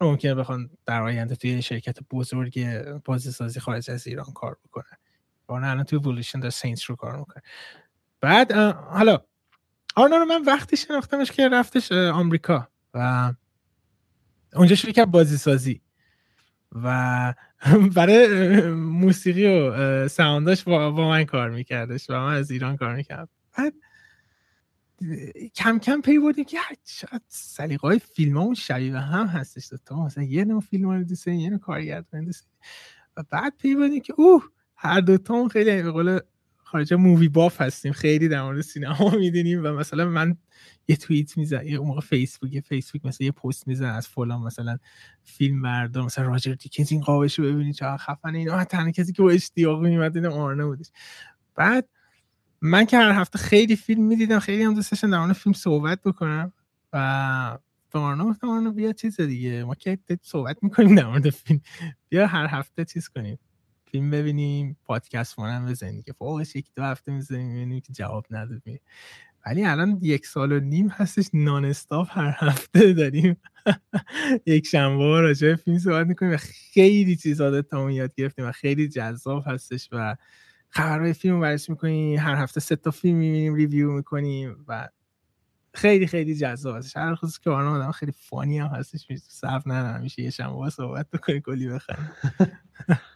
[0.00, 4.96] ممکنه بخوان در آینده توی شرکت بزرگ بازی سازی خارج از ایران کار بکنن.
[5.46, 7.42] آرنا الان توی اِوولوشن در سینس رو کار می‌کنه.
[8.20, 9.18] بعد حالا
[9.96, 13.32] آرنا رو من وقتی شناختمش که رفتش آمریکا و
[14.54, 15.80] اونجا شروع کرد بازی سازی
[16.84, 17.34] و
[17.96, 23.28] برای موسیقی و sound اش با, من کار میکردش و من از ایران کار می‌کردم.
[23.58, 23.74] بعد
[25.54, 29.70] کم کم پی بردیم که شاید سلیقه های فیلم اون شبیه هم هستش.
[29.86, 32.32] تا مثلا یه نوع فیلم رو دوست یه نوع کارگردان
[33.16, 34.42] و بعد پی بردیم که اوه
[34.76, 36.20] هر دوتا خیلی به قول
[36.66, 37.92] خارج movie buff هستیم.
[37.92, 40.36] خیلی در مورد سینما می‌دونیم و مثلا من
[40.88, 44.78] یه توییت میزن یه موقع فیسبوک یه فیسبوک مثلا یه پست میزن از فلان مثلا
[45.24, 48.64] فیلم مردم مثلا راجر دیکینز این قابش رو ببینید چقدر خفنه اینا.
[48.64, 50.90] تنها کسی که با اشتیاق میومد این آرنو بودش.
[51.54, 51.88] بعد
[52.60, 56.02] من که هر هفته خیلی فیلم می‌دیدم خیلی هم دوست داشتم در مورد فیلم صحبت
[56.02, 56.52] بکنم
[56.92, 57.58] و
[57.92, 61.60] به آرنا گفتم آرنا بیا چیز دیگه ما که صحبت می‌کنیم در مورد فیلم.
[62.08, 63.38] بیا هر هفته چیز کنیم.
[63.90, 68.62] فیلم ببینیم پادکست مانم بزنیم که فوقش یک دو هفته می‌زنیم می‌بینیم که جواب نداد
[69.46, 73.36] ولی الان یک سال و نیم هستش نان استاف هر هفته داریم.
[74.46, 76.36] یک شنبه راجع فیلم صحبت می‌کنیم و
[76.74, 80.16] خیلی چیزا تا یاد گرفتیم و خیلی جذاب هستش و
[80.70, 82.18] خبرهای فیلم بررسی می‌کنیم.
[82.20, 84.88] هر هفته سه تا فیلم می‌بینیم ریویو می‌کنیم و
[85.74, 86.96] خیلی خیلی جذاب هستش.
[86.96, 89.06] هر خصوص که آدم خیلی فانی هم هستش.
[89.28, 90.02] صرف ندارم.
[90.02, 92.10] میشه یه شنبه صحبت بکنی کلی بخریم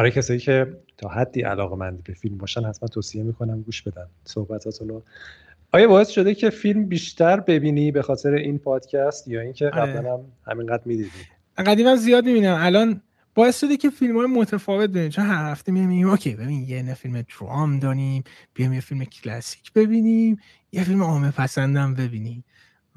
[0.00, 4.06] آره کسایی که تا حدی علاقه مندی به فیلم باشن حتما توصیه می‌کنم گوش بدن.
[4.24, 5.02] صحبتاتون رو.
[5.72, 9.92] آیا باعث شده که فیلم بیشتر ببینی به خاطر این پادکست یا اینکه آره.
[9.92, 11.10] قبلا هم همینقدر می‌دیدی؟
[11.58, 12.56] قدیما زیاد می‌بینم.
[12.60, 13.00] الان
[13.34, 15.10] باعث شده که فیلم های متفاوت ببینیم.
[15.10, 18.24] چون هر هفته می‌بینیم اوکی ببین یه نه فیلم درام داریم
[18.54, 20.38] بیام یه فیلم کلاسیک ببینیم
[20.72, 22.44] یه فیلم عامه پسندم ببینیم.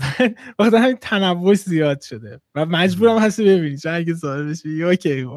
[0.59, 2.41] وقتی همین تنوع زیاد شده.
[2.55, 3.77] و مجبورم هستی ببینی.
[3.77, 5.27] چون اگه ظاهر بشی اوکی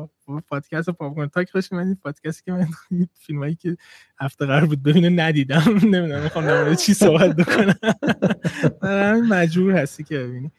[0.48, 2.66] پادکست Pop Talk خوش من این پادکستی که من
[3.26, 3.76] فیلمایی که
[4.20, 5.62] هفته قرار بود ببینه ندیدم.
[5.92, 7.74] نمی‌دونم می‌خوام در چی صحبت بکنم.
[8.82, 10.52] همین مجبور هستی که ببینی.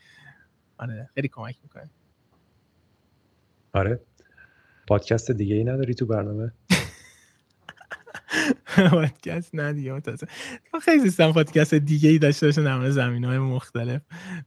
[0.77, 1.89] آره خیلی کمک می‌کنه.
[3.73, 3.99] آره.
[4.87, 6.51] پادکست دیگه ای نداری تو برنامه؟
[8.91, 10.27] پادکست نه دیگه متاسف
[10.81, 14.01] خیلی سیستم پادکست دیگه ای داشته باشه در زمین های مختلف.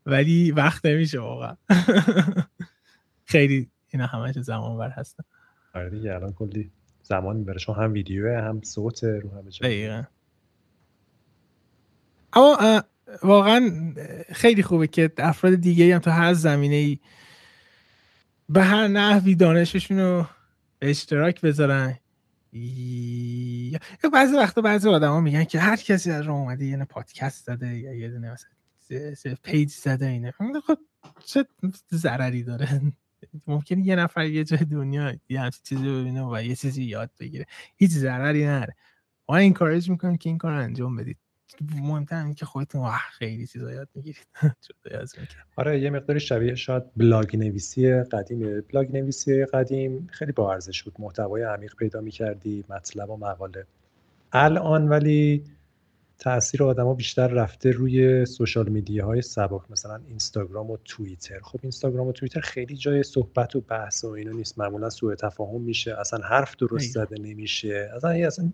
[0.06, 1.56] ولی وقت نمیشه واقعا.
[3.24, 5.24] خیلی اینا همه زمان بر هستن.
[5.74, 6.70] آره دیگه الان کلی
[7.02, 7.58] زمان می‌بره.
[7.58, 10.06] چون هم ویدیو هم صوت رو همه جا.
[12.32, 12.82] اما
[13.22, 13.92] واقعا
[14.32, 16.98] خیلی خوبه که افراد دیگه هم تو هر زمینه ای
[18.48, 20.26] به هر نحوی دانششون رو
[20.78, 21.98] به اشتراک بذارن.
[22.52, 27.78] یا بعضی وقتا بعضی آدما میگن که هر کسی از راه اومده یه پادکست زده
[27.78, 28.50] یا یه دونه مثلا
[29.42, 30.78] پیج زده اینه خب
[31.24, 31.46] چه
[31.94, 32.92] ضرری داره؟
[33.46, 37.46] ممکنه یه نفر یه جای دنیا یه همچین چیزی ببینه و یه چیزی یاد بگیره.
[37.76, 38.76] هیچ ضرری نداره
[39.28, 41.18] ما encourage می‌کنیم که این کار انجام بدید.
[41.82, 44.26] مهمتر این که خودتون واو خیلی چیزا یاد می‌گیرید.
[45.56, 50.94] آره یه مقداری شبیه شاید بلاگ نویسی قدیم بلاگ نویسی قدیم خیلی با ارزش بود.
[50.98, 53.66] محتوای عمیق پیدا می‌کردی مطلب و مقاله.
[54.32, 55.44] الان ولی
[56.20, 61.40] تاثیر آدما بیشتر رفته روی social media های سبک مثلا اینستاگرام و توییتر.
[61.40, 64.58] خب اینستاگرام و توییتر خیلی جای صحبت و بحث و اینو نیست.
[64.58, 66.00] معمولا سوء تفاهم میشه.
[66.00, 67.90] اصلا حرف درست زده نمیشه.
[67.96, 68.52] اصلا اصلا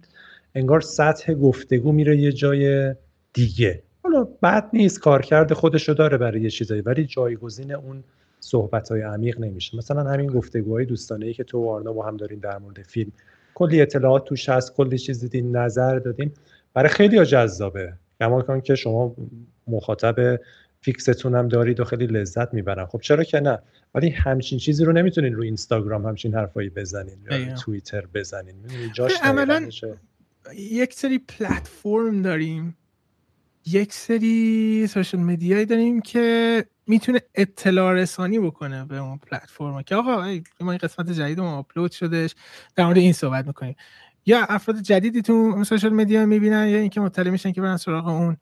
[0.57, 2.95] انگار سطح گفتگو میره یه جای
[3.33, 3.83] دیگه.
[4.03, 8.05] حالا بد نیست کارکرد خودشو داره برای یه چیزایی ولی جایگزین اون
[8.41, 9.77] صحبت های عمیق نمیشه.
[9.77, 13.13] مثلا همین گفتگوهای دوستانه ای که تو و آرنا با هم دارین در مورد فیلم.
[13.55, 16.31] کلی اطلاعات توش هست کلی چیز دیدین نظر دادین
[16.75, 17.93] برای خیلی جذابه.
[18.21, 19.15] گمان کن که شما
[19.67, 20.41] مخاطب
[20.81, 22.87] فیکستون هم دارید و خیلی لذت می‌برن.
[22.87, 23.59] خب چرا که نه؟
[23.95, 28.55] ولی همچین چیزی رو نمی‌تونین رو اینستاگرام همچین حرفایی بزنین یا توییتر بزنین.
[28.93, 29.69] جاش عملا
[30.55, 32.77] یک سری پلتفرم داریم.
[33.67, 40.17] یک سری سوشال مدیایی داریم که می‌تونه اطلاع رسانی بکنه به اون پلتفرم که آقا
[40.61, 42.35] ما این قسمت جدید ما آپلود شدش
[42.75, 43.77] در مورد این صحبت می‌کنیم.
[44.27, 48.37] یا افراد جدیدی تو سوشال مدیا می‌بینن یا اینکه مطلع میشن که برن سراغ اون.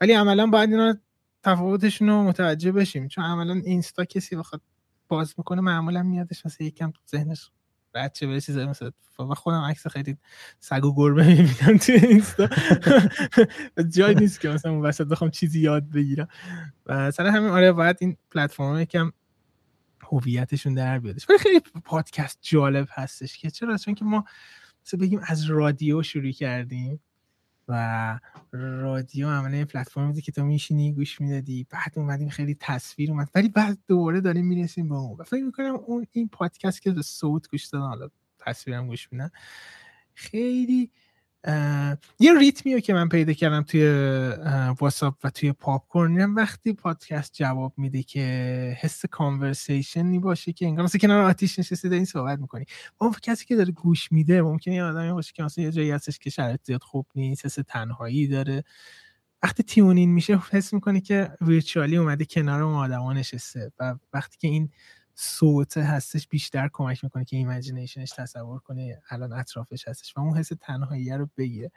[0.00, 0.96] ولی عملا باید اینا
[1.42, 3.08] تفاوتشون رو متوجه بشیم.
[3.08, 4.62] چون عملا اینستا کسی بخواد
[5.08, 7.50] باز می‌کنه معمولا میادش مثلا یکم ذهنش
[7.94, 10.16] بچه به چیزایی مثل و خودم عکس خیلی
[10.60, 12.48] سگ و گربه می‌بینم توی اینستا.
[13.96, 16.28] جای نیست که مثلا اون وسط بخوام چیزی یاد بگیرم.
[16.86, 19.12] و سر همین آره باید این پلتفرم یکم
[20.12, 24.24] هویتشون در بیادش ولی خیلی پادکست جالب هستش که چرا؟ چون که ما
[24.86, 27.00] مثلا بگیم از رادیو شروع کردیم.
[27.68, 28.18] و
[28.52, 31.66] رادیو عملا پلتفرم بودی که تو میشینی گوش می‌دادی.
[31.70, 33.28] بعد اومدیم خیلی تصویر اومد.
[33.34, 35.24] ولی بعد دوباره داریم می‌رسیم به اون.
[35.24, 38.08] فکر می‌کنم اون این پادکست که به صوت گوش دادن حالا
[38.38, 39.30] تصویرم گوش میدن
[40.14, 40.90] خیلی
[42.18, 43.86] یه ریتمیو که من پیدا کردم توی
[44.78, 50.84] واتساپ و توی Popcorn وقتی پادکست جواب میده که حس conversation ی باشه که انگار
[50.84, 52.64] مثل کنار آتیش نشستی این صحبت می‌کنی.
[52.98, 56.18] اون کسی که داره گوش میده ممکنه یه آدمی باشه که مثلا یه جایی هستش
[56.18, 58.64] که شرایط زیاد خوب نیست حس تنهایی داره.
[59.42, 64.36] وقتی tune in میشه حس می‌کنه که virtually اومده کنار اون آدما نشسته و وقتی
[64.40, 64.70] که این
[65.14, 70.38] صوت هستش بیشتر کمک می‌کنه که imagination ش تصور کنه الان اطرافش هستش و اون
[70.38, 71.72] حس تنهایی رو بگیره.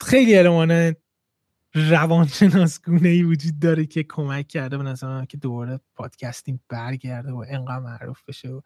[0.00, 0.94] خیلی المان
[1.74, 4.78] روانشناسگونه ای وجود داره که کمک کرده.
[4.78, 8.60] به نظر که دوباره podcasting برگرده و انقدر معروف بشه و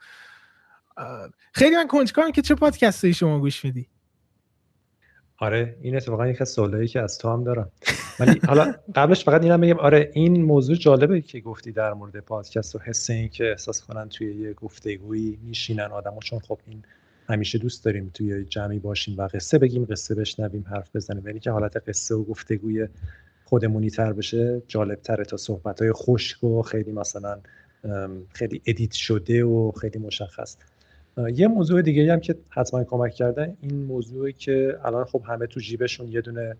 [1.52, 3.88] خیلی من کنجکارم که چه پادکستی شما گوش میدی؟
[5.40, 7.70] آره این اتفاقا یک از سوالایی که از تو هم دارم.
[8.20, 12.76] ولی حالا قبلش فقط اینم بگم آره این موضوع جالبه که گفتی در مورد پادکست
[12.76, 16.82] و حس این که احساس کنن توی یه گفتگویی میشینن آدمو چون خب این
[17.28, 21.26] همیشه دوست داریم توی جمعی باشیم و قصه بگیم قصه بشنویم حرف بزنیم.
[21.26, 22.88] یعنی که حالت قصه و گفتگوی
[23.44, 27.40] خودمونی تر بشه جالب تره تا صحبت های خشک و خیلی مثلا
[28.32, 30.56] خیلی ادیت شده و خیلی مشخص.
[31.28, 35.60] یه موضوع دیگه هم که حتما کمک کرده این موضوعی که الان خب همه تو
[35.60, 36.56] جیبشون یه دونه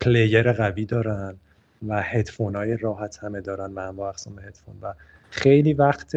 [0.00, 1.34] player قوی دارن
[1.88, 4.94] و هدفون های راحت همه دارن و انواع اقسام هدفون و
[5.30, 6.16] خیلی وقت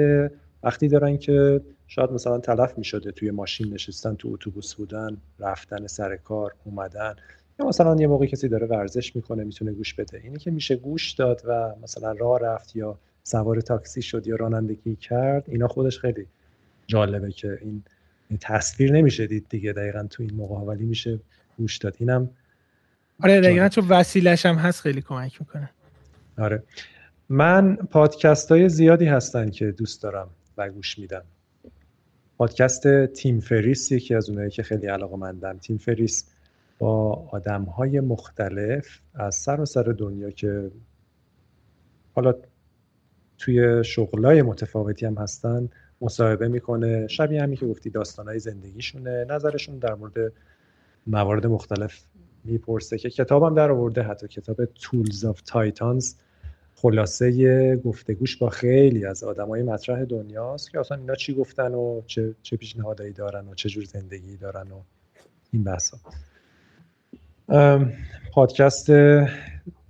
[0.63, 5.87] وقتی دارن که شاید مثلا تلف می شده توی ماشین نشستن تو اتوبوس بودن رفتن
[5.87, 7.15] سر کار اومدن
[7.59, 10.21] یا مثلا یه موقع کسی داره ورزش می‌کنه می‌تونه گوش بده.
[10.23, 14.95] اینی که میشه گوش داد و مثلا راه رفت یا سوار تاکسی شد یا رانندگی
[14.95, 16.27] کرد اینا خودش خیلی
[16.87, 17.83] جالبه که این
[18.41, 20.65] تصویر نمیشه دید دیگه دقیقا تو این موقع.
[20.65, 21.19] ولی میشه
[21.57, 21.95] گوش داد.
[21.99, 22.29] اینم
[23.23, 25.69] آره دقیقا چون وسیلش هم هست خیلی کمک می‌کنه.
[26.37, 26.63] آره.
[27.29, 31.23] من پادکست های زیادی هستن که دوست دارم و گوش میدم.
[32.37, 36.25] پادکست تیم فریس یکی از اونایی که خیلی علاقه مندم تیم فریس
[36.79, 40.71] با آدم های مختلف از سرتاسر دنیا که
[42.15, 42.33] حالا
[43.37, 45.69] توی شغلای متفاوتی هم هستن
[46.01, 47.07] مصاحبه می‌کنه.
[47.07, 49.25] شبیه همین که گفتی داستانهای زندگیشونه.
[49.29, 50.33] نظرشون در مورد
[51.07, 52.01] موارد مختلف
[52.43, 54.03] می‌پرسه که کتابم در آورده.
[54.03, 56.15] حتی کتاب Tools of Titans.
[56.75, 62.35] خلاصه گفتگوش با خیلی از آدمای مطرح دنیاست که اصلا اینا چی گفتن و چه,
[62.41, 64.81] چه پیشنهادایی دارن و چه جور زندگی دارن و
[65.51, 65.97] این بحثا.
[68.33, 68.85] پادکست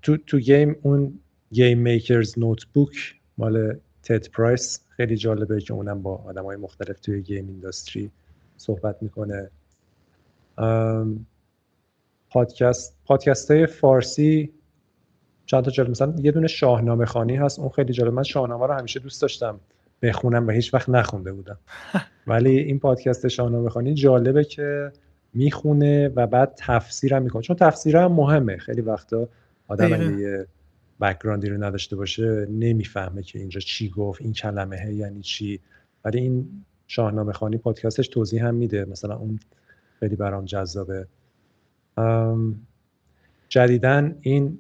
[0.01, 1.19] تو, تو game اون
[1.51, 4.79] Game Maker's Notebook مال تد پرایس.
[4.97, 8.11] خیلی جالبه که اونم با آدم های مختلف توی game industry
[8.57, 9.49] صحبت می‌کنه.
[12.29, 14.53] پادکست پادکست های فارسی
[15.45, 18.13] چند تا جالب مثلا یه دونه شاهنامه خانی هست اون خیلی جالب.
[18.13, 19.59] من شاهنامه رو همیشه دوست داشتم
[20.01, 21.57] بخونم و هیچ وقت نخونده بودم.
[22.27, 24.91] ولی این پادکست شاهنامه خانی جالبه که
[25.33, 27.41] می‌خونه و بعد تفسیرم می‌کنه.
[27.41, 28.57] چون تفسیر هم مهمه.
[28.57, 29.27] خیلی وقتا
[29.67, 30.47] آدم یه
[31.01, 35.59] بکگراندی رو نداشته باشه نمی‌فهمه که اینجا چی گفت این کلمه یعنی چی.
[36.05, 39.39] ولی این شاهنامه خانی پادکستش توضیح هم میده مثلا اون
[39.99, 41.07] خیلی برام جذابه.
[43.49, 44.57] جدیدن این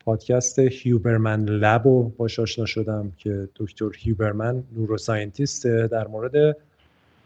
[0.00, 6.56] پادکست هیوبرمن لب رو باش آشنا شدم که دکتر هیوبرمن نوروساینتیست در مورد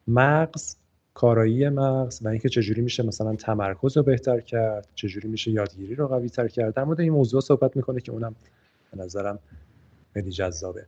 [0.09, 0.77] مغز
[1.15, 6.09] کارایی مغز و اینکه چجوری میشه مثلا تمرکز رو بهتر کرد چجوری میشه یادگیری رو
[6.09, 6.75] قوی تر کرد.
[6.75, 8.35] در مورد این موضوع صحبت می‌کنه که اونم
[8.91, 9.39] به نظرم
[10.15, 10.87] خیلی جذابه.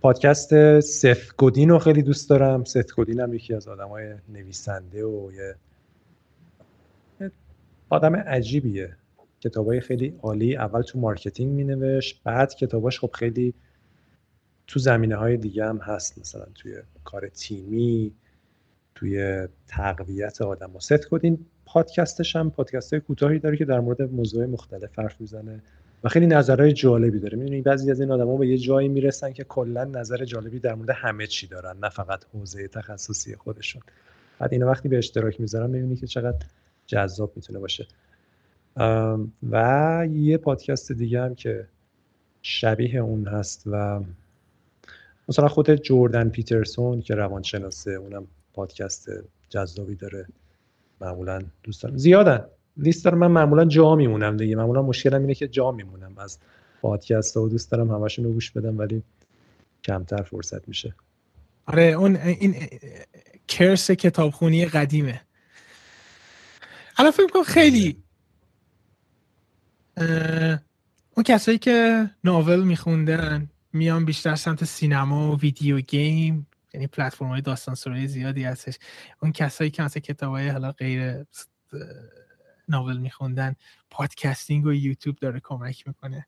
[0.00, 2.64] پادکست ست گودین رو خیلی دوست دارم.
[2.64, 5.54] ست گودین هم یکی از آدمای نویسنده و یه
[7.88, 8.96] آدم عجیبیه.
[9.40, 10.56] کتابای خیلی عالی.
[10.56, 13.54] اول تو marketing می نوشت بعد کتاباش خب خیلی
[14.72, 16.74] تو زمینه های دیگه هم هست مثلا توی
[17.04, 18.12] کار تیمی
[18.94, 24.02] توی تقویت آدم و ست گودین پادکستش هم پادکست های کوتاهی داره که در مورد
[24.02, 25.62] موضوع مختلف حرف می‌زنه
[26.04, 27.38] و خیلی نظرهای جالبی داره.
[27.38, 30.90] می‌دونی بعضی از این آدما به یه جایی می‌رسن که کلا نظر جالبی در مورد
[30.90, 33.82] همه چی دارن نه فقط حوزه تخصصی خودشون.
[34.38, 36.46] بعد اینو وقتی به اشتراک می‌ذارن می‌بینی که چقدر
[36.86, 37.86] جذاب می‌تونه باشه.
[39.50, 41.66] و یه پادکست دیگه هم که
[42.42, 44.00] شبیه اون هست و
[45.32, 49.08] مثلا خود جوردن پیترسون که روانشناسه اونم پادکست
[49.48, 50.26] جذابی داره.
[51.00, 51.96] معمولا دوست دارم.
[51.96, 52.44] زیادن.
[52.76, 53.18] لیست دارم.
[53.18, 54.56] من معمولا جا میمونم دیگه.
[54.56, 56.18] معمولا مشکلم اینه که جا میمونم.
[56.18, 56.38] از
[56.82, 59.02] پادکست و دوست دارم همشون رو گوش بدم ولی
[59.84, 60.94] کمتر فرصت میشه.
[61.66, 62.54] آره اون این
[63.48, 65.20] کرس کتابخونی قدیمه.
[66.96, 68.02] الان فکر کنم خیلی
[71.16, 77.40] اون کسایی که ناول میخوندن میان بیشتر سمت سینما و ویدیو گیم یعنی پلتفرم های
[77.40, 78.78] داستان سرای زیادی هستش.
[79.22, 81.24] اون کسایی که مثلا کتاب های حالا غیر
[82.68, 83.54] novel میخوندن
[83.90, 86.26] podcasting و یوتیوب داره کمک می‌کنه.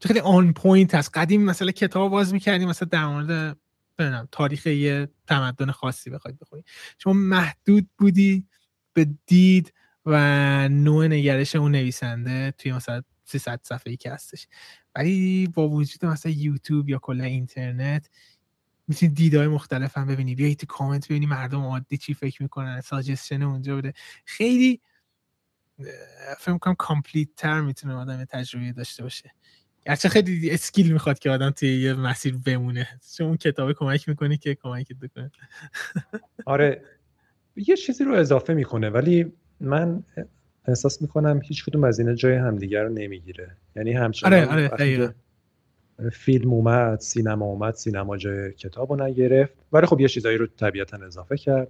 [0.00, 1.10] خیلی on point هست.
[1.14, 3.56] قدیم مثلا کتاب باز می‌کردیم مثلا در مورد
[4.32, 6.64] تاریخ یه تمدن خاصی بخواید بخونی.
[6.98, 8.46] شما محدود بودی
[8.92, 9.72] به دید
[10.06, 14.48] و نوع نگرش اون نویسنده توی مثلا 300 صفحه ای که هستش.
[14.96, 18.10] ولی با وجود مثلا یوتیوب یا کلا اینترنت
[18.88, 20.34] می‌تونی دیدهای مختلف هم ببینی.
[20.34, 23.92] بیایی تو کامنت ببینی مردم عادی چی فکر می‌کنن suggestion اونجا بوده
[24.24, 24.80] خیلی
[26.38, 29.30] فکر می‌کنم complete تر می‌تونه آدم تجربه داشته باشه.
[29.86, 32.88] گرچه خیلی skill می‌خواد که آدم توی یه مسیر بمونه.
[33.16, 35.30] چون اون کتاب کمک می‌کنه که کمکت بکنه.
[36.46, 36.84] آره.
[37.56, 40.04] یه چیزی رو اضافه می‌کنه ولی من
[40.70, 43.50] احساس می‌کنم هیچ کدوم از اینا جای همدیگر رو نمی‌گیره.
[43.76, 45.14] یعنی همچنان آره آره
[46.12, 49.52] فیلم اومد سینما اومد سینما جای کتاب رو نگرفت.
[49.72, 51.68] ولی خب یه چیزایی رو طبیعتا اضافه کرد.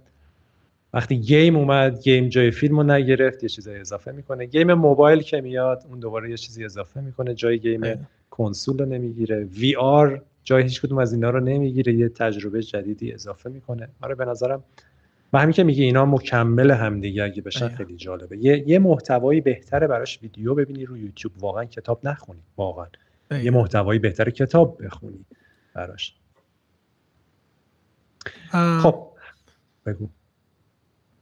[0.93, 4.45] وقتی game اومد game جای فیلم رو نگرفت یه چیزایی اضافه می‌کنه.
[4.45, 7.33] game موبایل که میاد اون دوباره یه چیزی اضافه می‌کنه.
[7.33, 9.43] جای game کنسول رو نمی‌گیره.
[9.43, 11.93] VR جای هیچ کدوم از اینا رو نمی‌گیره.
[11.93, 13.87] یه تجربه جدیدی اضافه می‌کنه.
[14.01, 14.63] آره به نظرم
[15.33, 18.37] و همین که میگه اینا مکمل همدیگه اگه بشن خیلی جالبه.
[18.37, 21.43] یه, یه محتوایی بهتره براش ویدیو ببینی رو یوتیوب.
[21.43, 22.41] واقعا کتاب نخونی.
[22.57, 22.87] واقعا.
[23.31, 25.25] یه محتوایی بهتره کتاب بخونی
[25.73, 26.15] براش.
[28.81, 29.07] خب
[29.85, 30.09] بگو.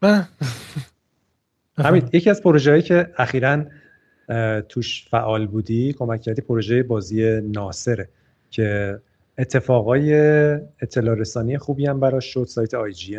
[1.77, 3.65] همین یکی از پروژه که اخیرا
[4.69, 8.09] توش فعال بودی کمک کردی پروژه بازی ناصره
[8.49, 8.99] که
[9.37, 10.13] اتفاقای
[10.81, 13.17] اطلاع رسانی خوبی هم براش شد سایت آی جی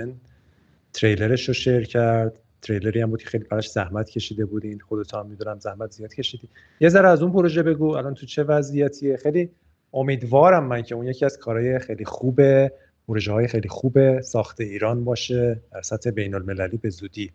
[0.92, 2.38] تریلرش رو شیر کرد.
[2.62, 4.78] تریلری هم بود که خیلی براش زحمت کشیده بودین.
[4.78, 6.48] خودت هم می‌دونم زحمت زیاد کشیدی.
[6.80, 7.90] یه ذره از اون پروژه بگو.
[7.90, 9.50] الان تو چه وضعیتیه؟ خیلی
[9.94, 12.72] امیدوارم من که اون یکی از کارهای خیلی خوبه
[13.08, 17.32] پروژه های خیلی خوبه ساخت ایران باشه در سطح بین المللی به زودی.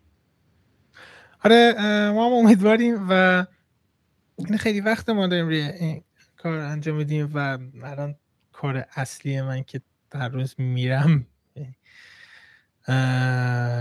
[1.44, 1.74] آره
[2.10, 3.46] ما هم امیدواریم و
[4.36, 6.02] این خیلی وقت ما داریم روی این
[6.36, 8.14] کار انجام میدیم و الان
[8.52, 9.80] کار اصلی من که
[10.10, 11.26] در روز میرم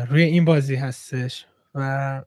[0.10, 1.46] روی این بازی هستش.
[1.76, 2.24] و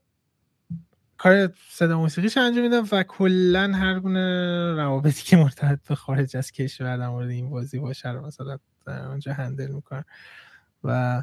[1.16, 6.52] کار صدا موسیقیش انجام میدم و کلا هر گونه روابطی که مرتبط به خارج از
[6.52, 10.04] کشور در مورد این بازی باشه رو مثلا اونجا handle می‌کنم.
[10.84, 11.22] و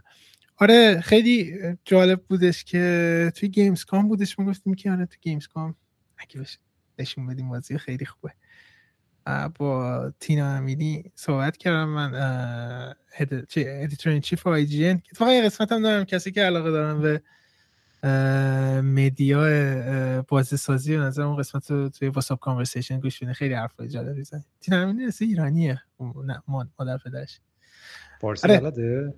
[0.57, 5.75] آره خیلی جالب بودش که توی Gamescom بودش ما گفتیم که آره توی Gamescom
[6.17, 6.59] اگه بشه
[6.99, 8.33] نشون بدیم بازی خیلی خوبه.
[9.59, 11.89] با تینا امینی صحبت کردم.
[11.89, 12.13] من
[13.57, 17.21] editor chief IGN؟ اتفاقا قسمت هم دارم کسی که علاقه دارم به
[18.81, 23.87] مدیا بازی سازی و نظر اون قسمت رو توی واتساپ conversation گوش بده خیلی حرفای
[23.87, 24.43] جالبی زنی.
[24.61, 25.81] تینا امینی اصلا ایرانیه.
[26.25, 27.39] نه مادر پدرش.
[28.21, 28.59] فارسی آره.
[28.59, 29.13] بلده؟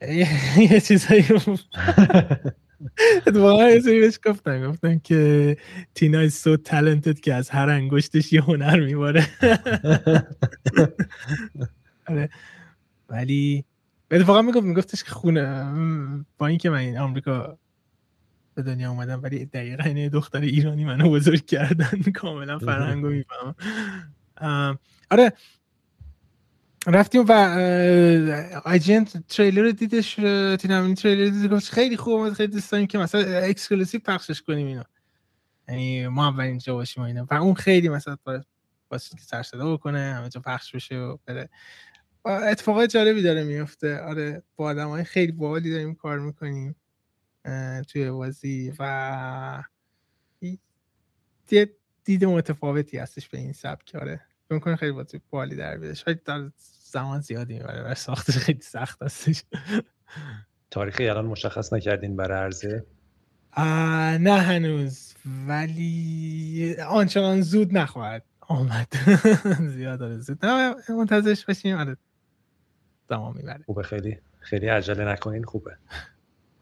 [0.70, 1.24] یه چیزایی
[3.26, 5.56] اتفاقا یه سری بهش گفتن گفتن که
[5.94, 9.26] تینا is so talented که از هر انگشتش یه هنر میباره.
[12.08, 12.30] آره.
[13.08, 13.64] ولی
[14.10, 15.64] اتفاقا می‌گفت میگفتش که خونه
[16.38, 17.58] با اینکه من این آمریکا
[18.54, 23.54] به دنیا اومدم ولی دقیقا عین دختر ایرانی منو بزرگ کردن کاملا فرهنگو می‌فهمم.
[25.10, 25.32] آره.
[26.90, 27.32] رفتیم و
[28.66, 30.14] IGN تریلر رو دیدش
[30.60, 31.50] تینا امینی تریلر دیدش.
[31.50, 34.82] گفت خیلی خوب خیلی دوست داریم که مثلا exclusive پخشش کنیم اینو.
[35.68, 37.26] یعنی ما اول اینجا باشیم اینا.
[37.30, 38.16] و اون خیلی مثلا
[38.90, 41.48] واسه که سر صدا بکنه همه جا پخش بشه و بره.
[42.24, 44.00] اتفاقات جالبی داره میفته.
[44.00, 46.76] آره با آدم های خیلی باحالی داریم کار می‌کنیم
[47.88, 49.62] توی بازی و
[51.50, 51.70] یه
[52.04, 53.94] دید متفاوتی هستش به این سبک.
[53.94, 54.20] آره
[54.50, 56.50] می‌کنه خیلی بازی بالی در بیده شاید در
[56.88, 59.42] زمان زیادی می‌بره و ساختش خیلی سخت هستش.
[60.70, 62.86] تاریخی الان مشخص نکردین برای عرضه؟
[64.18, 65.14] نه هنوز.
[65.48, 68.92] ولی آنچنان زود نخواهد آمد.
[69.76, 70.46] زیاد داره زود.
[70.46, 71.76] نه منتظرش باشیم.
[71.76, 71.96] آره.
[73.08, 73.62] زمان می‌بره.
[73.66, 74.18] خوبه خیلی.
[74.40, 75.76] خیلی عجله نکنین خوبه.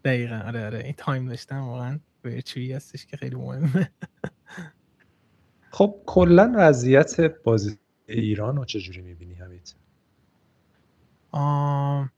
[0.05, 0.43] دقیقا.
[0.47, 0.79] آره آره.
[0.79, 3.91] این تایم داشتن واقعا ورچویی هستش که خیلی مهمه.
[5.71, 9.35] خب کلا وضعیت بازی ایران رو چجوری می‌بینی
[11.33, 12.11] همید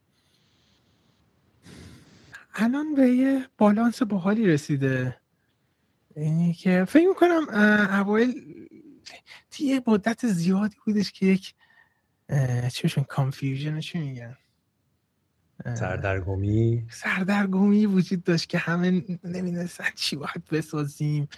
[2.55, 5.20] الان به یه بالانس باحالی رسیده.
[6.16, 7.48] اینی که فکر می‌کنم
[7.90, 8.35] اوایل
[9.59, 11.55] یه مدت زیادی بودش که یک
[12.72, 14.36] چیشون confusion چی میگن؟
[15.74, 21.28] سردرگمی؟ سردرگمی وجود داشت که همه نمی‌دونستن چی باید بسازیم.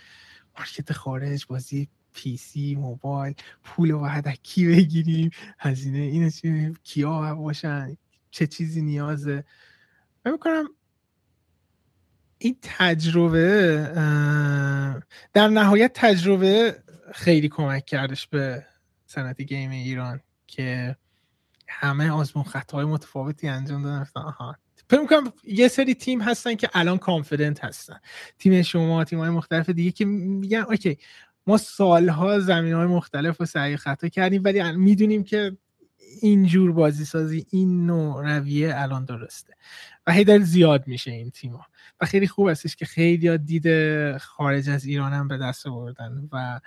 [0.58, 3.34] market خارج بازی PC موبایل
[3.64, 5.30] پول باید کی بگیریم.
[5.58, 7.96] هزینه اینو چی کیا باشن
[8.30, 9.44] چه چیزی نیازه.
[10.26, 10.68] من می‌کنم
[12.38, 13.92] این تجربه
[15.32, 16.82] در نهایت تجربه
[17.14, 18.66] خیلی کمک کردش به
[19.06, 20.96] صنعت game ایران که
[21.68, 24.06] همه آزمون خطاهای متفاوتی انجام دادن.
[24.14, 24.56] آها.
[24.90, 28.00] فکر می‌کنم یه سری تیم هستن که الان confident هستن.
[28.38, 30.98] تیم شما تیم های مختلف دیگه که میگن okay
[31.46, 35.56] ما سالها زمینه های مختلف و سعی خطا کردیم ولی می‌دونیم که
[36.20, 39.54] اینجور بازی سازی این نوع رویه الان درسته
[40.06, 41.66] و هی زیاد میشه این تیما
[42.00, 43.66] و خیلی خوب هستش که خیلی دید
[44.16, 46.60] خارج از ایران هم به دست آوردن و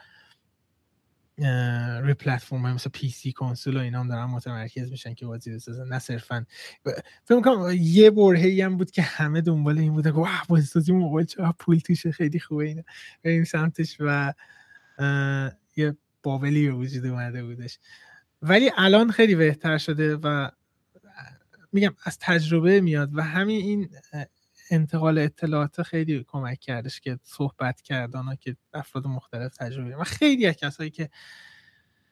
[2.02, 5.88] روی پلتفرم مثل پی سی کنسول و اینا هم دارن متمرکز میشن که بازی بسازن
[5.88, 6.46] نه صرفا.
[7.26, 10.92] فکر می‌کنم یه برهی هم بود که همه دنبال این بوده که واه بازی سازی
[10.92, 12.84] موبایل چقدر پول توشه خیلی خوبه اینا.
[13.24, 14.34] بریم سمتش و
[15.76, 17.80] یه بابلی به وجود اومده بودش.
[18.42, 20.50] ولی الان خیلی بهتر شده و
[21.72, 23.90] میگم از تجربه میاد و همین این
[24.72, 30.56] انتقال اطلاعات خیلی کمک کردش که صحبت کردن که افراد مختلف تجربه و خیلی از
[30.56, 31.10] کسایی که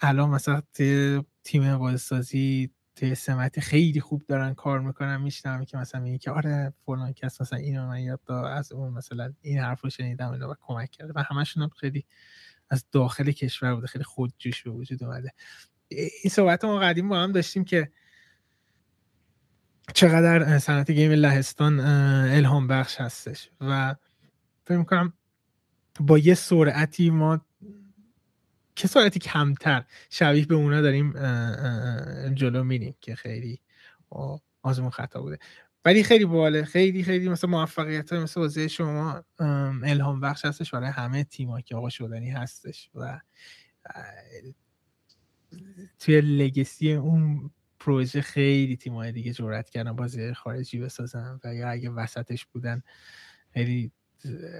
[0.01, 0.61] الان مثلا
[1.43, 6.73] تیم بازسازی توی سمت خیلی خوب دارن کار می‌کنن میشنم که مثلا میگه که آره
[6.85, 10.91] فلان کس مثلا اینو من یاد از اون مثلا این حرف رو شنیدم و کمک
[10.91, 12.05] کرده و همشون هم خیلی
[12.71, 15.33] از داخل کشور بوده خیلی خودجوش به وجود اومده.
[15.89, 17.91] این صحبت ما قدیم با هم داشتیم که
[19.93, 23.95] چقدر صنعت گیم لهستان الهام بخش هستش و
[24.65, 25.13] فکر می‌کنم
[25.99, 27.45] با یه سرعتی ما
[28.75, 31.13] که سرعتی کمتر شبیه به اونا داریم
[32.33, 33.61] جلو میریم که خیلی
[34.61, 35.39] آزمون خطا بوده.
[35.85, 36.65] ولی خیلی باله.
[36.65, 39.23] خیلی خیلی مثل موفقیت های مثل بازی شما
[39.83, 40.71] الهام بخش هستش.
[40.71, 43.19] برای همه تیما که آقا شدنی هستش و
[45.99, 51.89] توی لگسی اون پروژه خیلی تیمای دیگه جرأت کردن بازی خارجی بسازن و یا اگه
[51.89, 52.83] وسطش بودن
[53.53, 53.91] خیلی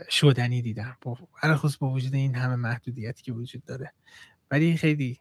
[0.10, 0.96] شدنی دیدن.
[1.02, 3.94] با خصوص با وجود این همه محدودیتی که وجود داره.
[4.52, 5.20] ولی خیلی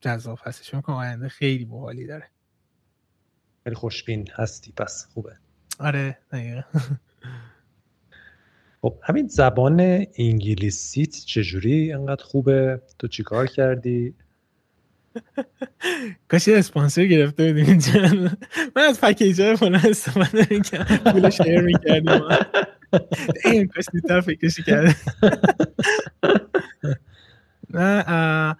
[0.00, 0.70] جذاب هستش.
[0.70, 2.30] چون آینده خیلی باحالی داره.
[3.64, 4.72] خیلی خوشبین هستی.
[4.76, 5.36] پس خوبه.
[5.78, 6.62] آره دقیقا.
[8.82, 12.82] خب همین زبان انگلیسیت چجوری؟ انقدر خوبه.
[12.98, 14.14] تو چیکار کردی؟
[16.30, 17.92] کاش اسپانسر گرفته بودیم اینجا.
[18.76, 22.22] من از پکیج های فلان استفاده می‌کنم پول شیر می‌کردیم.
[23.44, 24.96] این کاش دیتر فکرشی کرده
[27.70, 28.56] نه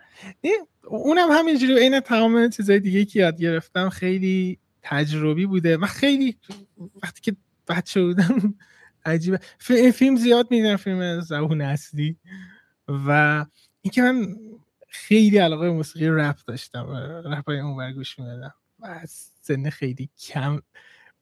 [0.89, 1.79] اونم همینجوری.
[1.79, 4.59] این تمام چیزای دیگه که یاد گرفتم خیلی
[4.91, 5.77] تجربی بوده.
[5.77, 6.37] من خیلی
[7.03, 7.37] وقتی که
[7.69, 8.55] بچه بودم
[9.05, 9.41] عجیبه.
[9.93, 12.17] فیلم زیاد می‌دونم فیلم زبون اصلی.
[12.89, 13.45] و
[13.83, 14.37] اینکه من
[14.89, 16.87] خیلی علاقه موسیقی رپ داشتم.
[17.25, 18.55] رپ های اون گوش می‌دادم.
[18.79, 20.63] و از سن خیلی کم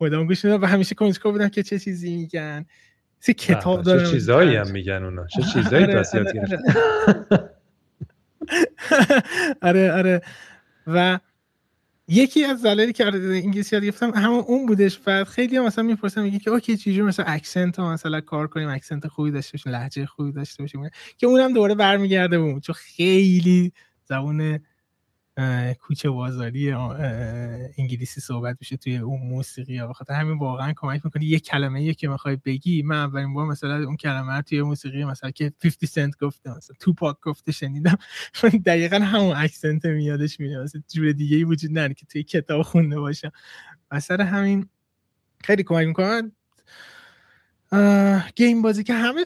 [0.00, 0.62] مدام گوش می‌دادم.
[0.62, 2.66] و همیشه کنجکاو بودم که چه چیزی میگن.
[3.20, 5.26] چه کتاب دارم چه چیزایی هم میگن اونا.
[5.26, 6.58] چه چیزایی آره، پس یاد آره,
[9.62, 10.22] آره آره.
[10.86, 11.18] و
[12.08, 15.00] یکی از دلایلی که انگلیسی یاد گرفتم همون اون بودش.
[15.06, 18.68] و خیلی هم مثلا می‌پرسن میگه که okay چجوری مثلا accent ها مثلا کار کنیم
[18.68, 23.72] accent خوبی داشته باشیم لهجه خوبی داشته باشیم که اونم دوباره برمیگرده بود چون خیلی
[24.04, 24.58] زبون
[25.80, 26.72] کوچه بازاری
[27.78, 29.86] انگلیسی صحبت میشه توی اون موسیقی ها.
[29.86, 33.84] بخاطر همین واقعا کمک می‌کنه یه کلمه یه که می‌خوای بگی من اولین بار مثلا
[33.84, 37.96] اون کلمه رو توی موسیقی مثلا که 50 سنت گفته مثلا توپاک گفته شنیدم.
[38.66, 43.00] دقیقا همون accent میادش میاد مثلا جور دیگه ای وجود نداره که توی کتاب خونده
[43.00, 43.32] باشم.
[43.90, 44.68] اثر همین
[45.44, 46.32] خیلی کمک می‌کنه.
[48.36, 49.24] game بازی که همه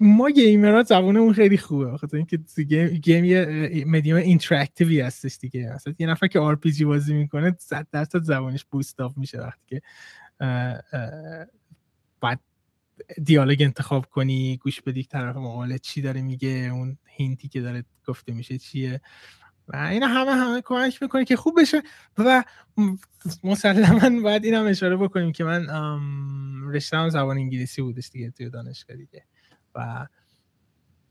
[0.00, 1.86] ما gamer ها زبونمون خیلی خوبه.
[1.86, 5.72] بخاطر اینکه game game یه medium interactive ی هستش دیگه.
[5.74, 9.82] مثلا یه نفر که RPG بازی می‌کنه 100 درصد زبانش boost up میشه وقتی که
[12.20, 12.40] بعد
[13.24, 17.84] دیالوگ انتخاب کنی گوش بدی طرف مقابل چی داره میگه اون hint ی که داره
[18.06, 19.00] گفته میشه چیه.
[19.68, 21.82] و اینا همه همه کمک می‌کنه که خوب بشه.
[22.18, 22.44] و
[23.44, 25.66] مسلما باید اینم اشاره بکنیم که من
[26.72, 29.24] رشته زبان انگلیسی بودش دیگه توی دانشگاه دیگه.
[29.74, 30.06] و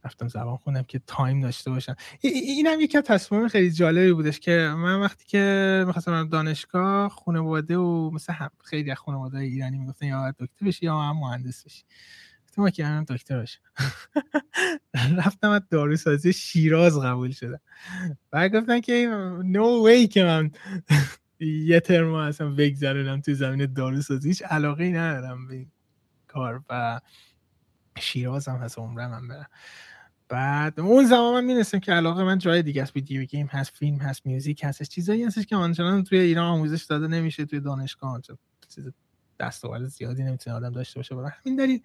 [0.06, 1.96] رفتم زبان خونم که تایم داشته باشم.
[2.22, 7.78] این هم یکی از تصمیم خیلی جالبی بودش که من وقتی که می‌خواستم دانشگاه خانواده
[7.78, 8.34] و مثل
[8.64, 11.84] خیلی از خانواده ایرانی می‌گفتن یا دکتر بشی یا هم مهندس بشی
[12.48, 13.62] گفتم که من دکتر باشم.
[15.26, 17.60] رفتم از داروسازی شیراز قبول شدم.
[18.32, 19.08] بعد گفتن که
[19.46, 20.52] نو وی که من
[21.40, 25.66] یه ترم اصلا بگذرونم تو زمین داروسازی هیچ علاقه ندارم به
[26.28, 26.64] کار.
[26.70, 27.02] و
[28.00, 29.48] شیراز هم هست عمره من برم.
[30.30, 33.98] بعد اون زمان من می‌رسیم که علاقه من جای دیگه است ویدیو گیم هست فیلم
[33.98, 38.22] هست میوزیک هست چیزایی هستش که آنچنان توی ایران آموزش داده نمیشه توی دانشگاه
[38.76, 38.90] چیز
[39.40, 41.16] دستاورد زیادی نمی‌تونه آدم داشته باشه.
[41.16, 41.82] برای همین دلیل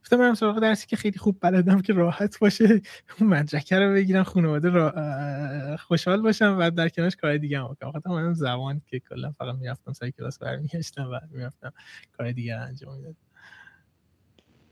[0.00, 2.82] گفتم برم سراغ درسی که خیلی خوب بلدم که راحت باشه
[3.20, 7.92] اون مدرکه رو بگیرم خانواده را خوشحال باشم و در کنارش کار دیگه هم بکنم.
[7.92, 11.72] خاطر من زبان که کلا فقط می‌رفتم سر کلاس برمیگشتم و می‌رفتم
[12.16, 13.16] کار دیگه انجام می‌دادم.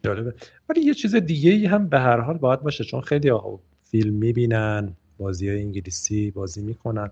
[0.04, 0.34] جالبه.
[0.68, 3.60] ولی یه چیز دیگه ای هم به هر حال باید باشه چون خیلی ها
[3.90, 7.10] فیلم می‌بینن بازی های انگلیسی بازی می‌کنن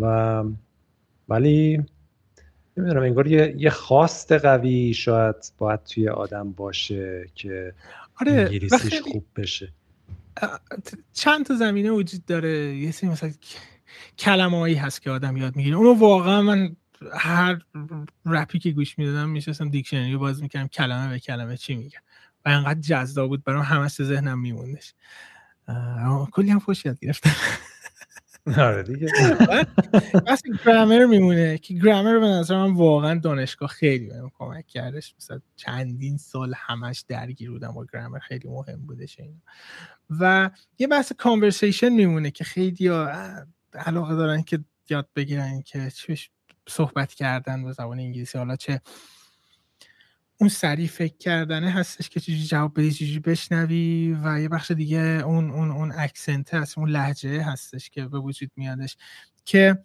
[0.00, 0.44] و
[1.28, 1.82] ولی
[2.76, 7.72] نمی‌دونم انگار یه, یه خواست قوی شاید باید توی آدم باشه که
[8.20, 9.68] آره انگلیسیش خوب بشه.
[11.12, 12.76] چند تا زمینه وجود داره.
[12.76, 13.30] یه سری مثلا
[14.18, 15.76] کلمه هست که آدم یاد می‌گیره.
[15.76, 16.76] اونو واقعا من
[17.12, 17.60] هر
[18.26, 22.00] رپی که گوش می‌دادم میشستم دیکشنری باز می‌کردم کلمه به کلمه چی میگم.
[22.44, 24.94] و انقدر جذاب بود برام همش تو ذهنم میموندش.
[26.32, 27.36] کلی هم خوش یاد گرفتم.
[28.58, 29.08] آره دیگه.
[30.26, 35.14] بس گرامر میمونه که گرامر به نظر من واقعا دانشگاه خیلی بهم کمک کردش.
[35.18, 39.42] مثلا چندین سال همش درگیر بودم با گرامر خیلی مهم بودش این
[40.10, 42.88] و یه بحث کانورسیشن میمونه که خیلی
[43.74, 44.58] علاقه دارن که
[44.90, 45.88] یاد بگیرن که
[46.70, 48.38] صحبت کردن با زبان انگلیسی.
[48.38, 48.80] حالا چه
[50.40, 54.98] اون سریع فکر کردنه هستش که چجوری جواب بدی چجوری بشنوی و یه بخش دیگه
[54.98, 58.96] اون اون اون اکسنت هست اون لحجه هستش که به وجود میادش
[59.44, 59.84] که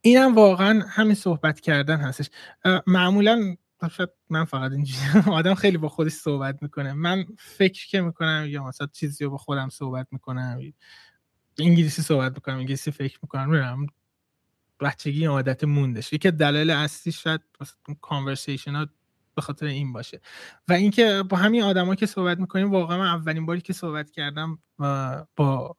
[0.00, 2.30] اینم واقعا همین صحبت کردن هستش.
[2.86, 3.56] معمولا
[4.30, 5.00] من فقط اینجوری
[5.32, 6.92] آدم خیلی با خودش صحبت می‌کنه.
[6.92, 10.60] من فکر که می‌کنم یا مثلا چیزی رو با خودم صحبت می‌کنم
[11.58, 13.86] انگلیسی صحبت می‌کنم انگلیسی فکر می‌کنم میرم
[14.80, 16.12] بچگی عادت موندش.
[16.12, 17.40] یکی دلایل اصلی شاید
[18.00, 18.86] کانورسیشن ها
[19.34, 20.20] به خاطر این باشه.
[20.68, 24.58] و اینکه با همین آدما که صحبت می‌کنیم واقعا من اولین باری که صحبت کردم
[25.36, 25.76] با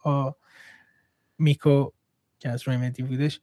[1.40, 1.92] میکو
[2.40, 3.42] که از Remedy بودش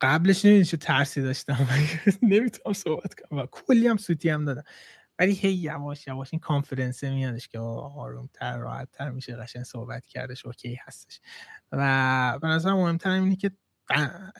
[0.00, 1.68] قبلش نمی‌دونی چه ترسی داشتم.
[2.22, 4.62] نمی‌تونم صحبت کنم و کلی هم سوتی هم دادم.
[5.18, 9.62] ولی هی یواش یواش این confidence ه میادش که آروم تر راحت تر میشه قشنگ
[9.62, 11.20] صحبت کردش اوکی هستش.
[11.72, 13.50] و به نظر مهمتر اینه که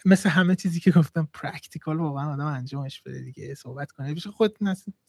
[0.05, 4.15] مثل همه چیزی که گفتم practical واقعا آدم انجامش بده دیگه صحبت کنه.
[4.15, 4.59] بشه خود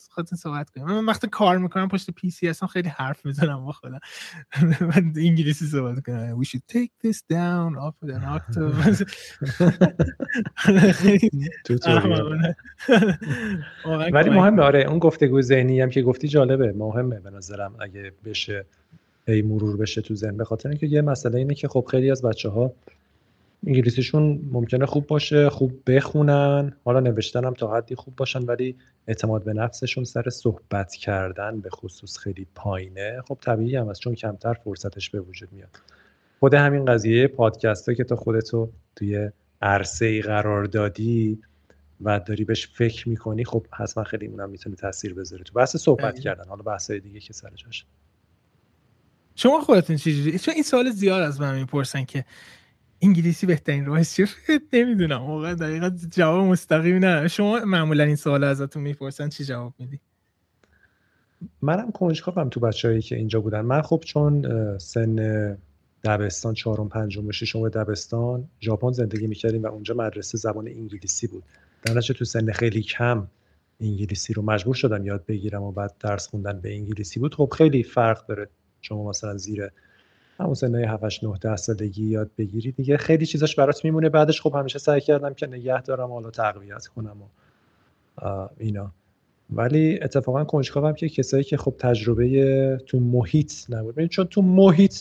[0.10, 4.00] خودتون صحبت کنه من وقتی کار می‌کنم پشت PC اصلا خیلی حرف می‌زنم با خودم.
[4.82, 6.44] من انگلیسی صحبت کنم.
[6.44, 9.04] We should take this down off an octave.
[14.14, 16.72] ولی مهمه آره اون گفتگو ذهنی هم که گفتی جالبه.
[16.72, 18.66] مهمه به نظرم اگه بشه
[19.28, 20.38] هی مرور بشه تو ذهن.
[20.38, 22.74] به خاطر اینکه یه مسئله اینه که خب خیلی از بچه ها
[23.68, 26.76] انگلیسیشون ممکنه خوب باشه خوب بخونن.
[26.86, 28.76] حالا نوشتن هم تا حدی خوب باشن ولی
[29.08, 33.22] اعتماد به نفسشون سر صحبت کردن به خصوص خیلی پایینه.
[33.28, 35.80] خب طبیعی هم است چون کمتر فرصتش به وجود میاد.
[36.40, 39.30] خود همین قضیه پادکست که تو خودتو توی
[39.62, 41.40] عرصه ای قرار دادی
[42.02, 46.20] و داری بهش فکر می‌کنی خب حتما خیلی اونم می‌تونه تاثیر بذاره تو بحث صحبت
[46.20, 46.48] کردن.
[46.48, 47.50] حالا بحث دیگه که سر
[49.36, 52.26] شما خودتون چجوری؟ چون این سوال زیاد از من می‌پرسن که
[53.04, 54.28] انگلیسی بهترین راه چیه؟
[54.74, 55.22] نمی‌دونم.
[55.22, 57.28] واقعا دقیقا جواب مستقیم نه.
[57.28, 60.00] شما معمولا این سوال ازتون می‌پرسن چی جواب میدی؟
[61.62, 63.62] منم کنجکاوم تو بچههایی که اینجا بودن.
[63.62, 64.48] من خب چون
[64.78, 65.16] سن
[66.04, 71.44] دبستان چهارم پنجم ششم دبستان ژاپن زندگی می‌کردیم و اونجا مدرسه زبان انگلیسی بود.
[71.84, 73.28] در تو سن خیلی کم
[73.82, 77.36] انگلیسی رو مجبور شدم یاد بگیرم و بعد درس خوندن به انگلیسی بود.
[77.36, 78.50] خب خیلی فرق داره.
[78.82, 79.70] شما مثلا زیر
[80.40, 82.98] همون سنهای 7 9 10 سالگی یاد بگیری دیگه.
[82.98, 84.10] خیلی چیزاش برات میمونه.
[84.10, 88.92] بعدش خب همیشه سعی کردم که نگه دارم حالا تقویت کنم و اینا.
[89.50, 94.06] ولی اتفاقا کنجکاوم که کسایی که خب تجربه تو محیط نبود.
[94.06, 94.96] چون تو محیط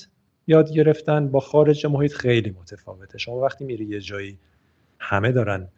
[0.46, 3.18] یاد گرفتن با خارج محیط خیلی متفاوته.
[3.18, 4.38] شما وقتی میری یه جایی
[4.98, 5.68] همه دارن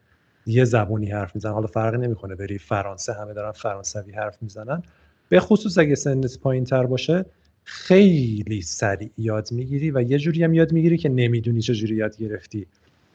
[0.46, 1.52] یه زبونی حرف می‌زنن.
[1.52, 4.82] حالا فرقی نمی‌کنه بری فرانسه همه دارن فرانسوی حرف می‌زنن.
[5.28, 7.24] به خصوص اگه سنت پایین تر باشه
[7.64, 12.66] خیلی سریع یاد می‌گیری و یه جوری هم یاد می‌گیری که نمی‌دونی چجوری یاد گرفتی.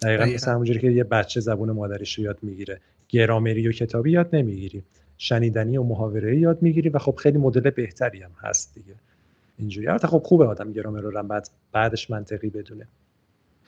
[0.02, 2.82] دقیقا مثل همونجوری که یه بچه زبون مادریش رو یاد می‌گیره.
[3.10, 4.84] گرامری و کتابی یاد نمی‌گیری.
[5.18, 8.94] شنیدنی و محاوره یاد می‌گیری و خب خیلی مدل بهتری هم هست دیگه.
[9.58, 9.88] اینجوری.
[9.88, 12.88] البته خب خوبه آدم گرامر رو بعد بعدش منطقی بدونه.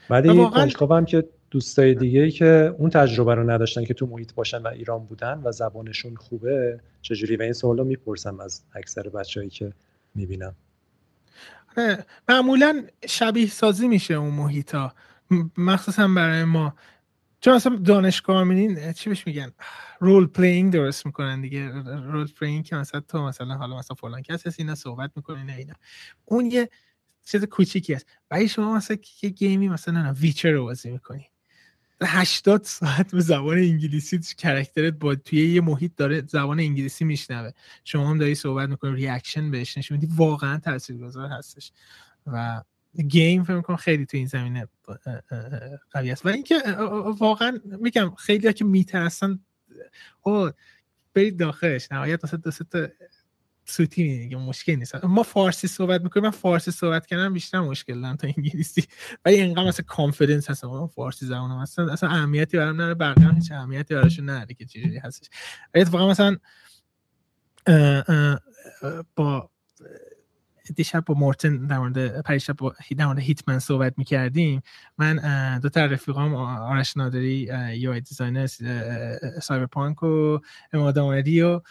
[0.09, 1.03] ولی واقعا...
[1.03, 5.05] که دوستای دیگه ای که اون تجربه رو نداشتن که تو محیط باشن و ایران
[5.05, 9.73] بودن و زبانشون خوبه چجوری و این سوال رو می‌پرسم از اکثر بچههایی که
[10.15, 10.55] می‌بینم.
[12.29, 14.93] معمولا شبیه سازی میشه اون محیطا
[15.57, 16.75] مخصوصا برای ما.
[17.41, 19.51] چون اصلا دانشگاه میدین چی بهش میگن؟
[19.99, 21.69] role playing درست می‌کنن دیگه.
[21.97, 25.73] role playing که مثلا تو مثلا حالا مثلا فلان کس هست اینا صحبت می‌کنین اینا
[26.25, 26.69] اون یه
[27.25, 31.30] چیز کوچیکی است ولی شما مثلا یه game ی مثلا Witcher رو بازی می‌کنی.
[32.03, 37.51] 80 ساعت به زبان انگلیسی character ت با توی یه محیط داره زبان انگلیسی میشنوه.
[37.83, 41.71] شما هم داری صحبت می‌کنی reaction بهش نشون میدی واقعا تاثیرگذار هستش.
[42.27, 42.61] و
[43.07, 44.67] گیم فکر می‌کنم خیلی تو این زمینه
[45.91, 46.25] قوی است.
[46.25, 46.55] و اینکه
[47.19, 49.39] واقعا میگم خیلی که میترسن
[50.21, 50.51] او
[51.13, 52.87] برید داخلش نهایت مثلا دو تا
[53.71, 55.05] سوتی میگه مشکل نیست.
[55.05, 58.83] ما فارسی صحبت می‌کنیم من فارسی صحبت کردم بیشتر مشکل دارم تا انگلیسی.
[59.25, 60.65] ولی اینقدر مثلا کانفیدنس هست.
[60.65, 62.93] من فارسی زبانم اصلا اصلا اهمیتی برام نداره.
[62.93, 65.29] بقیه هیچ اهمیتی براشون نداره که چجوری هستش.
[65.73, 66.37] ولی اتفاقا مثلا
[69.15, 69.49] با
[70.75, 74.61] دیشب با مورتن در مورد پریشب با در مورد Hitman صحبت می‌کردیم.
[74.97, 78.47] من دو تا رفیقام آرش نادری UI designer
[79.41, 80.39] Cyberpunk و
[80.73, 81.61] عماد احمدی رو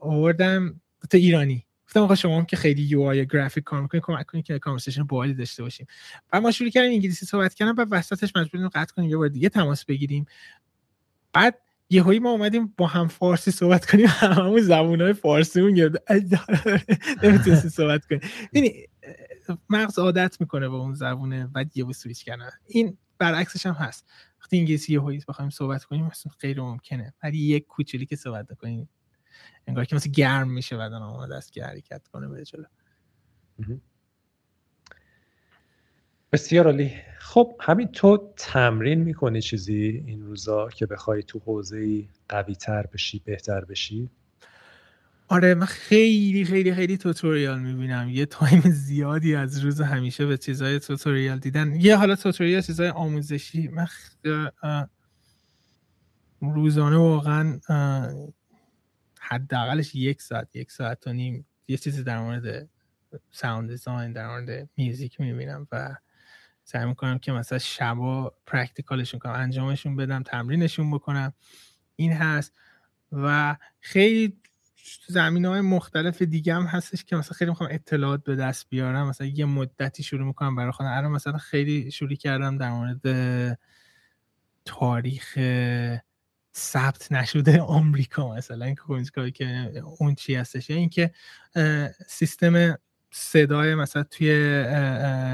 [0.00, 0.80] آوردم.
[1.10, 1.64] تا ایرانی.
[1.86, 5.34] گفتم آقا شما هم که خیلی UI گرافیک کار می‌کنید کمک کنید که conversation باحالی
[5.34, 5.86] داشته باشیم.
[6.30, 9.48] بعد ما شروع کردیم انگلیسی صحبت کردن بعد وسطش مجبوریم قطع کنیم یه بار دیگه
[9.48, 10.26] تماس بگیریم.
[11.32, 11.58] بعد
[11.90, 16.02] یه ما اومدیم با هم فارسی صحبت کنیم همون زبون های فارسی اون گرد
[17.22, 18.20] نمی‌تونستی صحبت کنیم.
[18.52, 18.86] یعنی
[19.68, 22.50] مغز عادت می‌کنه با اون زبونه بعد یه سویچ کردن.
[22.66, 24.06] این برعکسش هم هست.
[24.40, 27.14] وقتی انگلیسی یه هایی بخوایم صحبت کنیم مثلا غیر ممکنه.
[27.22, 28.88] ولی یک کوچولی که صحبت کنیم
[29.66, 32.64] انگار که مثل گرم میشه بدن آماده است که حرکت کنه به جلو.
[36.32, 36.92] بسیار عالی.
[37.18, 43.22] خب همین تو تمرین می‌کنی چیزی این روزا که بخوای تو حوزه قوی تر بشی
[43.24, 44.10] بهتر بشی؟
[45.28, 48.08] آره من خیلی خیلی خیلی توتوریال می‌بینم.
[48.08, 51.80] یه تایم زیادی از روز همیشه به چیزای توتوریال دیدن.
[51.80, 53.68] یه حالا توتوریال چیزای آموزشی.
[53.68, 53.86] من
[56.40, 57.60] روزانه واقعا
[59.28, 62.68] حداقلش یک ساعت یک ساعت و نیم یه چیزی در مورد
[63.30, 65.96] sound design در مورد music می‌بینم و
[66.64, 71.32] سعی می‌کنم که مثلا شبا practical شون کنم انجامشون بدم تمرینشون بکنم.
[71.96, 72.54] این هست
[73.12, 74.40] و خیلی
[75.06, 79.08] زمین های مختلف دیگه هم هستش که مثلا خیلی می‌خوام اطلاعات به دست بیارم.
[79.08, 80.90] مثلا یه مدتی شروع می‌کنم برای خودم.
[80.90, 83.58] الان مثلا خیلی شروع کردم در مورد
[84.64, 85.38] تاریخ
[86.58, 90.70] ثبت نشده آمریکا مثلا این که اون چی هستش.
[90.70, 91.10] یا اینکه
[92.06, 92.78] سیستم
[93.10, 94.64] صدای مثلا توی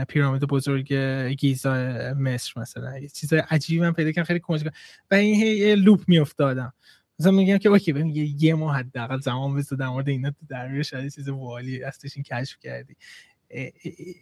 [0.09, 0.93] پیرامید بزرگ
[1.39, 1.75] گیزا
[2.15, 2.99] مصر مثلا.
[2.99, 4.71] یه چیز عجیبی من پیدا کردم خیلی کمک
[5.11, 6.73] و این یه لوپ میافتادم.
[7.19, 10.85] مثلا میگم که اوکی بهم یه ماه حداقل زمان بذار در مورد اینا در روی
[10.85, 12.97] شاید چیز والی هستش این کشف کردی.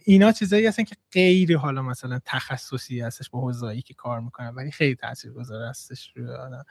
[0.05, 4.71] اینا چیزایی هستن که غیر حالا مثلا تخصصی هستش با حوزه‌ای که کار می‌کنن ولی
[4.71, 6.65] خیلی تاثیرگذار هستش روی آدم.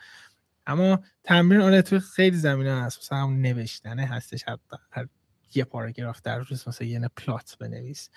[0.66, 2.98] اما تمرین آره تو خیلی زمینه هست.
[2.98, 5.08] مثلا هم نوشتنه هستش حتی هر
[5.54, 8.10] یه پاراگراف در روز مثلا یه plot بنویس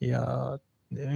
[0.00, 0.60] یا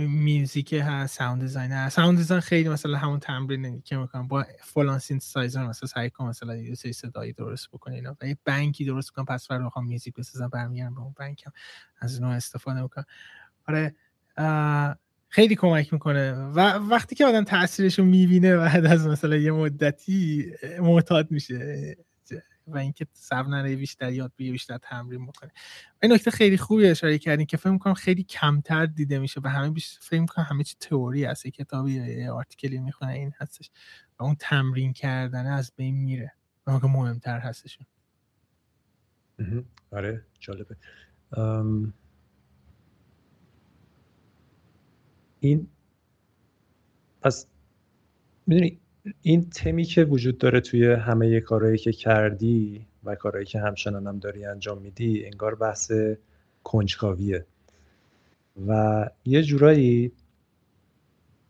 [0.08, 1.96] music هست sound design هست.
[1.96, 4.28] sound design خیلی مثلا همون تمرین که می‌کنم.
[4.28, 8.16] با فلان سینتسایزر مثلا سعی کنم مثلا یه سری صدایی درست بکنم اینا.
[8.20, 11.50] و یه بانکی درست کنم پس فردا بخوام music بسازم برمیگردم به اون بانکم
[11.98, 13.04] از اونها استفاده می‌کنم.
[13.68, 13.94] آره
[15.28, 16.32] خیلی کمک می‌کنه.
[16.32, 21.96] و وقتی که آدم تاثیرش رو می‌بینه بعد از مثلا یه مدتی معتاد میشه.
[22.68, 25.50] و اینکه صبر نره بیشتر یاد بگیره بیشتر تمرین بکنه.
[26.02, 29.70] این نکته خیلی خوبی اشاره کردین که فکر می‌کنم خیلی کمتر دیده میشه و همه
[29.70, 31.46] بیشتر فکر می‌کنم همه چی تئوری هست.
[31.46, 33.70] کتابی یا آرتیکلی می‌خونه این هستش.
[34.18, 36.32] و اون تمرین کردن از بین میره.
[36.66, 37.86] و مهمتر هستشون.
[39.92, 40.76] آره جالبه.
[45.40, 45.68] این
[47.22, 47.46] پس
[48.46, 48.80] می‌دونی
[49.22, 54.18] این تمی که وجود داره توی همه کارهایی که کردی و کارهایی که همچنان هم
[54.18, 55.92] داری انجام میدی انگار بحث
[56.64, 57.44] کنجکاویه.
[58.66, 60.12] و یه جورایی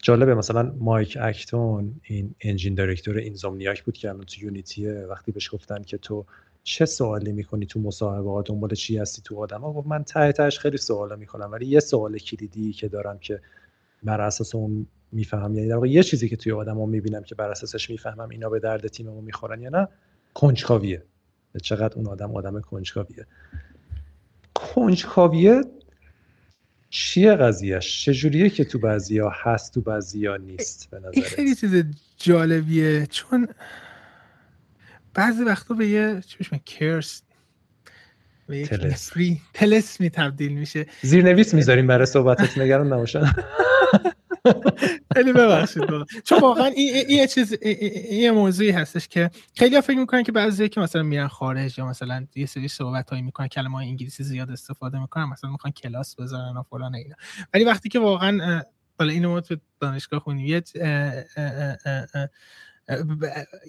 [0.02, 5.32] جالبه مثلا Mike Acton این engine director Insomniac بود که الان تو Unity ه وقتی
[5.32, 6.24] بهش گفتن که تو
[6.62, 10.76] چه سوالی می‌کنی تو مصاحبه دنبال چی هستی تو آدم؟ ها من ته تهش خیلی
[10.76, 13.40] سوالا می‌کنم ولی یه سوال کلیدی که دارم که
[14.02, 15.54] بر اساس اون می‌فهمم.
[15.54, 18.60] یعنی در واقع یه چیزی که توی آدما می‌بینم که بر اساسش می‌فهمم اینا به
[18.60, 19.88] درد تیممون می‌خورن یا نه
[20.34, 21.02] کنجکاویه.
[21.62, 23.26] چقدر اون آدم آدم کنجکاویه.
[24.54, 25.60] کنجکاویه
[26.90, 31.84] چیه قضیهش چجوریه که تو بعضیا هست تو بعضیا نیست؟ به این خیلی چیز
[32.16, 33.06] جالبیه.
[33.06, 33.48] چون
[35.14, 37.22] بعضی وقتا به یه چی کرس
[38.46, 38.68] به یک
[39.54, 40.86] تلسمی تبدیل میشه.
[41.02, 42.58] زیرنویس می‌ذاریم برای صحبتت.
[42.62, 43.34] نگران نباشن.
[45.14, 45.82] خیلی ببخشید
[46.24, 47.58] چون واقعا این یه چیز
[48.10, 52.26] یه موضوعی هستش که خیلی فکر می‌کنن که بعضی که مثلا میرن خارج یا مثلا
[52.34, 56.62] یه سری صحبت هایی می‌کنن کلمه انگلیسی زیاد استفاده می‌کنن مثلا می‌خوان کلاس بذارن و
[56.62, 57.16] فلان اینا.
[57.54, 58.62] ولی وقتی که واقعا
[58.98, 60.62] حالا اینو ما تو دانشگاه خونیم یه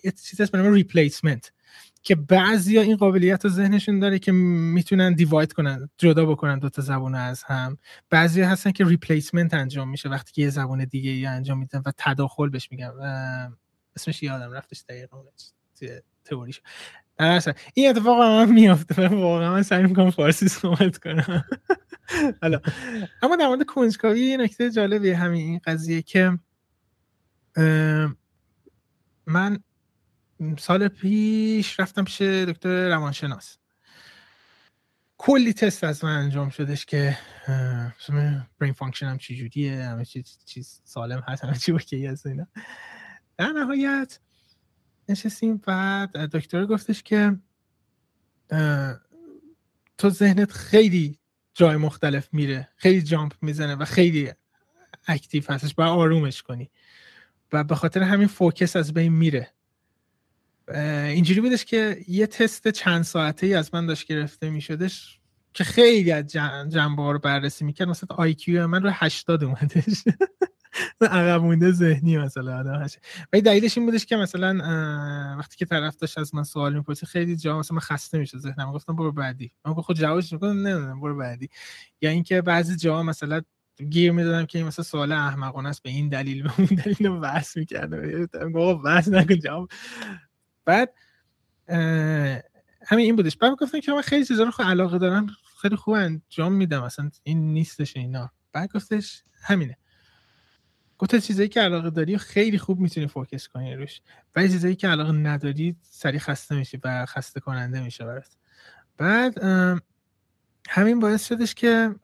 [0.04, 1.52] یه چیزی هست به ریپلیسمنت
[2.04, 6.82] که بعضیا این قابلیت رو ذهنشون داره که می‌تونن دیواید کنن جدا بکنن دو تا
[6.82, 7.78] زبان از هم.
[8.10, 11.92] بعضی هستن که ریپلیسمنت انجام میشه وقتی که یه زبان دیگه یا انجام میدن و
[11.98, 12.92] تداخل بهش میگن.
[13.96, 15.18] اسمش یادم رفتش دقیقا
[16.26, 16.62] تئوریش
[17.74, 19.08] این اتفاق هم میافته.
[19.08, 21.44] واقعا من سعی می‌کنم فارسی صحبت کنم.
[22.42, 22.60] حالا.
[23.22, 26.40] اما در مورد کنجکاوی یه نکته جالبی همین این قضیه که
[29.30, 29.60] من
[30.58, 33.58] سال پیش رفتم پیش دکتر روانشناس.
[35.18, 37.18] کلی تست از من انجام شدش که
[38.60, 40.06] brain function م چی جوریه همه
[40.46, 42.48] چیز, سالم هست همه چی اوکی هست اینا.
[43.38, 44.20] در نهایت
[45.10, 47.40] نشستیم بعد دکتر گفتش که
[49.98, 51.20] تو ذهنت خیلی
[51.54, 54.32] جای مختلف میره خیلی jump می‌زنه و خیلی
[55.08, 56.72] active هستش باید آرومش کنی.
[57.54, 59.54] و به خاطر همین focus از بین میره.
[61.06, 65.20] اینجوری بودش که یه تست چند ساعته ای از من داشت گرفته می شدش
[65.54, 66.26] که خیلی از
[66.70, 67.88] جنبه ها رو بررسی می‌کرد.
[67.88, 70.04] مثلا IQ من رو 80 اومدش.
[71.02, 72.86] عقب مونده ذهنی مثلا آدم
[73.34, 74.58] و دلیلش این بودش که مثلا
[75.40, 78.72] وقتی که طرف داشت از من سوال می‌پرسید خیلی جا مثلا من خسته میشه ذهنم.
[78.72, 79.52] گفتم برو بعدی.
[79.66, 81.50] من خود جوابش می‌کنم نه برو بعدی.
[82.02, 83.42] یا اینکه بعضی جا مثلا
[83.90, 87.20] گیر می‌دادم که این مثلا سوال احمقانه است به این دلیل به اون دلیل رو
[87.20, 88.26] بحث می‌کردم.
[88.26, 89.70] گفتم بحث نکن جواب.
[90.66, 90.94] بعد
[92.88, 93.38] همین این بودش.
[93.38, 95.28] بعد گفتن که من خیلی چیزا رو علاقه دارم
[95.62, 98.32] خیلی خوب انجام میدم اصلا این نیستش اینا.
[98.54, 99.78] بعد گفتش همینه.
[100.98, 104.02] گفت چیزایی که علاقه داری خیلی خوب می‌تونی فوکس کنی روش
[104.36, 108.38] ولی چیزایی که علاقه نداری سریع خسته میشی و خسته کننده میشه برات.
[108.98, 109.44] بعد
[110.70, 111.96] همین باعث شدش که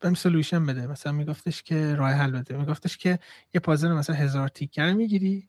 [0.00, 0.86] بهم سلوشن بده.
[0.86, 2.56] مثلا میگفتش که راه حل بده.
[2.56, 3.18] میگفتش که
[3.54, 5.48] یه پازل مثلا هزار تیکر می‌گیری.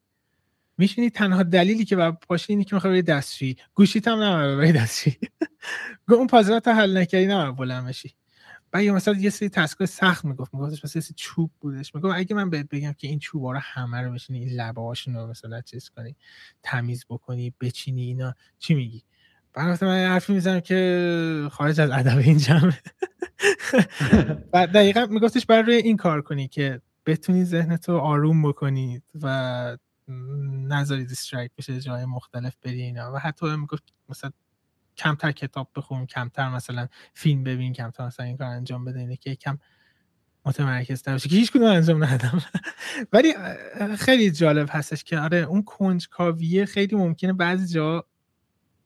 [0.78, 3.56] میشینی تنها دلیلی که باید پاشی اینه که می‌خوای بری دستشویی.
[3.76, 5.18] گوشیت هم نمیشه بری دستشویی.
[6.10, 8.16] اون پازلات حل نکردی نمیشه بلند بشی.
[8.72, 10.54] بعد یا مثلا یه سری تسکای سخت می‌گفت.
[10.54, 11.96] میگفتش مثلا یه چوب بودش.
[11.96, 15.28] می‌گفت اگه من بهت بگم که این چوبا رو همه رو بشینی این لبه‌هاشون رو
[15.28, 16.16] مثلا چیز کنی
[16.64, 19.04] تمیز بکنی بچینی اینا چی میگی؟
[19.54, 22.74] بعد گفتم من حرفی می‌زنم که خارج از ادب این جمع.
[24.54, 29.78] بعد دقیقا میگفتش برای این کار کنی که بتونی ذهنتو آروم بکنی و
[30.68, 33.14] نذاری دیسترکت بشه جای مختلف بری اینا.
[33.14, 34.32] و حتی می‌گفت مثلا
[34.98, 39.30] کمتر کتاب بخون کمتر مثلا فیلم ببین کمتر مثلا این کار انجام بده اینه که
[39.30, 39.58] یکم
[40.46, 42.44] متمرکز تر که هیچ کدوم انجام ندادم
[43.14, 43.34] ولی
[44.00, 48.06] خیلی جالب هستش که آره اون کنجکاویه خیلی ممکنه بعضی جا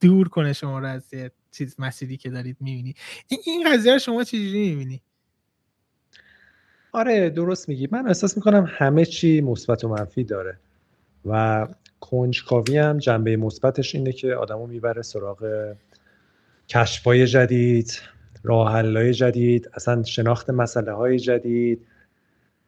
[0.03, 1.13] دور کنه شما رو از
[1.51, 2.95] چیز مسیری که دارید می‌بینی.
[3.45, 5.01] این, قضیه رو شما چجوری می‌بینی؟
[6.91, 7.87] آره درست میگی.
[7.91, 10.59] من احساس می‌کنم همه چی مثبت و منفی داره
[11.25, 11.67] و
[11.99, 15.73] کنجکاوی هم جنبه مثبتش اینه که آدمو می‌بره سراغ
[16.69, 18.01] کشفای جدید
[18.43, 21.87] راه جدید اصلا شناخت مسئله های جدید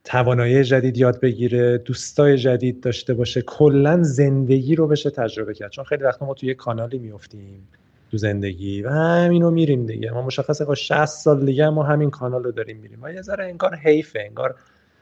[0.06, 5.72] توانایی جدید یاد بگیره دوستای جدید داشته باشه کلا زندگی رو بشه تجربه کرد.
[5.72, 7.68] چون خیلی وقتا ما توی کانالی میفتیم
[8.11, 10.11] تو زندگی و همینو میریم دیگه.
[10.11, 12.99] ما مشخصه با 60 سال دیگه ما همین کانال رو داریم میریم.
[13.03, 14.56] و یه ذره انگار حیفه انگار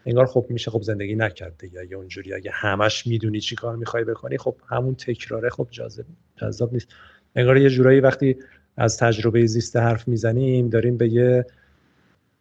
[0.06, 1.80] انگار خب میشه خب زندگی نکرد دیگه.
[1.80, 6.06] اگه اونجوری اگه همش می‌دونی چی کار می‌خوای بکنی خب همون تکراره خب جذاب
[6.36, 6.88] جذاب نیست.
[7.36, 8.38] انگار یه جورایی وقتی
[8.78, 11.46] از تجربه زیسته حرف می‌زنیم داریم به یه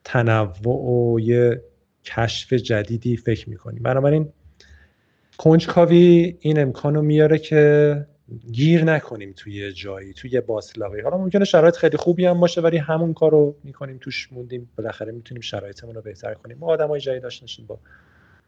[0.04, 1.62] تنوع و یه
[2.04, 4.28] کشف جدیدی فکر می‌کنیم بنابراین
[5.38, 8.06] کنجکاوی این امکان رو میاره که
[8.52, 13.14] گیر نکنیم توی جایی توی باطلاقی حالا ممکنه شرایط خیلی خوبی هم باشه ولی همون
[13.14, 14.70] کار رو می‌کنیم توش موندیم.
[14.76, 16.56] بالاخره می‌تونیم شرایطمون رو بهتر کنیم.
[16.60, 17.78] ما آدم های جدید داشته با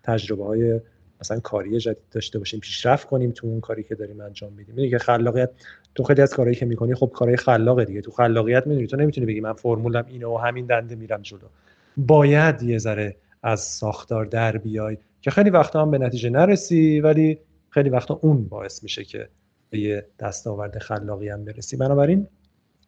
[0.03, 0.81] تجربه های
[1.21, 4.75] مثلا کاری جدید داشته باشیم پیشرفت کنیم تو اون کاری که داریم انجام میدیم.
[4.75, 5.51] دیگه خلاقیت
[5.95, 8.01] تو خیلی از کارهایی که می‌کنی خب کارهای خلاقه دیگه.
[8.01, 11.39] تو خلاقیت می‌دونی تو نمی‌تونی بگی من فرمولم اینه و همین دنده میرم جلو.
[11.97, 17.39] باید یه ذره از ساختار در بیای که خیلی وقتا هم به نتیجه نرسی ولی
[17.71, 19.29] خیلی وقتا اون باعث میشه که
[19.71, 21.77] به یه دستاورد خلاقی هم برسی.
[21.77, 22.27] بنابراین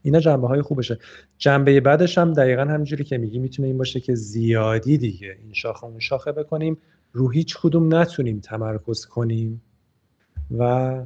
[0.03, 0.99] اینا جنبه های خوبشه.
[1.39, 5.85] جنبه بعدش هم دقیقا همینجوری که میگی می‌تونه این باشه که زیادی دیگه این شاخه
[5.85, 6.78] اون شاخه بکنیم.
[7.12, 9.62] رو هیچ کدوم نتونیم تمرکز کنیم
[10.59, 10.97] و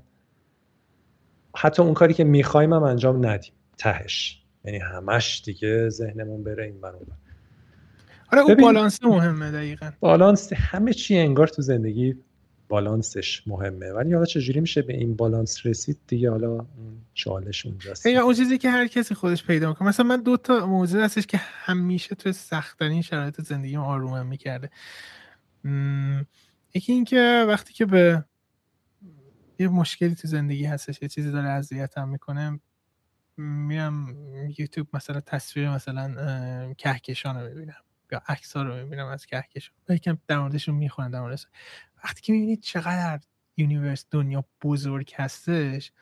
[1.57, 3.53] حتی اون کاری که می‌خوایم هم انجام ندیم.
[3.79, 4.43] تهش.
[4.65, 7.07] یعنی همش دیگه ذهنمون بره این برون
[8.33, 9.91] آره اون بالانس مهمه دقیقا.
[10.01, 12.15] بالانس همه چی انگار تو زندگی
[12.69, 13.93] بالانسش مهمه.
[13.93, 16.67] ولی حالا چجوری میشه به این بالانس رسید دیگه؟ حالا
[17.15, 18.07] چالش اونجاست.
[18.07, 19.89] اون چیزی که هر کسی خودش پیدا می‌کنه.
[19.89, 24.71] مثلا من دو تا موضوع هستش که همیشه تو سختترین شرایط زندگی آرومم می‌کرده.
[26.75, 28.25] یکی اینکه وقتی که به
[29.59, 32.61] یه مشکلی تو زندگی هستش یه چیزی داره اذیتم می‌کنه
[33.37, 34.17] میرم
[34.59, 36.15] یوتیوب مثلا تصویر مثلا
[36.79, 37.75] کهکشان رو می‌بینم.
[38.13, 41.41] یا عکس ها رو می‌بینم از کهکشان و یکم در موردشون می‌خونم در مورد
[42.05, 43.21] وقتی که می‌بینید چقدر
[43.57, 45.93] یونیورس دنیا بزرگ هستش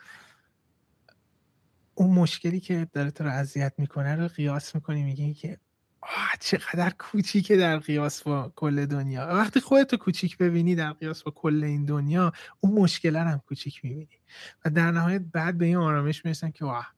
[1.94, 5.58] اون مشکلی که داره تو رو اذیت می‌کنه رو قیاس می‌کنی میگی که
[6.00, 9.26] آه چقدر کوچیکه در قیاس با کل دنیا.
[9.26, 14.18] وقتی خودتو کوچیک ببینی در قیاس با کل این دنیا اون مشکل هم کوچیک می‌بینی.
[14.64, 16.94] و در نهایت بعد به این آرامش می‌رسن که واه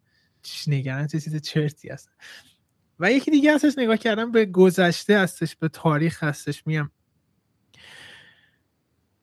[0.66, 2.10] نگران چه چیز چرتی هست
[3.00, 6.90] و یکی دیگه هستش نگاه کردم به گذشته هستش به تاریخ هستش میام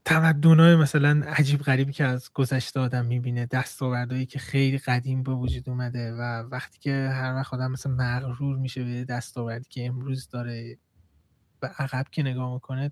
[0.05, 5.69] تمدنهای مثلا عجیب غریبی که از گذشته آدم می‌بینه دستاوردهایی که خیلی قدیم به وجود
[5.69, 6.21] اومده و
[6.51, 10.77] وقتی که هر وقت آدم مثلا مغرور میشه به دستاوردی که امروز داره
[11.59, 12.91] به عقب که نگاه می‌کنه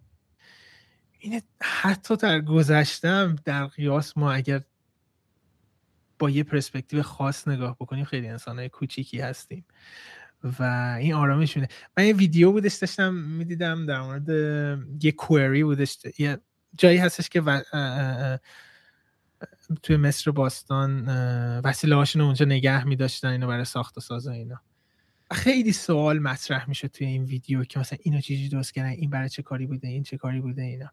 [1.20, 4.62] اینه حتی در گذشتم در قیاس ما اگر
[6.20, 9.66] با یه پرسپکتیو خاص نگاه بکنیم خیلی انسانهای کوچیکی هستیم.
[10.44, 10.64] و
[11.00, 14.30] این آرامش میده من یه ویدیو بودش داشتم می‌دیدم در مورد
[15.04, 16.38] یه کوئری بودش یه
[16.78, 17.62] جایی هستش که و...
[19.84, 21.08] توی مصر باستان
[21.64, 24.62] وسیله هاشون اونجا نگه میداشتن اینو برای ساخت و ساز اینا.
[25.32, 29.30] خیلی سوال مطرح میشه توی این ویدیو که مثلا اینو چیزی درست کردن این برای
[29.30, 30.92] چه کاری بوده این چه کاری بوده اینا.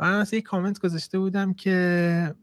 [0.00, 2.34] و من مثلا یه کامنت گذاشته بودم که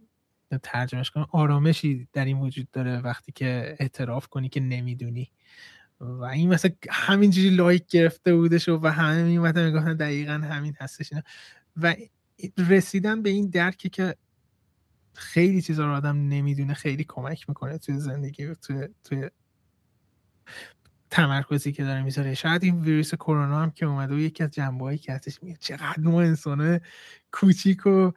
[0.64, 5.32] ترجمهش کنم آرامشی در این وجود داره وقتی که اعتراف کنی که نمی‌دونی.
[6.00, 11.24] و این مثلا همینجوری لایک گرفته بودش و همه میومدن می‌گفتن دقیقا همین هستش اینا.
[11.78, 11.96] و
[12.70, 14.16] رسیدن به این درکی که
[15.14, 19.30] خیلی چیزا رو آدم نمی‌دونه خیلی کمک می‌کنه توی زندگی و توی, توی
[21.10, 22.34] تمرکزی که داره می‌ذاره.
[22.34, 26.00] شاید این ویروس کرونا هم که اومده و یکی از جنبه که هستش میگه چقدر
[26.00, 26.82] ما انسان
[27.32, 28.12] کوچیک و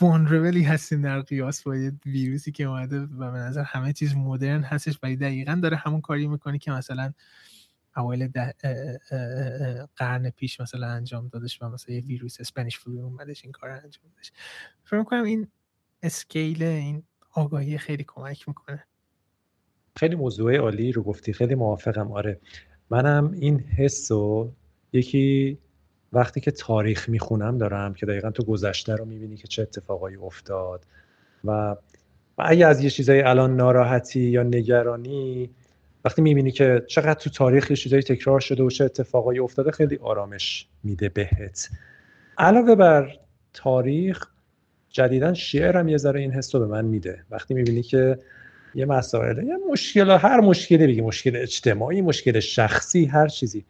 [0.00, 4.16] vulnerable ی هستیم در قیاس با یه ویروسی که اومده و به نظر همه چیز
[4.16, 7.12] مدرن هستش و دقیقا داره همون کاری می‌کنی که مثلا
[7.96, 8.28] اوایل
[9.96, 14.04] قرن پیش مثلا انجام دادش و مثلا یه ویروس Spanish flu اومدش این کار انجام
[14.16, 14.32] دادش.
[14.84, 15.48] فکر می‌کنم این
[16.02, 17.02] scale این
[17.32, 18.84] آگاهی خیلی کمک می‌کنه.
[19.96, 22.12] خیلی موضوع عالی رو گفتی خیلی موافقم.
[22.12, 22.40] آره.
[22.90, 24.52] منم این حس رو
[24.92, 25.58] یکی
[26.12, 30.86] وقتی که تاریخ می‌خونم دارم که دقیقا تو گذشته رو می‌بینی که چه اتفاقایی افتاد.
[31.44, 31.76] و,
[32.38, 35.50] اگه از یه چیزایی الان ناراحتی یا نگرانی
[36.04, 39.98] وقتی می‌بینی که چقدر تو تاریخ یه چیزایی تکرار شده و چه اتفاقایی افتاده خیلی
[40.02, 41.68] آرامش میده بهت.
[42.38, 43.18] علاوه بر
[43.52, 44.26] تاریخ
[44.88, 45.34] جدیدا
[45.74, 47.24] هم یه ذره این حس به من میده.
[47.30, 48.18] وقتی می‌بینی که
[48.74, 53.64] یه مسائل یه مشکل هر مشکلی بگی مشکل اجتماعی مشکل شخصی هر چیزی.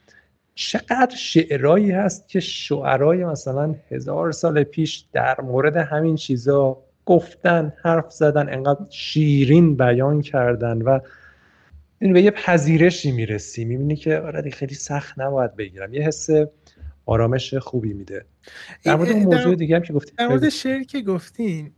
[0.61, 8.13] چقدر شعرایی هست که شعرای مثلا هزار سال پیش در مورد همین چیزا گفتن حرف
[8.13, 11.01] زدن انقدر شیرین بیان کردن و
[11.99, 13.65] این به یه پذیرشی می‌رسی.
[13.65, 15.95] می‌بینی که آره خیلی سخت نباید بگیرم.
[15.95, 16.29] یه حس
[17.07, 18.25] آرامش خوبی میده.
[18.85, 21.73] در مورد اون موضوع دیگه هم که گفتیم در مورد شعر که گفتین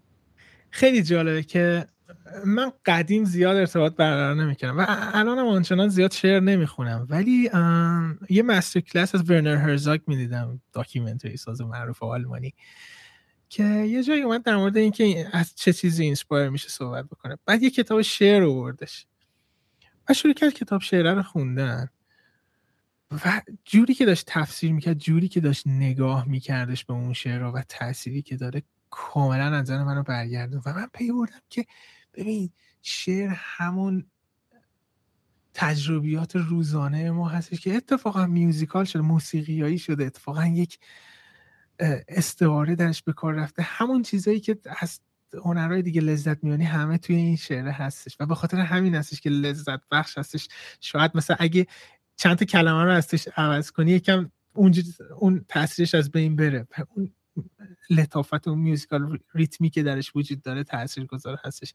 [0.71, 1.87] خیلی جالبه که
[2.47, 7.07] من قدیم زیاد ارتباط برقرار نمی‌کردم و الان هم آنچنان زیاد شعر نمی‌خونم.
[7.11, 7.51] ولی
[8.31, 12.55] یه masterclass از Werner Herzog می‌دیدم documentary ساز معروف آلمانی
[13.49, 17.39] که یه جایی اومد در مورد اینکه از چه چیزی inspire میشه صحبت بکنه.
[17.47, 19.07] بعد یه کتاب شعر آوردش.
[20.09, 21.89] و شروع کرد کتاب شعر رو خوندن.
[23.24, 27.62] و جوری که داشت تفسیر می‌کرد جوری که داشت نگاه میکردش به اون شعر و
[27.69, 31.65] تأثیری که داره کاملا نظر منو برگردون و من پی بردم که
[32.15, 32.51] ببین
[32.83, 34.07] شعر همون
[35.55, 40.79] تجربیات روزانه ما هستش که اتفاقا میوزیکال شده موسیقیایی شده اتفاقا یک
[42.09, 43.63] استعاره درش به کار رفته.
[43.63, 45.01] همون چیزایی که از
[45.45, 49.31] هنرهای دیگه لذت میانی همه توی این شعر هستش و به خاطر همین هستش که
[49.31, 50.49] لذت بخش هستش.
[50.81, 51.67] شاید مثلا اگه
[52.17, 54.75] چند تا کلمه رو ازش عوض کنی یکم اون,
[55.19, 56.67] اون تاثیرش از بین بره.
[57.91, 60.65] لطافت اون میوزیکال ریتمی که درش وجود داره
[61.09, 61.75] گذار هستش.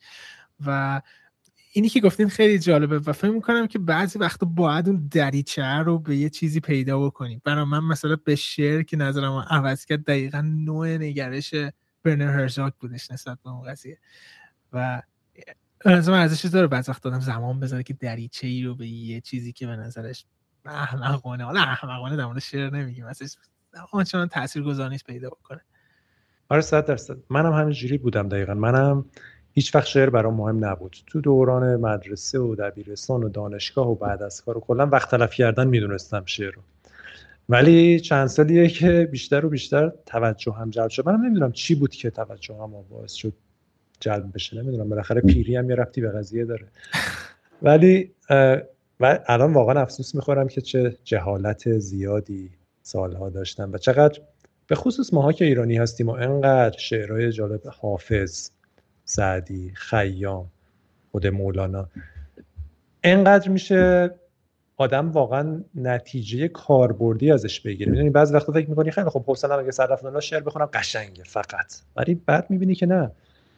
[0.65, 1.01] و
[1.73, 5.99] اینی که گفتین خیلی جالبه و فکر می‌کنم که بعضی وقتا باید اون دریچه رو
[5.99, 7.41] به یه چیزی پیدا بکنیم.
[7.43, 11.53] برای من مثلا به شعر که نظرم عوض کرد دقیقا نوع نگرش
[12.03, 13.99] برنر هرزاک بودش نسبت به اون قضیه.
[14.73, 15.01] و
[15.85, 19.53] از ارزش داره بعض وقت دادم زمان بذاره که دریچه ای رو به یه چیزی
[19.53, 20.25] که به نظرش
[20.65, 23.05] احمقانه حالا احمقانه در مورد شعر نمیگیم
[23.91, 25.61] آنچنان تاثیرگذار نیست پیدا بکنه.
[26.49, 27.17] آره صد درصد.
[27.29, 28.53] منم همینجوری بودم دقیقا.
[28.53, 29.05] منم
[29.53, 30.97] هیچ وقت شعر برام مهم نبود.
[31.07, 35.33] تو دوران مدرسه و دبیرستان و دانشگاه و بعد از کار و کلا وقت تلف
[35.33, 36.61] کردن می‌دونستم شعر رو.
[37.49, 41.09] ولی چند سالیه که بیشتر و بیشتر توجه هم جلب شد.
[41.09, 43.33] منم نمی‌دونم چی بود که توجه هم باعث شد
[43.99, 44.61] جلب بشه.
[44.61, 44.89] نمی‌دونم.
[44.89, 46.67] بالاخره پیری هم یه رفتی به قضیه داره.
[47.61, 48.11] ولی
[48.99, 52.49] و الان واقعا افسوس می‌خورم که چه جهالت زیادی
[52.87, 54.21] سالها داشتم و چقدر
[54.67, 58.49] به خصوص ماها که ایرانی هستیم و انقدر شعرهای جالب حافظ
[59.05, 60.47] سعدی خیام
[61.11, 61.87] خود مولانا
[63.03, 64.11] انقدر میشه
[64.77, 67.91] آدم واقعا نتیجه کاربردی ازش بگیره.
[67.91, 71.73] می‌دونی بعضی وقتا فکر می‌کنی خیلی خب حسین اگه صرف شعر بخونم قشنگه فقط.
[71.95, 73.11] ولی بعد می‌بینی که نه.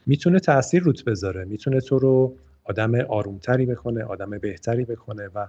[0.06, 1.46] می‌تونه تاثیر روت بذاره.
[1.46, 5.48] می‌تونه تو رو آدم آرومتری بکنه آدم بهتری بکنه و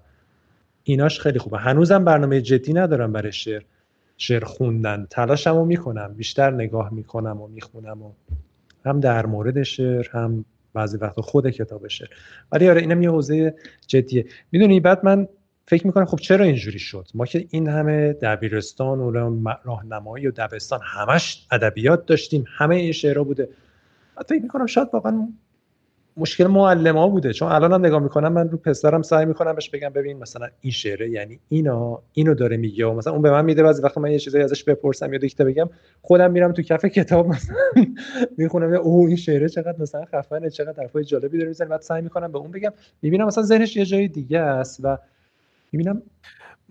[0.85, 1.59] ایناش خیلی خوبه.
[1.59, 3.63] هنوزم برنامه جدی ندارم برای شعر.
[4.17, 5.07] شعر خوندن.
[5.11, 6.15] تلاشمو می‌کنم.
[6.17, 8.13] بیشتر نگاه می‌کنم و می‌خونم و
[8.87, 10.45] هم در مورد شعر هم
[10.75, 12.09] بعضی وقتا خود کتاب شعر.
[12.53, 13.55] ولی آره اینم یه حوزه
[13.87, 14.27] جدیه.
[14.53, 15.29] می‌دونی بعد من
[15.67, 19.11] فکر می‌کنم خب چرا اینجوری شد؟ ما که این همه دبیرستان و
[19.65, 22.45] راهنمایی و دبستان همش ادبیات داشتیم.
[22.49, 23.49] همه این شعرها بوده.
[24.29, 25.29] فکر می‌کنم شاید واقعا
[26.17, 27.33] مشکل معلم ها بوده.
[27.33, 30.73] چون الان هم نگاه می‌کنم من رو پسرم سعی می‌کنم بهش بگم ببین مثلا این
[30.73, 34.11] شعره یعنی اینا اینو داره میگه و مثلا اون به من میده بعضی وقت من
[34.13, 35.71] یه چیزایی ازش بپرسم یا دیکته بگم
[36.03, 37.57] خودم میرم تو کف کتاب مثلا
[38.39, 41.69] می‌خونم او این شعره چقدر مثلا خفنه چقدر حرفای جالبی داره می‌زنه.
[41.69, 42.73] بعد سعی می‌کنم به اون بگم.
[43.03, 44.99] می‌بینم مثلا ذهنش یه جای دیگه است و
[45.73, 46.03] می‌بینم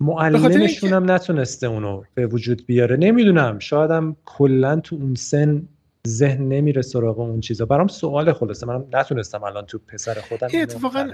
[0.01, 2.97] معلمشون هم نتونسته اونو به وجود بیاره.
[2.97, 3.59] نمی‌دونم.
[3.59, 5.61] شایدم کلا تو اون سن
[6.07, 7.65] ذهن نمیره سراغ اون چیزا.
[7.65, 11.11] برام سوال خلاصه من نتونستم الان تو پسر خودم اتفاقا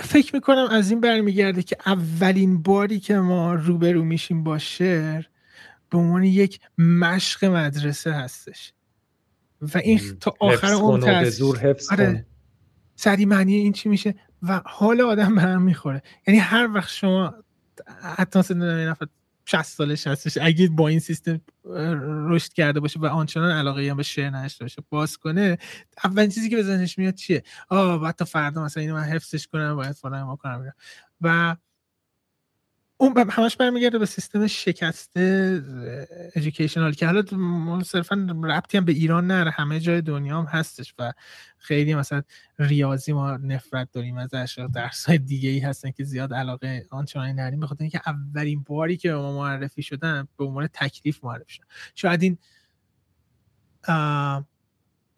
[0.00, 5.24] فکر می‌کنم از این برمیگرده که اولین باری که ما روبرو میشیم با شعر
[5.90, 8.72] به عنوان یک مشق مدرسه هستش.
[9.74, 12.26] و این تا آخر اون حفظ آره.
[12.96, 16.02] سری معنی این چی میشه؟ و حال آدم به هم می‌خوره.
[16.26, 17.34] یعنی هر وقت شما
[18.16, 19.06] حتی نفر
[19.44, 21.40] 60 سالش هستش اگه با این سیستم
[22.28, 25.58] رشد کرده باشه و آنچنان علاقه هم به شعر نشته باشه باز کنه
[26.04, 29.46] اولین چیزی که به ذهنش میاد چیه؟ آه بعد تا فردا مثلا اینو من حفظش
[29.46, 30.72] کنم باید فلان ما کنم
[31.20, 31.56] و
[33.04, 35.62] اون همش برمیگرده به سیستم شکسته
[36.36, 37.22] ادویکیشنال که حالا
[37.84, 41.12] صرفا ربطی هم به ایران نره همه جای دنیا هم هستش و
[41.58, 42.22] خیلی مثلا
[42.58, 47.60] ریاضی ما نفرت داریم ازش درس های دیگه ای هستن که زیاد علاقه آنچنانی نریم
[47.60, 51.66] بخاطر اینکه اولین باری که به ما معرفی شدن به عنوان تکلیف معرفی شدن.
[51.94, 52.38] شاید این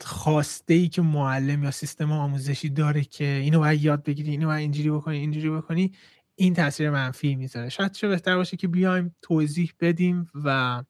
[0.00, 4.60] خواسته ای که معلم یا سیستم آموزشی داره که اینو باید یاد بگیری اینو باید
[4.60, 5.92] اینجوری بکنی اینجوری بکنی
[6.36, 7.68] این تاثیر منفی می‌ذاره.
[7.68, 10.82] شاید چه بهتر باشه که بیایم توضیح بدیم و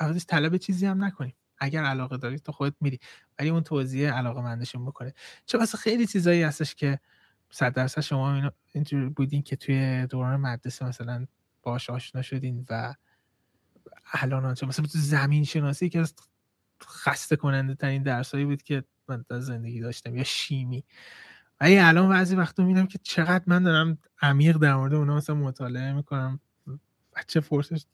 [0.00, 1.34] اولش طلب چیزی هم نکنیم.
[1.58, 2.98] اگر علاقه دارید تو خودت میری
[3.38, 5.14] ولی اون توضیح علاقه مندشون بکنه.
[5.46, 7.00] چه واسه خیلی چیزایی هستش که
[7.50, 11.26] صد درصد شما اینجوری بودین که توی دوران مدرسه مثلا
[11.62, 12.94] باش آشنا شدین و
[14.12, 14.66] الان آنچه.
[14.66, 16.04] مثلا تو زمین شناسی که
[16.82, 20.84] خسته کننده ترین درسایی بود که من در زندگی داشتم یا شیمی.
[21.60, 25.92] ولی الان بعضی وقتا می‌بینم که چقدر من دارم عمیق در مورد اونا مثلا مطالعه
[25.92, 26.40] می‌کنم.
[27.16, 27.84] بچه فرصش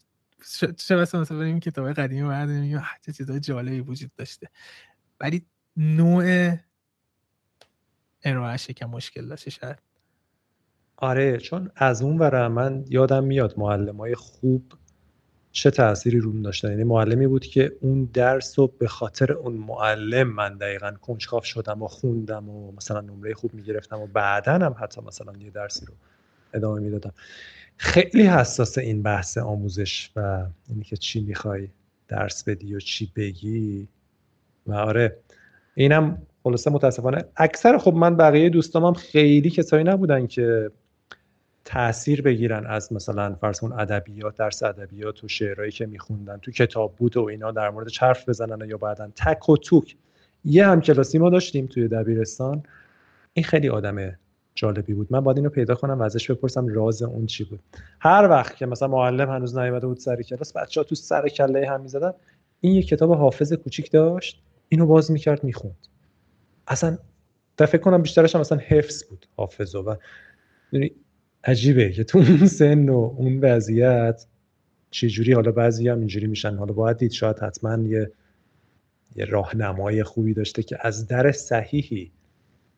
[0.77, 4.51] چه مثلا مثلا این کتاب قدیمی برداریم میگیم چه چیزای جالبی وجود داشته.
[5.21, 6.57] ولی نوع
[8.25, 9.79] ارائهش یکم مشکل داشته شاید.
[10.97, 14.73] آره چون از اون ورا من یادم میاد معلم های خوب
[15.57, 20.29] چه تأثیری روم داشتن؟ یعنی معلمی بود که اون درس رو به خاطر اون معلم
[20.29, 25.01] من دقیقا کنجکاف شدم و خوندم و مثلا نمره خوب می‌گرفتم و بعدا هم حتی
[25.01, 25.95] مثلا یه درسی رو
[26.55, 27.13] ادامه می‌دادم.
[27.77, 31.69] خیلی حساس این بحث آموزش و اینی که چی می‌خوای
[32.09, 33.89] درس بدی و چی بگی.
[34.67, 35.17] و آره
[35.75, 37.25] اینم خلاصه متاسفانه.
[37.37, 40.71] اکثر خب من بقیه دوستام هم خیلی کسایی نبودن که
[41.69, 46.97] تاثیر بگیرن از مثلا فرض کن ادبیات درس ادبیات و شعرهایی که میخوندن تو کتاب
[46.97, 49.97] بود و اینا در مورد حرف بزنن یا بعدا تک و توک.
[50.45, 52.63] یه هم کلاسی ما داشتیم توی دبیرستان.
[53.33, 54.19] این خیلی آدم
[54.55, 55.07] جالبی بود.
[55.11, 57.61] من باید اینو پیدا کنم و ازش بپرسم راز اون چی بود.
[58.01, 61.71] هر وقت که مثلا معلم هنوز نیومده بود سر کلاس بچه ها تو سر کله
[61.71, 62.13] هم می‌زدن
[62.61, 65.87] این یه کتاب حافظ کوچیک داشت اینو باز می‌کرد می‌خوند.
[66.69, 66.99] اصلا
[67.59, 69.97] فکر کنم بیشترش هم مثلا حفظ بود حافظ و
[71.47, 74.27] عجیبه که تو اون سن و اون وضعیت
[74.91, 76.57] چجوری حالا بعضی هم اینجوری میشن.
[76.57, 78.13] حالا باید دید شاید حتما یه
[79.17, 82.11] یه راهنمای خوبی داشته که از در صحیحی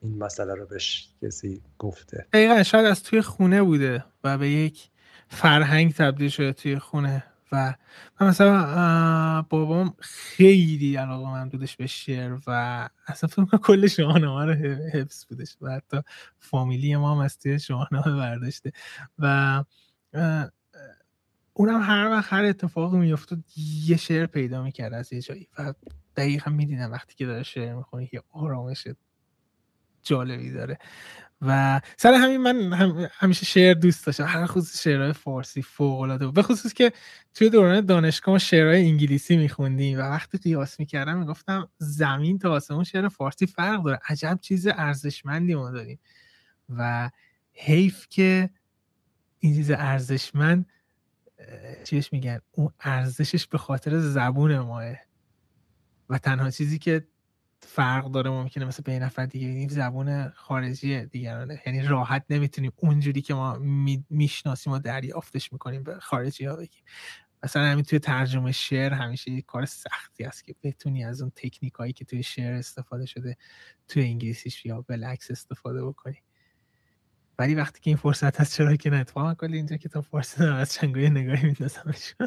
[0.02, 2.26] این مسئله رو بهش کسی گفته.
[2.32, 4.88] دقیقا شاید از توی خونه بوده و به یک
[5.28, 7.24] فرهنگ تبدیل شده توی خونه.
[7.52, 7.74] و
[8.20, 14.54] مثلا بابام خیلی علاقه من بودش به شعر و اصلا فکر کل شاهنامه رو
[14.92, 16.00] حفظ بودش و حتی
[16.38, 18.72] فامیلی ما هم از توی شاهنامه برداشته
[19.18, 19.64] و
[21.52, 23.38] اونم هر وقت هر اتفاقی میافتاد
[23.86, 25.74] یه شعر پیدا می‌کرد از یه جایی و
[26.16, 28.88] دقیقا می‌دیدم وقتی که داره شعر می‌خونه یه آرامش
[30.02, 30.78] جالبی داره.
[31.42, 34.24] و سر همین من همیشه شعر دوست داشتم.
[34.24, 36.92] هر خصوص شعرهای فارسی فوق العاده به خصوص که
[37.34, 42.84] توی دوران دانشگاه ما شعرهای انگلیسی میخوندیم و وقتی قیاس می‌کردم می‌گفتم زمین تا آسمون
[42.84, 44.00] شعر فارسی فرق داره.
[44.08, 45.98] عجب چیز ارزشمندی ما داریم.
[46.68, 47.10] و
[47.52, 48.50] حیف که
[49.38, 50.66] این چیز ارزشمند
[51.84, 54.94] چیش میگن؟ اون ارزشش به خاطر زبون ماه.
[56.08, 57.06] و تنها چیزی که
[57.70, 61.62] فرق داره ممکنه مثل به نفر دیگه ببینیم زبون خارجی دیگرانه.
[61.66, 63.58] یعنی راحت نمی‌تونیم اونجوری که ما
[64.10, 66.82] می‌شناسیم و دریافتش می‌کنیم به خارجی ها بگیم.
[67.42, 71.74] مثلا همین توی ترجمه شعر همیشه یک کار سختی است که بتونی از اون تکنیک
[71.74, 73.36] هایی که توی شعر استفاده شده
[73.88, 76.22] توی انگلیسیش یا بلکس استفاده بکنی.
[77.38, 80.72] ولی وقتی که این فرصت هست چرا که نه؟ اتفاقا کلی اینجا کتاب فارسی از
[80.72, 82.14] چنگای نگاهی میندازمش.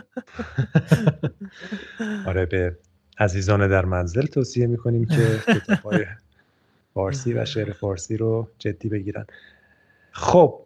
[2.27, 2.77] آره به
[3.22, 6.06] عزیزان در منزل توصیه می‌کنیم که کتابهای
[6.93, 9.26] فارسی و شعر فارسی رو جدی بگیرن.
[10.11, 10.60] خب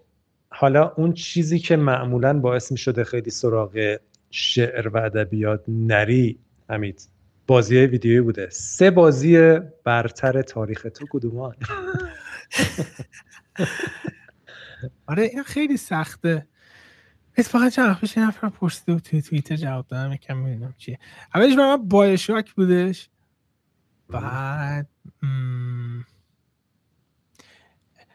[0.49, 3.97] حالا اون چیزی که معمولا باعث می شده خیلی سراغ
[4.31, 7.07] شعر و ادبیات نری امید
[7.47, 8.49] بازی ویدیویی بوده.
[8.49, 11.55] سه بازی برتر تاریخ تو کدومان؟
[15.07, 16.47] آره این خیلی سخته.
[17.37, 20.99] اتفاقا چند پیش نفر پرسیده و توی توییتر جواب دادم یکم می‌بینم چیه.
[21.35, 23.09] اولش برای من بایشاک بودش.
[24.09, 24.87] بعد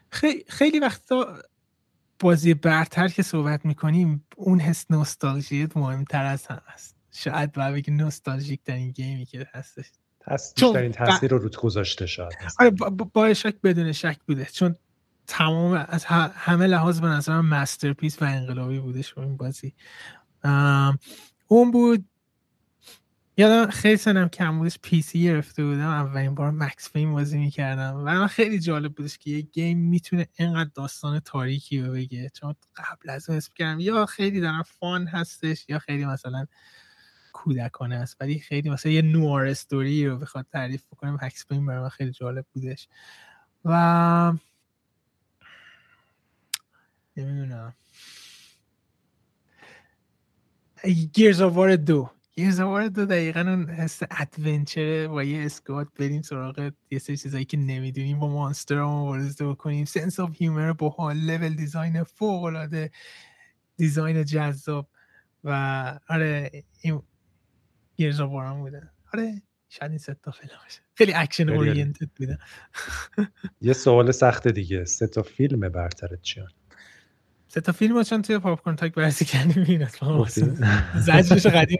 [0.09, 1.41] خیلی, خیلی وقتا
[2.19, 7.91] بازی برتر که صحبت می‌کنیم اون حس نوستالژیت مهمتر از هم هست شاید باید بگی
[7.91, 9.85] نوستالژیک در این گیمی که هستش.
[10.27, 12.33] هست این تاثیر رو روت گذاشته شاید.
[12.59, 12.69] آره
[13.13, 14.45] با شک بدون شک بوده.
[14.45, 14.75] چون
[15.27, 19.73] تمام از همه لحاظ به نظرم masterpiece و انقلابی بودش این بازی.
[21.47, 22.05] اون بود.
[23.37, 27.95] یادم خیلی سنم کم بودش PC گرفته بودم اولین بار Max Payne بازی می‌کردم.
[27.95, 32.29] و من خیلی جالب بودش که یه game می‌تونه اینقدر داستان تاریکی رو بگه.
[32.33, 33.79] چون قبل از اون اسم کردم.
[33.79, 36.45] یا خیلی دارم fun هستش یا خیلی مثلا
[37.33, 38.17] کودکانه است.
[38.19, 42.11] ولی خیلی مثلا یه noir story رو بخواد تعریف بکنم Max Payne برای من خیلی
[42.11, 42.87] جالب بودش.
[43.65, 44.33] و
[47.25, 47.73] نمی‌دونم
[51.13, 52.09] Gears of War دو.
[52.35, 57.17] Gears of War دو دقیقا اون حس adventure با یه squad بریم سراغ یه سری
[57.17, 59.85] چیزایی که نمی‌دونیم با monster رو مبارزه بکنیم.
[59.85, 62.91] sense of humor با حال level design فوق العاده
[63.77, 64.89] design جذاب.
[65.43, 67.01] و آره این
[67.95, 68.89] Gears of War بوده.
[69.13, 70.51] آره شاید این سه تا فیلم
[70.95, 72.37] خیلی action oriented بوده
[73.61, 74.85] یه سوال سخت دیگه.
[74.85, 76.51] سه تا فیلم برترت چیان؟
[77.53, 79.63] سه تا فیلم چون توی Popcorn Talk بررسی کردیم.
[79.63, 79.87] این
[80.95, 81.77] زجرش قدیم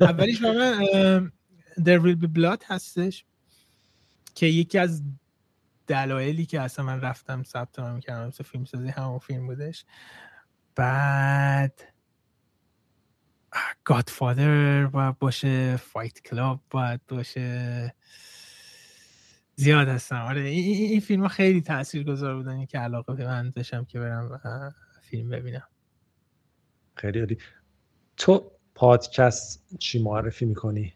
[0.00, 1.30] اولیش من
[1.78, 3.24] There Will Be Blood هستش
[4.34, 5.02] که یکی از
[5.86, 9.84] دلایلی که اصلا من رفتم ثبت نام کردم مثل فیلم سازی همون فیلم بودش.
[10.74, 11.80] بعد
[13.84, 17.94] گادفادر باید باشه فایت کلاب باید باشه.
[19.56, 20.16] زیاد هستم.
[20.16, 22.66] آره این, این فیلم ها خیلی تأثیر گذار بودن.
[22.66, 24.40] که علاقه به من داشتم که برم
[25.12, 25.62] فیلم ببینم.
[26.94, 27.38] خیلی عالی.
[28.16, 30.92] تو پادکست چی معرفی می‌کنی؟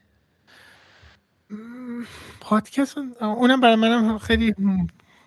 [2.41, 4.55] پادکست اونم برای منم خیلی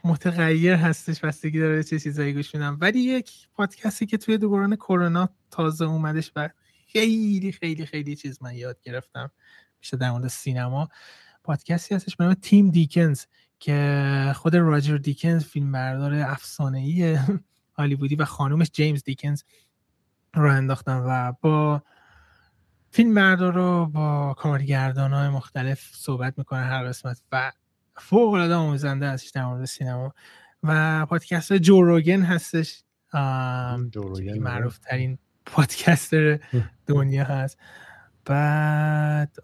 [0.04, 2.78] متغیر هستش بستگی داره چه چیزایی گوش میدم.
[2.82, 6.50] ولی یک پادکستی که توی دوران کرونا تازه اومدش و
[6.88, 9.32] خیلی خیلی خیلی چیز من یاد گرفتم
[9.80, 10.90] میشه در مورد سینما
[11.44, 13.26] پادکستی هستش به تیم دیکنز
[13.60, 17.20] که خود راجر دیکنز فیلم بردار افسانه ای
[17.80, 19.44] هالیوودی و خانومش جیمز دیکنز
[20.34, 21.84] رو انداختن و با
[22.92, 27.52] فیلم بردار رو با کارگردان های مختلف صحبت می‌کنه هر قسمت و
[27.98, 30.14] فوق العاده آموزنده هستش در مورد سینما
[30.64, 32.84] و پادکست Joe Rogan هستش.
[34.40, 36.40] معروف ترین پادکستر
[36.88, 37.58] دنیا هست.
[38.26, 39.38] بعد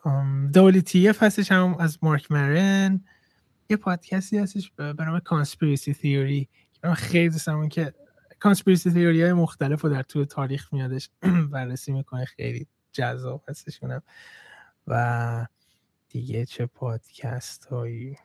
[1.09, 3.01] WTF هستش هم از Marc Maron.
[3.69, 7.93] یه پادکستی هستش به نام conspiracy theory که من خیلی دوستم که
[8.39, 11.09] conspiracy theory های مختلف رو در طول تاریخ میادش
[11.51, 12.25] بررسی می‌کنه.
[12.25, 14.01] خیلی جذاب هستشونم.
[14.87, 15.47] و
[16.09, 18.17] دیگه چه پادکست هایی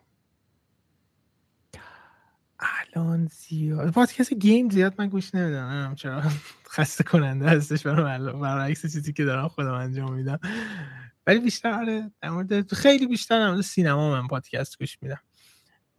[2.61, 3.91] الان زیاد.
[3.91, 5.95] پادکست گیم زیاد من گوش نمیدم.
[5.95, 6.23] چرا؟
[6.75, 10.39] خسته کننده هستش برای عکس چیزی که دارم خودم انجام میدم.
[11.27, 12.11] ولی بیشتر آره
[12.49, 15.21] در خیلی بیشتر در سینما من پادکست گوش میدم.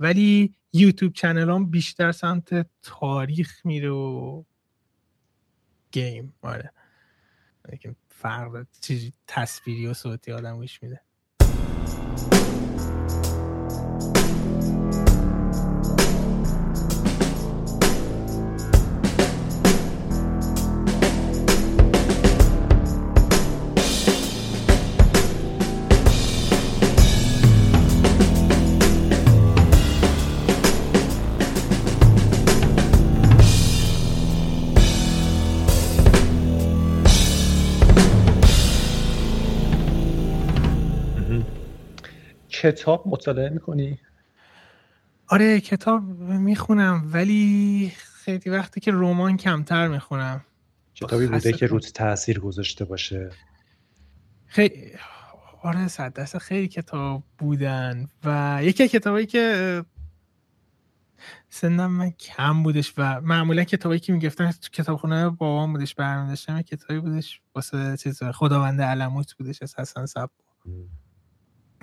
[0.02, 4.44] ولی یوتیوب چنل بیشتر سمت تاریخ میره و
[5.91, 6.72] گیم آره.
[8.07, 11.02] فرق چیزی تصویری و صوتی آدم گوش میده.
[42.62, 44.00] کتاب مطالعه می‌کنی؟
[45.28, 50.46] آره کتاب می‌خونم ولی خیلی وقتی که رمان کمتر می‌خونم.
[50.96, 53.30] کتابی بوده که روت تاثیر گذاشته باشه.
[54.48, 54.92] خیلی
[55.64, 59.86] آره صد دست خیلی کتاب بودن و یکی کتابایی که
[61.50, 67.42] سنم من کم بودش و معمولا کتابایی که می‌گفتن کتابخونه بابام بودش برنامه کتابی بودش
[67.56, 70.30] واسه چیز خداوند علموت بودش از حسن صبا.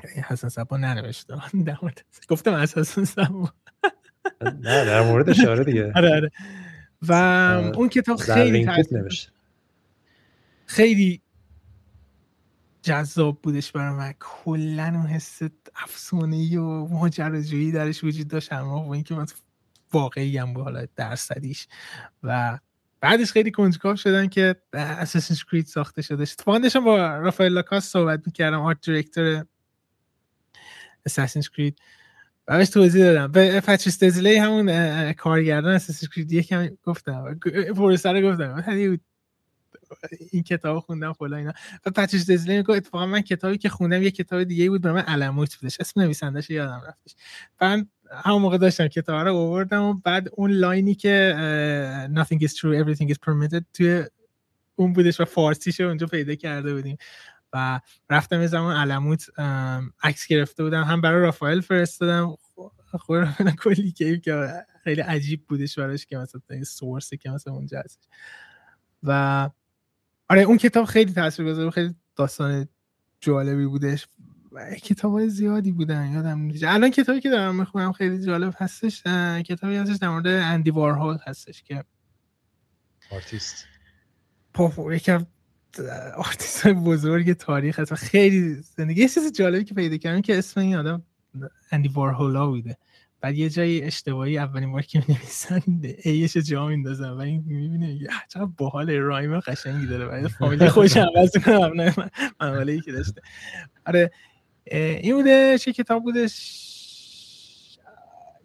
[0.04, 1.34] حسن صبا ننوشته.
[2.28, 3.52] گفتم از حسن صبا.
[4.42, 5.92] نه در مورد اشاره دیگه.
[5.96, 6.30] آره آره.
[7.02, 7.12] و
[7.76, 9.32] اون کتاب خیلی نوشته
[10.66, 11.22] خیلی
[12.82, 15.42] جذاب بودش برای من کلا اون حس
[15.76, 19.26] افسانه و ماجراجویی درش وجود داشت همراه با اینکه من
[19.92, 21.68] واقعی هم بود حالا درصدیش.
[22.22, 22.58] و
[23.00, 26.16] بعدش خیلی کنجکاو شدن که اساسین کرید ساخته شده.
[26.16, 29.44] داشتم با رافائل لاکاس صحبت می‌کردم آرت دیرکتور
[31.08, 31.78] اساسین کرید
[32.46, 33.32] بهش توضیح دادم.
[33.32, 37.38] به پچیس دزلی همون کارگردان اساسین کرید یکم گفتم.
[37.76, 38.64] پروسه رو گفتم.
[40.32, 41.52] این کتاب خوندم فلا اینا.
[41.86, 45.02] و پچیس دزلی میگه اتفاقا من کتابی که خوندم یه کتاب دیگه بود برای من
[45.02, 45.76] علموت بودش.
[45.80, 47.14] اسم نویسندش یادم رفتش.
[47.60, 47.86] من
[48.24, 51.34] همون موقع داشتم کتاب رو آوردم و بعد اون لاینی که
[52.14, 54.04] nothing is true everything is permitted توی
[54.76, 56.96] اون بودش و فارسیش اونجا پیدا کرده بودیم.
[57.52, 57.80] و
[58.10, 59.38] رفتم یه زمان علموت
[60.02, 60.82] عکس گرفته بودم.
[60.82, 62.36] هم برای رافائل فرستادم.
[62.98, 67.82] خور کلی کیف که خیلی عجیب بودش براش که مثلا این سورسی که مثلا اونجا
[67.84, 68.08] هست
[69.02, 69.50] و
[70.28, 72.68] آره اون کتاب خیلی تاثیرگذار خیلی داستان
[73.20, 74.08] جالبی بودش.
[74.82, 76.64] کتاب های زیادی بودن یادم نیست.
[76.64, 79.02] الان کتابی که دارم می‌خونم خیلی جالب هستش.
[79.46, 81.84] کتابی هستش در مورد اندی وارهول هستش که
[83.10, 83.64] آرتیست.
[84.90, 85.26] یکم
[86.16, 89.00] آرتیست های بزرگ تاریخ هست و خیلی زندگی.
[89.00, 91.02] یه چیز جالبی که پیدا کردم که اسم این آدم
[91.72, 92.76] Andy Warhola بوده.
[93.20, 95.62] بعد یه جایی اشتباهی اولین بار که می‌نویسن
[96.02, 100.96] a ش جا میندازن و این می‌بینه چقدر باحال rhyme قشنگی داره و فامیلی خوش
[100.96, 101.94] عوض کنه
[102.40, 103.22] مقاله که داشته.
[103.86, 104.10] آره
[104.70, 106.77] این بوده چه کتاب بودش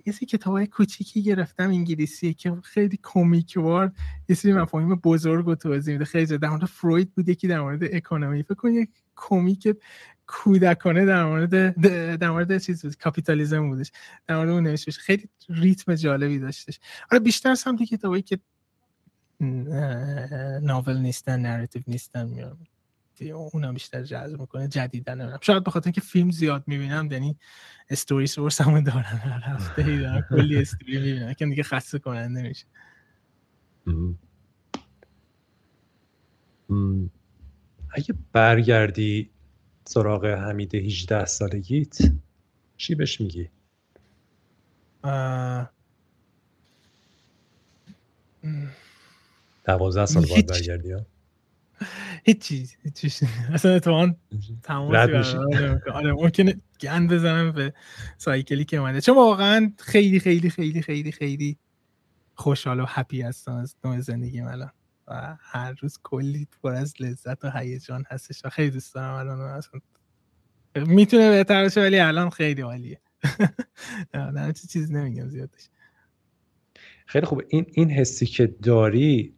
[0.05, 3.91] یه سری کتاب کوچیکی گرفتم انگلیسی که خیلی comic وار
[4.29, 6.05] یه سری مفاهیم بزرگ رو توضیح میده.
[6.05, 8.43] خیلی در مورد فروید بوده که در مورد economy.
[8.43, 9.77] فکر کنید comic
[10.27, 11.79] کودکانه در مورد
[12.19, 13.91] در مورد چیز بود کاپیتالیسم بودش
[14.27, 16.79] در مورد اون نوشتش خیلی ریتم جالبی داشتش.
[17.11, 18.39] آره بیشتر سمت کتابایی که
[20.61, 22.57] novel نیستن narrative نیستن میام
[23.23, 27.37] گفتی اونم بیشتر جذب می‌کنه جدیدن نمی‌دونم شاید بخاطر اینکه فیلم زیاد می‌بینم یعنی
[27.89, 31.33] استوری سورس هم دارن هر هفته دارم کلی استوری می‌بینم.
[31.33, 32.65] که دیگه خسته کننده میشه.
[37.89, 39.29] اگه برگردی
[39.85, 41.97] سراغ حمید 18 سالگیت
[42.77, 43.49] چی بهش میگی؟
[49.65, 51.05] دوازده سال باید برگردی ها؟
[52.23, 53.23] هیچ چیز هیچ چیز
[53.53, 54.13] اصلا اتفاقا
[54.63, 55.37] تماسی
[55.93, 57.73] آره ممکنه گند بزنم به
[58.17, 59.01] سایکلی که اومده.
[59.01, 61.57] چون واقعا خیلی خیلی خیلی خیلی خیلی
[62.35, 64.71] خوشحال و هپی هستم از نوع زندگی الان.
[65.07, 68.45] و هر روز کلی پر از لذت و هیجان هستش.
[68.45, 69.81] و خیلی دوست دارم الان اصلا
[70.75, 73.01] می‌تونه بهتر باشه ولی الان خیلی عالیه.
[74.13, 75.69] نه چیز نمیگم زیادش.
[77.05, 77.41] خیلی خوب.
[77.49, 79.35] این این حسی که داری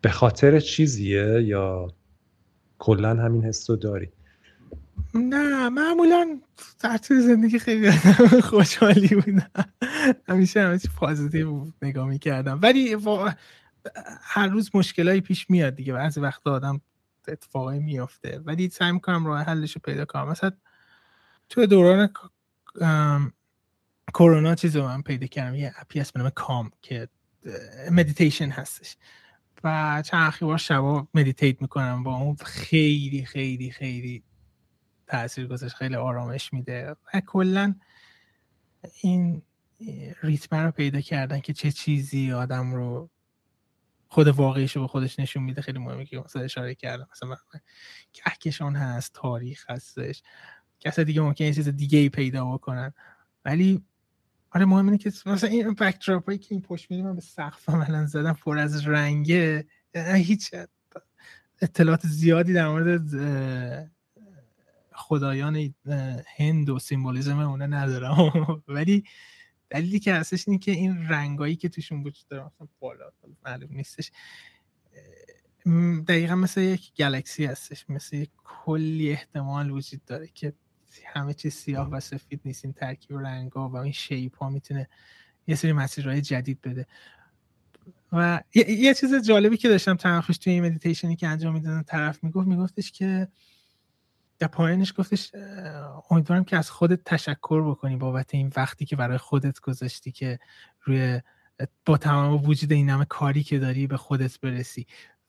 [0.00, 1.88] به خاطر چیزیه یا
[2.78, 4.12] کلا همین حس رو داری؟
[5.14, 6.40] نه معمولا
[6.80, 7.90] در طول زندگی خیلی
[8.42, 9.50] خوشحالی بودم.
[10.28, 12.58] همیشه همه چی پازیتیو نگاه می‌کردم.
[12.62, 12.96] ولی
[14.22, 15.92] هر روز مشکلایی پیش میاد دیگه.
[15.92, 16.80] بعضی وقت آدم
[17.28, 18.38] اتفاقی میافته.
[18.44, 20.28] ولی سعی می‌کنم راه حلش رو پیدا کنم.
[20.28, 20.52] مثلا
[21.48, 22.10] تو دوران
[24.14, 25.54] کرونا چیز من پیدا کردم.
[25.54, 27.08] یه اپی هست به کام که
[27.90, 28.96] مدیتیشن هستش.
[29.64, 32.02] و چند بار شبا meditate می‌کنم.
[32.02, 34.24] با اون خیلی خیلی خیلی
[35.06, 35.74] تاثیر گذاشت.
[35.74, 36.96] خیلی آرامش میده.
[37.14, 37.74] و کلا
[39.02, 39.42] این
[40.22, 43.10] ریتم رو پیدا کردن که چه چیزی آدم رو
[44.08, 47.08] خود واقعیش رو به خودش نشون میده خیلی مهمه که مثلا اشاره کردم.
[47.12, 47.36] مثلا
[48.12, 50.22] کهکشان هست تاریخ هستش.
[50.80, 52.94] کسی دیگه ممکنه یه چیز دیگه ای پیدا بکنن.
[53.44, 53.84] ولی
[54.50, 57.68] آره مهم اینه که مثلا این بکدراپ هایی که این پشت میدیم من به سقف
[57.68, 59.66] عملا زدم پر از رنگه
[60.14, 60.54] هیچ
[61.62, 63.10] اطلاعات زیادی در مورد
[64.92, 65.74] خدایان
[66.36, 68.32] هند و سیمبولیزم اونه ندارم.
[68.68, 69.04] ولی
[69.70, 73.10] دلیلی که هستش اینه که این رنگایی که توشون وجود داره مثلا بالا
[73.44, 74.10] معلوم نیستش.
[76.08, 80.52] دقیقا مثل یک گلکسی هستش مثل یک کلی احتمال وجود داره که
[81.06, 82.64] همه چیز سیاه و سفید نیست.
[82.64, 84.88] این ترکیب رنگ و این شیپ ها می‌تونه
[85.46, 86.86] یه سری مسیرهای جدید بده.
[88.12, 92.48] و یه, چیز جالبی که داشتم تنخش توی این مدیتیشنی که انجام می‌دادن طرف می‌گفت
[92.48, 93.28] میگفتش که
[94.38, 95.32] در پایانش گفتش
[96.10, 100.38] امیدوارم که از خودت تشکر بکنی بابت این وقتی که برای خودت گذاشتی که
[100.82, 101.20] روی
[101.86, 104.86] با تمام وجود این همه کاری که داری به خودت برسی.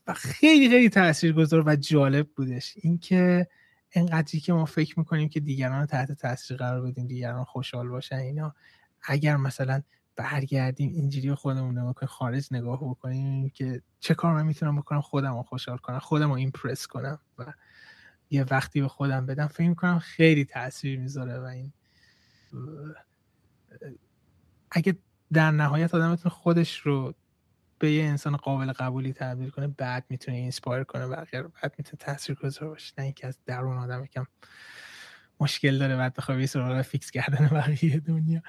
[0.08, 2.74] و خیلی خیلی تاثیرگذار و جالب بودش.
[2.76, 3.48] اینکه
[3.94, 8.56] انقدری که ما فکر می‌کنیم که دیگران تحت تاثیر قرار بدیم دیگران خوشحال باشن اینا.
[9.02, 9.82] اگر مثلا
[10.16, 15.36] برگردیم اینجوری خودمون نگاه کنیم خارج نگاه بکنیم که چه کار من می‌تونم بکنم خودم
[15.36, 17.54] رو خوشحال کنم خودم رو impress کنم و
[18.30, 21.74] یه وقتی به خودم بدم فکر کنم خیلی تاثیر می‌ذاره و این
[24.72, 24.98] اگه
[25.34, 27.14] در نهایت آدم خودش رو
[27.80, 31.98] به یه انسان قابل قبولی تبدیل کنه بعد می‌تونه inspire کنه بقیه رو بعد می‌تونه
[32.00, 32.94] تاثیر گذار باشه.
[32.98, 34.28] نه اینکه از درون آدم یکم
[35.40, 38.42] مشکل داره بعد بخواد سراغ فیکس کردن بقیه دنیا.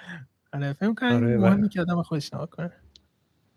[0.53, 2.73] آره فهم کنم آره مهمی که آدم خودش کنه.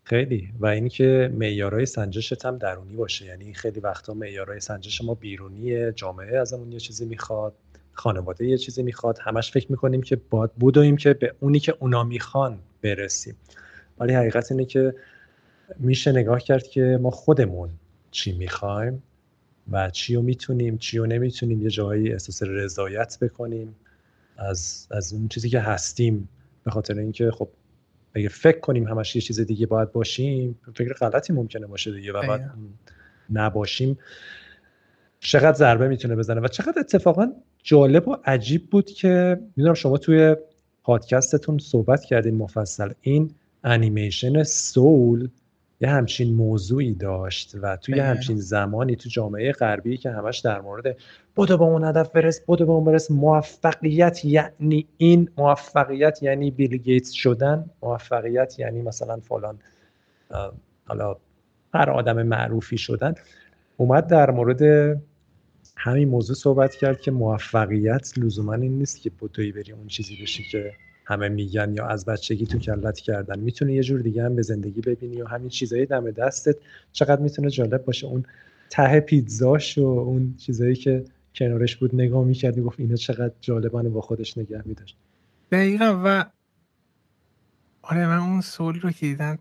[0.04, 0.52] خیلی.
[0.58, 3.24] و اینکه معیارهای سنجشت هم درونی باشه.
[3.24, 7.54] یعنی خیلی وقتا معیارهای سنجش ما بیرونیه جامعه ازمون یه چیزی می‌خواد
[7.92, 9.18] خانواده یه چیزی می‌خواد.
[9.22, 13.36] همش فکر می‌کنیم که باید بودویم که به اونی که اونا می‌خوان برسیم.
[13.98, 14.94] ولی حقیقت اینه که
[15.78, 17.70] میشه نگاه کرد که ما خودمون
[18.10, 19.02] چی می‌خوایم
[19.70, 23.74] و چی رو می‌تونیم چی رو نمی‌تونیم یه جایی احساس رضایت بکنیم
[24.36, 26.28] از, از اون چیزی که هستیم.
[26.64, 27.48] به خاطر اینکه خب
[28.14, 32.26] اگه فکر کنیم همش یه چیز دیگه باید باشیم فکر غلطی ممکنه باشه دیگه و
[32.26, 32.42] باید
[33.32, 33.98] نباشیم.
[35.20, 37.32] چقدر ضربه می‌تونه بزنه و چقدر اتفاقا
[37.62, 40.36] جالب و عجیب بود که می‌دونم شما توی
[40.82, 43.34] پادکستتون صحبت کردین مفصل این
[43.64, 45.28] انیمیشن سول
[45.84, 50.60] یه همچین موضوعی داشت و توی یه همچین زمانی تو جامعه غربی که همش در
[50.60, 50.96] مورد
[51.34, 56.76] بودو با اون هدف برس بودو با اون برس موفقیت یعنی این موفقیت یعنی بیل
[56.76, 59.58] گیتس شدن موفقیت یعنی مثلا فلان
[60.84, 61.16] حالا
[61.74, 63.14] هر آدم معروفی شدن.
[63.76, 64.62] اومد در مورد
[65.76, 70.44] همین موضوع صحبت کرد که موفقیت لزوما این نیست که بودوی بری اون چیزی بشی
[70.50, 70.72] که
[71.04, 73.38] همه میگن یا از بچگی تو کلت کردن.
[73.38, 76.56] می‌تونه یه جور دیگه هم به زندگی ببینی و همین چیزایی دم دستت
[76.92, 78.06] چقدر می‌تونه جالب باشه.
[78.06, 78.24] اون
[78.70, 81.04] ته پیتزاش و اون چیزایی که
[81.34, 84.96] کنارش بود نگاه می‌کردی گفت اینا چقدر جالبانه با خودش نگه میداشت.
[85.52, 86.24] دقیقا و
[87.82, 89.38] آره من اون سول رو که دیدم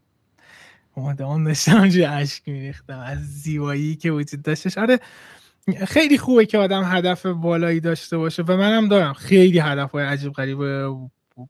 [0.95, 2.99] اون داشتم اشک میریختم.
[2.99, 4.77] از زیبایی که وجود داشتش.
[4.77, 4.99] آره
[5.87, 9.13] خیلی خوبه که آدم هدف بالایی داشته باشه و منم دارم.
[9.13, 10.57] خیلی هدف های عجیب غریب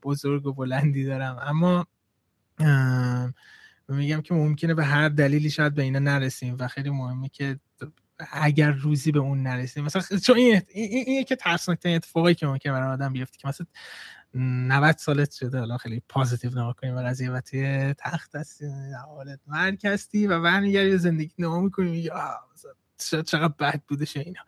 [0.02, 1.38] بزرگ و بلندی دارم.
[1.40, 1.86] اما
[3.88, 7.58] میگم که ممکنه به هر دلیلی شاید به اینا نرسیم و خیلی مهمه که
[8.32, 9.84] اگر روزی به اون نرسیم.
[9.84, 13.66] مثلا چون این این, این که ترسناکترین اتفاقی که ممکنه برای آدم بیفته که مثلا
[14.34, 18.66] 90 سالت شده الان خیلی پازیتیو نگاه کنیم و قضیه و توی تخت هستی
[19.06, 22.10] حالت مرگ هستی و برمیگردی زندگی نما می‌کنی
[22.98, 24.40] چقدر بد بودش اینا.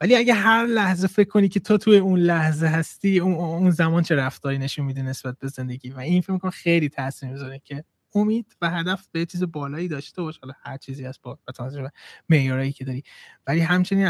[0.00, 4.16] ولی اگه هر لحظه فکر کنی که تو توی اون لحظه هستی اون, زمان چه
[4.16, 7.84] رفتاری نشون میده نسبت به زندگی؟ و این فکر می‌کنم خیلی تاثیر می‌ذاره که
[8.14, 10.38] امید و هدف به چیز بالایی داشته باش.
[10.38, 11.90] حالا هر چیزی هست با توجه
[12.28, 13.02] به که داری.
[13.46, 14.06] ولی همچنین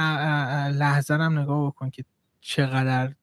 [0.69, 2.05] لحظه هم نگاه بکن که
[2.41, 3.15] چقدر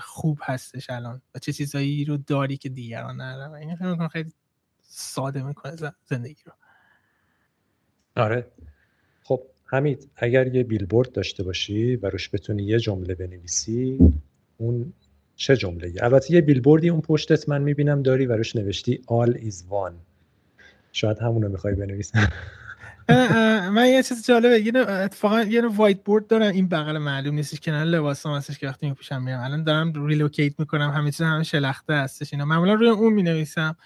[0.00, 3.54] خوب هستش الان و چه چیزایی رو داری که دیگران ندارن.
[3.54, 4.32] این فکر خیلی
[4.82, 6.52] ساده می‌کنه زندگی رو.
[8.16, 8.52] آره.
[9.24, 9.42] خب
[9.74, 13.98] حمید اگر یه بیلبورد داشته باشی و روش بتونی یه جمله بنویسی
[14.56, 14.92] اون
[15.36, 19.32] چه جمله ای؟ البته یه بیلبوردی اون پشتت من می‌بینم داری و روش نوشتی all
[19.32, 19.92] is one.
[20.92, 22.18] شاید همونو می‌خوای بنویسی.
[23.72, 26.52] من یه چیز جالبه یه اتفاقا یه whiteboard دارم.
[26.52, 29.40] این بغل معلوم نیستش که نه لباسام هستش که وقتی میپوشم میرم.
[29.40, 30.90] الان دارم relocate می‌کنم.
[30.90, 32.44] همه چیز همه شلخته هستش اینا.
[32.44, 33.76] معمولا روی اون می‌نویسم.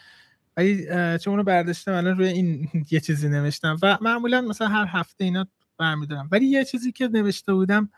[0.57, 0.87] ولی
[1.19, 3.77] چون اونو برداشتم الان روی این یه چیزی نوشتم.
[3.83, 5.47] و معمولا مثلا هر هفته اینا
[5.79, 6.29] برمیدارم.
[6.33, 7.91] ولی یه چیزی که نوشته بودم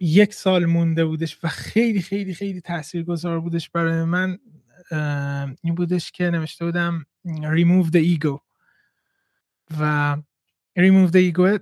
[0.00, 4.38] یک سال مونده بودش و خیلی خیلی خیلی تاثیرگذار بودش برای من
[5.62, 8.40] این بودش که نوشته بودم remove the ego.
[9.80, 10.16] و
[10.78, 11.60] remove the ego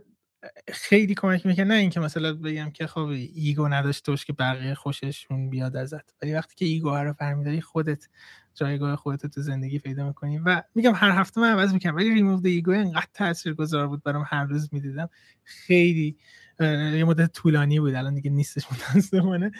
[0.69, 5.51] خیلی کمک می‌کنه نه اینکه مثلا بگم که خب ego نداشته باش که بقیه خوششون
[5.51, 6.15] بیاد ازت.
[6.23, 8.09] ولی وقتی که ego رو برمیداری خودت
[8.55, 10.39] جایگاه خودت تو زندگی پیدا می‌کنی.
[10.39, 14.25] و میگم هر هفته من عوض می‌کنم ولی ریموو د ایگو انقدر تاثیرگذار بود برام
[14.29, 15.09] هر روز می‌دیدم.
[15.45, 16.17] خیلی
[16.61, 19.53] یه مدت طولانی بود الان دیگه نیستش متاسفانه.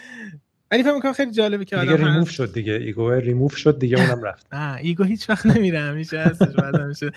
[0.73, 2.73] ولی فکر می‌کنم خیلی جالبه که دیگه ریموف شد دیگه.
[2.73, 4.47] ایگو ریموف شد دیگه اونم رفت.
[4.53, 7.11] نه ego هیچ وقت نمیره همیشه هستش بعد همیشه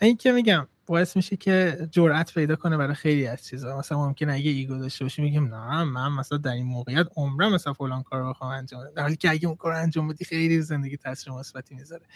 [0.00, 3.78] این که میگم باعث میشه که جرأت پیدا کنه برای خیلی از چیزا.
[3.78, 7.72] مثلا ممکنه اگه ego داشته باشی میگم نه من مثلا در این موقعیت عمرم مثلا
[7.72, 8.92] فلان کار رو بخوام انجام بدم.
[8.94, 12.06] در حالی که اگه اون کار انجام بدی خیلی زندگی تاثیر مثبتی می‌ذاره.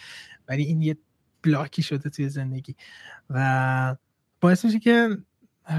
[0.49, 0.97] ولی این یه
[1.43, 2.77] بلاکی شده توی زندگی.
[3.31, 3.97] و
[4.41, 5.09] باعث میشه که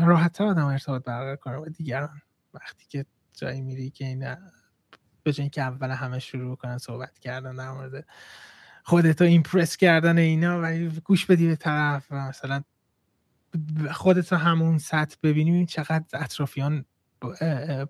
[0.06, 2.22] راحت آدم ارتباط برقرار کنه با دیگران.
[2.54, 4.36] وقتی که جایی میری که این
[5.24, 8.08] به اینکه اول همه شروع کنن صحبت کردن در مورد
[8.84, 12.64] خودتو ایمپرس کردن اینا و گوش بدی به طرف و مثلا
[13.92, 16.86] خودت رو همون سطح ببینیم چقدر اطرافیان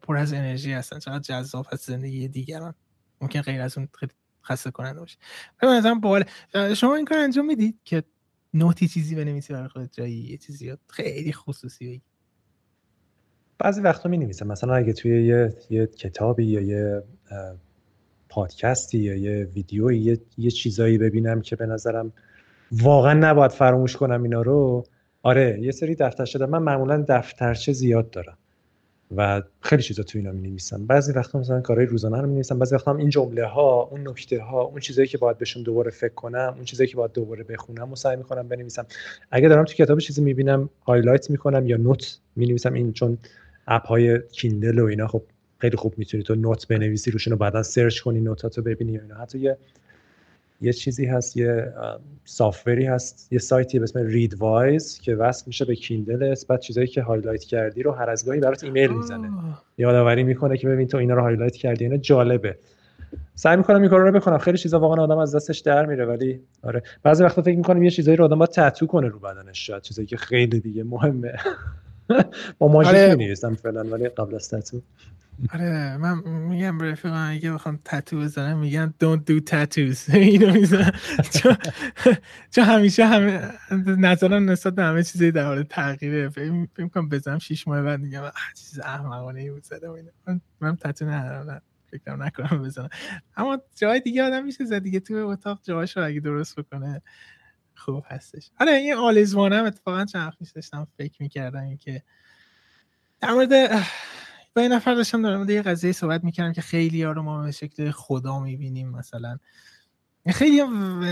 [0.02, 2.74] پر از انرژی هستن چقدر جذاب هست زندگی دیگران.
[3.22, 4.12] ممکن غیر از اون خیلی
[4.44, 5.18] خسته کننده باشه.
[5.62, 6.26] به باله
[6.74, 8.04] شما این کار انجام می‌دید که
[8.54, 12.02] نوتی چیزی بنویسی برای خودت جایی یه چیزی خیلی خصوصی
[13.60, 17.04] بعضی وقتا می نویسم مثلا اگه توی یه, یه کتابی یا یه
[18.30, 22.14] پادکستی یا یه ویدیویی یه, یه چیزایی ببینم که به نظرم
[22.72, 24.84] واقعا نباید فراموش کنم اینا رو.
[25.24, 28.38] آره یه سری دفترچه دارم من معمولا دفترچه زیاد دارم
[29.16, 32.60] و خیلی چیزا تو اینا می نویسم بعضی وقتا مثلا کارهای روزانه رو می نویسم
[32.60, 35.92] بعضی وقتا هم این جمله ها اون نکته ها اون چیزایی که باید بهشون دوباره
[35.92, 38.86] فکر کنم اون چیزایی که باید دوباره بخونم و سعی می‌کنم بنویسم.
[39.32, 43.18] اگه دارم تو کتاب چیزی می‌بینم highlight می‌کنم یا note می نویسم این چون
[43.68, 45.24] app های Kindle و اینا خب
[45.62, 49.16] خیلی خوب می‌تونی تو note بنویسی روشون رو بعدا search کنی note اتو ببینی اینا.
[49.16, 49.58] حتی یه
[50.62, 51.74] یه چیزی هست یه
[52.26, 56.88] software ی هست یه سایتی به اسم Readwise که وصل میشه به Kindle بعد چیزایی
[56.88, 59.30] که highlight کردی رو هر از گاهی برات ایمیل می‌زنه.
[59.78, 62.58] یادآوری می‌کنه که ببین تو اینا رو هایلایت کردی اینا جالبه.
[63.36, 64.38] سعی می‌کنم این کارا رو بکنم.
[64.38, 66.84] خیلی چیزا واقعا آدم از دستش در میره ولی آره.
[67.04, 70.08] بعضی وقتا فکر می‌کنم یه چیزایی رو آدم با تتو کنه رو بدنش شاید چیزایی
[70.08, 71.34] که خیلی دیگه مهمه.
[72.60, 73.36] با ماژیک آره.
[73.36, 74.82] فعلا ولی قبل از تتو
[75.50, 80.10] آره من میگم رفیقم اگه بخوام تتو بزنم میگن don't do tattoos.
[80.14, 80.92] اینو می‌زنم
[82.52, 83.52] چون همیشه همه
[83.86, 86.30] نظرم نسبت به همه چیزی در حال تغییره.
[86.30, 88.24] فکر کنم بزنم شیش ماه بعد میگم
[88.56, 89.96] چیز احمقانه ای بود زدم.
[90.28, 91.62] من من تتو ندارم
[91.92, 92.90] فکر نکنم بزنم.
[93.38, 97.02] اما جای دیگه آدم میشه زد دیگه تو اتاق جاهاش رو اگه درست بکنه
[97.76, 98.52] خوب هستش.
[98.60, 102.04] آره این آلیزوانم اتفاقا چند داشتم فکر می‌کردم که
[103.20, 103.54] در مورد
[104.56, 107.52] با این نفر داشتم مورد یه قضیه صحبت می‌کردم که خیلی ها رو ما به
[107.52, 109.38] شکل خدا می‌بینیم مثلا.
[110.28, 110.64] خیلی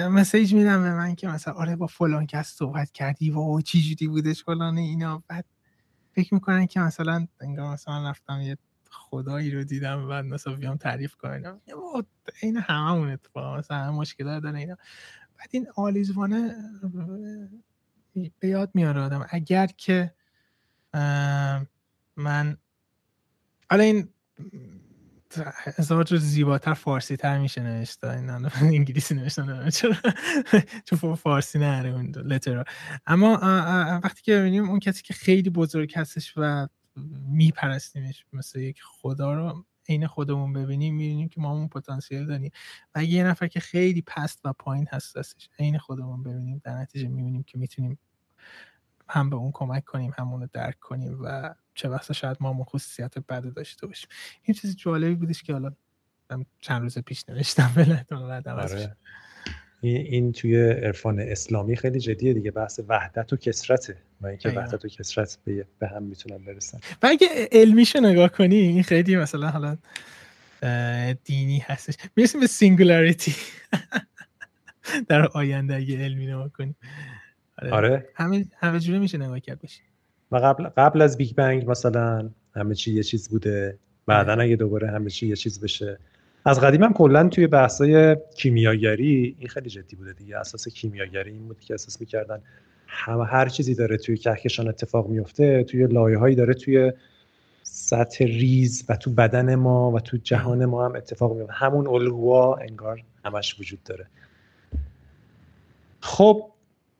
[0.10, 4.08] مسیج میدم به من که مثلا آره با فلان کس صحبت کردی و چی جوری
[4.08, 5.24] بودش فلان اینا.
[5.28, 5.46] بعد
[6.12, 8.58] فکر می‌کنن که مثلا انگار مثلا رفتم یه
[8.92, 11.62] خدایی رو دیدم بعد مثلا بیام تعریف کنم.
[12.42, 14.76] این هممون اتفاق مثلا مشکلات داره اینا.
[15.38, 16.56] بعد این آلیزوانه
[18.40, 20.14] به یاد میاره آدم اگر که
[22.16, 22.58] من
[23.72, 24.10] حالا این
[25.78, 28.10] هزار جور زیباتر فارسی تر میشه نوشته.
[28.10, 28.30] این
[28.76, 29.96] انگلیسی نوشتن چرا؟
[30.86, 32.64] چون فارسی نره اون لتر
[33.08, 33.40] اما
[34.04, 36.68] وقتی که ببینیم اون کسی که خیلی بزرگ هستش و
[37.28, 42.52] میپرستیمش مثل یک خدا رو عین خودمون ببینیم می‌بینیم که ما اون پتانسیل داریم.
[42.96, 47.08] و یه نفر که خیلی پست و پایین هست هستش عین خودمون ببینیم در نتیجه
[47.08, 48.00] می‌بینیم که می‌تونیم
[49.10, 52.64] هم به اون کمک کنیم همون رو درک کنیم و چه وقتا شاید ما همون
[52.64, 54.10] خصوصیت بد داشته باشیم.
[54.44, 55.72] این چیز جالبی بودش که حالا
[56.60, 57.74] چند روز پیش نوشتم
[58.48, 58.98] آره.
[59.82, 64.86] این, این توی عرفان اسلامی خیلی جدیه دیگه بحث وحدت و کسرته و اینکه وحدت
[64.86, 66.80] و کسرت به, به هم می‌تونن برسن.
[67.04, 69.78] و اگه علمیشو نگاه کنی این خیلی مثلا حالا
[71.24, 71.96] دینی هستش.
[72.16, 73.36] می‌رسیم به singularity
[75.10, 76.76] در آینده اگه علمی نگاه کنی.
[77.58, 78.10] آره, آره.
[78.16, 79.89] همه همه جوره میشه نگاه کرد بشه
[80.32, 83.78] و قبل قبل از Big Bang مثلا همه چی یه چیز بوده.
[84.06, 84.44] بعدا آره.
[84.44, 86.00] اگه دوباره همه چی یه چیز بشه.
[86.46, 90.38] از قدیم هم کلا توی بحثای کیمیاگری این خیلی جدی بوده دیگه.
[90.38, 92.42] اساس کیمیاگری این بود که اساس می‌کردن
[92.88, 96.94] همه هر چیزی داره توی کهکشان اتفاق میفته توی لایه هایی داره توی
[97.64, 102.56] سطح ریز و تو بدن ما و تو جهان ما هم اتفاق میفته همون الگوها
[102.56, 104.08] انگار همش وجود داره.
[106.00, 106.52] خب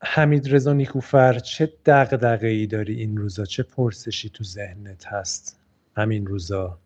[0.02, 5.60] حمید رضا نیکوفر چه دغدغه ای داری این روزا؟ چه پرسشی تو ذهنت هست؟
[5.96, 6.78] همین روزا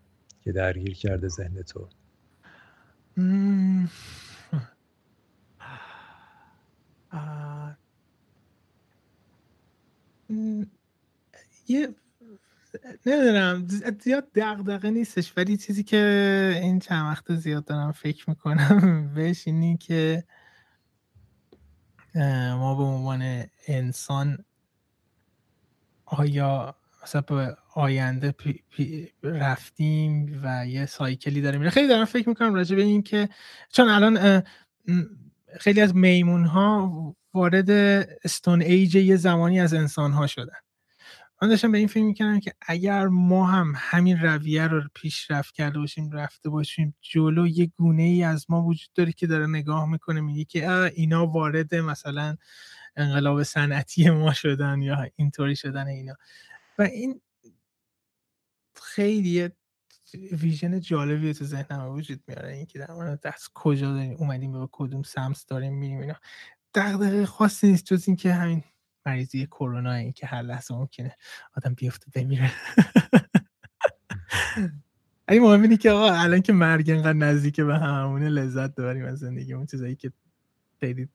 [0.44, 1.88] که درگیر کرده ذهن تو.
[11.68, 11.88] یه
[13.06, 13.68] نمی‌دونم
[14.00, 19.76] زیاد دغدغه نیستش ولی چیزی که این چند وقت زیاد دارم فکر می‌کنم بهش اینی
[19.76, 20.24] که
[22.54, 24.44] ما به عنوان انسان
[26.06, 28.34] آیا مثلا به آینده
[29.22, 33.28] رفتیم و یه سایکلی داره میره خیلی دارم فکر می‌کنم راجع به این که
[33.72, 34.42] چون الان
[35.60, 37.70] خیلی از میمون ها وارد
[38.24, 40.63] استون ایج یه زمانی از انسان ها شدن.
[41.43, 45.78] من داشتم به این فکر می‌کنم که اگر ما هم همین رویه رو پیشرفت کرده
[45.78, 50.20] باشیم رفته باشیم جلو یه گونه ای از ما وجود داره که داره نگاه می‌کنه
[50.20, 52.36] میگه که اینا وارد مثلا
[52.97, 56.15] انقلاب صنعتی ما شدن یا اینطوری شدن اینا.
[56.78, 57.20] و این
[58.82, 59.51] خیلی
[60.32, 65.02] ویژن جالبی تو ذهنم وجود میاره اینکه در مورد دست کجا داریم اومدیم به کدوم
[65.02, 66.15] سمت داریم میریم اینا.
[66.74, 68.65] دغدغه خاصی نیست جز اینکه همین
[69.06, 71.16] مریضی کرونا این که هر لحظه ممکنه
[71.56, 72.51] آدم بیفته بمیره.
[75.28, 79.18] این مهم اینه که آقا الان که مرگ انقدر نزدیکه به هممونه لذت داریم از
[79.18, 80.12] زندگی اون چیزایی که
[80.81, 81.09] خیلی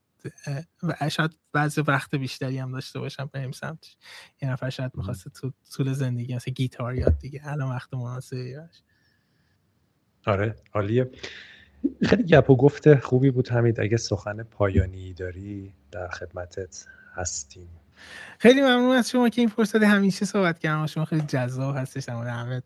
[0.83, 3.97] و شاید بعضی وقت بیشتری هم داشته باشم بریم سمتش.
[4.41, 8.55] یه نفر شاید می‌خواسته تو طول زندگی مثل گیتار یاد دیگه الان وقت مناسبی
[10.25, 11.11] آره عالیه.
[12.03, 13.79] خیلی گپ و گفت خوبی بود حمید.
[13.79, 17.69] اگه سخن پایانی داری در خدمتت هستیم.
[18.39, 22.27] خیلی ممنون از شما که این فرصت همیشه صحبت کردم شما خیلی جذاب هستش در
[22.27, 22.61] همه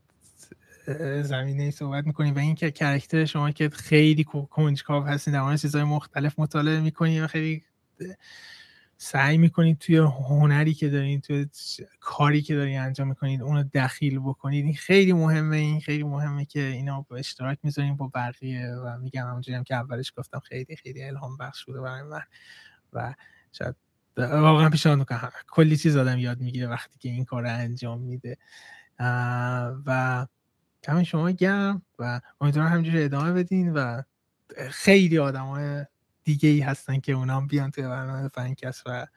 [1.24, 5.84] زمینه صحبت می‌کنیم و این که کرکتر شما که خیلی کنجکاو هستین در مورد چیزهای
[5.84, 7.64] مختلف مطالعه می‌کنیم و خیلی
[8.98, 11.48] سعی می‌کنید توی هنری که دارین توی
[12.00, 16.60] کاری که دارین انجام می‌کنید اونو دخیل بکنید این خیلی مهمه این خیلی مهمه که
[16.60, 21.04] اینا به اشتراک می‌ذاریم با بقیه و میگم همونجوری هم که اولش گفتم خیلی خیلی
[21.04, 22.22] الهام بخش بوده برای من
[22.94, 23.14] و
[23.52, 23.76] شاید
[24.18, 25.30] واقعا پیشنهاد می‌کنم.
[25.48, 28.38] کلی چیز آدم یاد می‌گیره وقتی که این کار انجام میده.
[29.86, 30.28] و
[30.88, 34.02] همین شما گرم و امیدوارم همینجوری ادامه بدین و
[34.70, 35.86] خیلی آدم های
[36.24, 39.08] دیگه ای هستن که اونا هم بیان توی برنامه فنکس و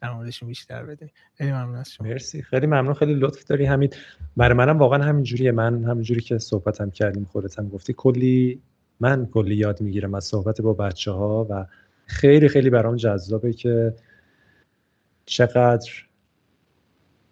[0.00, 0.14] در
[0.46, 1.08] بیشتر بدین.
[1.34, 2.06] خیلی ممنون از شما.
[2.06, 2.42] مرسی.
[2.42, 2.94] خیلی ممنون.
[2.94, 3.64] خیلی لطف داری.
[3.64, 3.96] حمید
[4.36, 5.52] برای منم واقعا همینجوریه.
[5.52, 8.62] من همینجوری که صحبتم کردیم خودت هم گفتی کلی
[9.00, 11.66] من کلی یاد می‌گیرم از صحبت با بچه ها و
[12.06, 13.94] خیلی خیلی برام جذابه که
[15.26, 15.90] چقدر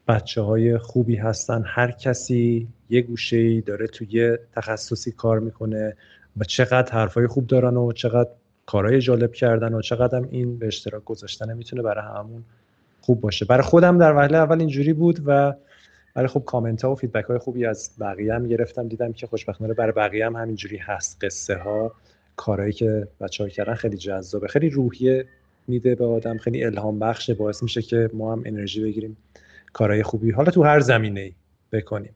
[0.09, 1.63] بچه های خوبی هستن.
[1.67, 5.97] هر کسی یه گوشه ای داره توی تخصصی کار می‌کنه
[6.37, 8.31] و چقدر حرفای خوب دارن و چقدر
[8.67, 12.45] کارهای جالب کردن و چقدر هم این به اشتراک گذاشتن می‌تونه برای همون
[13.01, 13.45] خوب باشه.
[13.45, 15.55] برای خودم در وهله اول اینجوری بود و
[16.15, 18.89] برای خب کامنت ها و فیدبک های خوبی از بقیه هم گرفتم.
[18.89, 21.25] دیدم که خوشبختانه برای بقیه هم همینجوری هست.
[21.25, 21.93] قصه ها
[22.37, 24.49] کارهایی که بچه ها کردن خیلی جذابه.
[24.49, 25.27] خیلی روحیه
[25.71, 26.39] میده به آدم.
[26.39, 29.17] خیلی الهام بخشه باعث میشه که ما هم انرژی بگیریم
[29.73, 30.31] کارهای خوبی.
[30.31, 31.33] حالا تو هر زمینه ای
[31.73, 32.13] بکنیم.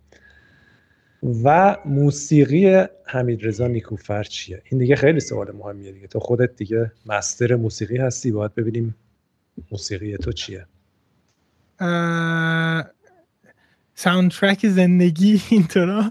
[1.44, 6.06] و موسیقی حمید رضا نیکوفر چیه؟ این دیگه خیلی سوال مهمیه دیگه.
[6.06, 8.32] تو خودت دیگه master موسیقی هستی.
[8.32, 8.94] باید ببینیم
[9.72, 10.66] موسیقی تو چیه.
[13.94, 16.04] soundtrack زندگی اینطورا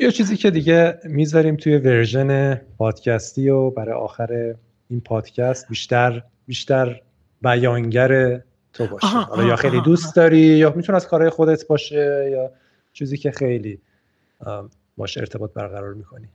[0.00, 4.54] یه چیزی که دیگه می‌ذاریم توی version پادکستی و برای آخر
[4.90, 7.00] این پادکست بیشتر بیشتر
[7.42, 8.42] بیانگر
[8.72, 9.06] تو باشه.
[9.06, 12.52] حالا یا خیلی دوست داری یا می‌تونه از کارهای خودت باشه یا
[12.92, 13.80] چیزی که خیلی
[14.96, 16.28] باشه ارتباط برقرار می‌کنی.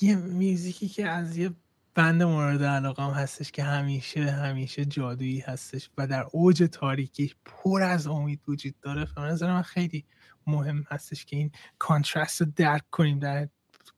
[0.00, 1.50] یه میوزیکی که از یه
[1.94, 8.06] بند مورد علاقم هستش که همیشه همیشه جادویی هستش و در اوج تاریکی پر از
[8.06, 9.06] امید وجود داره.
[9.18, 10.04] نظر من خیلی
[10.46, 13.48] مهم هستش که این کانترست رو درک کنیم در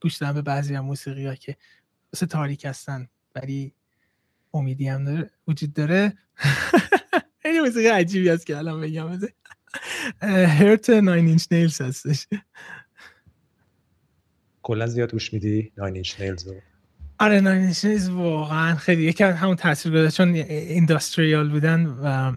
[0.01, 1.55] گوش به بعضی از موسیقی ها که
[2.13, 3.73] مثل تاریک هستن ولی
[4.53, 6.13] امیدی هم داره وجود داره
[7.41, 9.19] خیلی موسیقی عجیبی هست که الان بگم
[10.21, 12.27] Hurt Nine Inch Nails هستش
[14.61, 16.47] کلا زیاد گوش میدی Nine Inch Nails
[17.19, 22.35] آره Nine Inch Nails واقعا خیلی یکی از همون تاثیر گذاشت چون industrial بودن و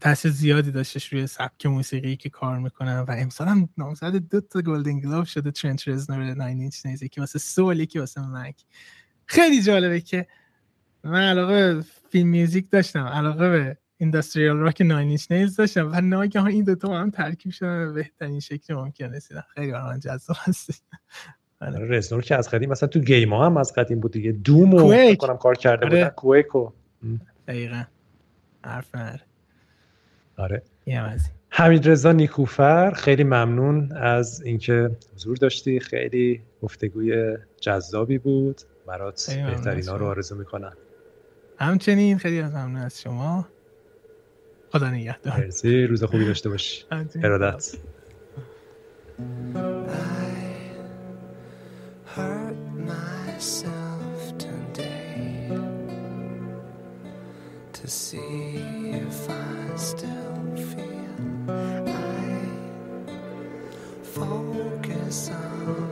[0.00, 4.60] تاثیر زیادی داشتش روی سبک موسیقی که کار می‌کنن و امسال هم نامزد دو تا
[4.60, 8.64] Golden Globe شده Trent Reznor Nine Inch Nails یکی واسه Soul یکی واسه Mank.
[9.26, 10.26] خیلی جالبه که
[11.04, 16.50] من علاقه فیلم میوزیک داشتم علاقه به اینداستریال راک ناین اینچ نیلز داشتم و ناگهان
[16.50, 19.42] این دوتا هم ترکیب شدن به بهترین شکل ممکن رسیدن.
[19.54, 20.84] خیلی برای جذاب هست
[21.60, 21.96] آره.
[21.96, 24.32] رزنور که از قدیم مثلا تو گیم ها هم از قدیم بود دیگه.
[24.32, 25.98] دوم و کنم کار کرده آره.
[25.98, 26.08] بودن.
[26.08, 26.70] کویکو
[27.48, 27.84] دقیقا.
[28.64, 28.94] حرف
[30.36, 30.62] آره.
[31.50, 35.80] حمید رضا نیکوفر خیلی ممنون از اینکه حضور داشتی.
[35.80, 38.60] خیلی گفتگوی جذابی بود.
[38.86, 40.72] برات بهترین ها رو آرزو می‌کنم.
[41.58, 43.48] همچنین خیلی از ممنون از شما.
[44.72, 45.36] خدا نگهدار.
[45.36, 45.86] مرسی.
[45.86, 46.84] روز خوبی داشته باشی.
[47.22, 47.76] ارادت.
[57.72, 58.58] To see
[59.00, 59.45] if I
[64.14, 65.85] focus on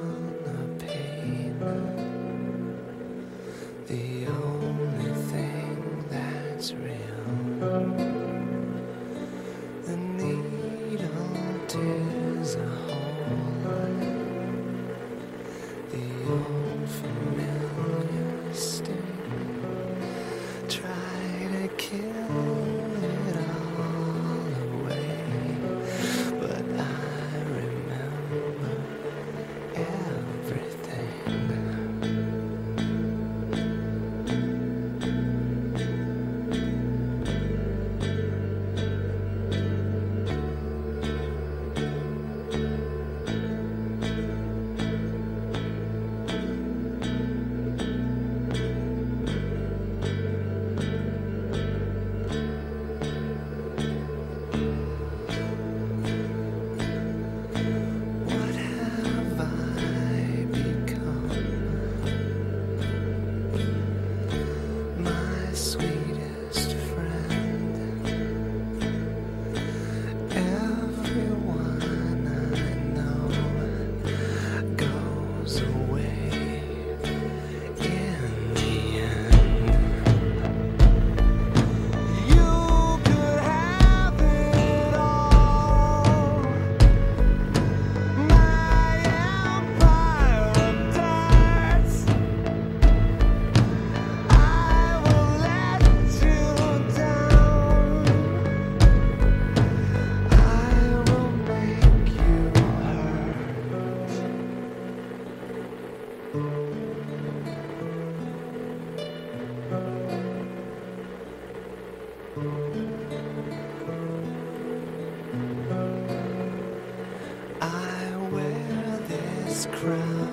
[119.67, 120.24] crown.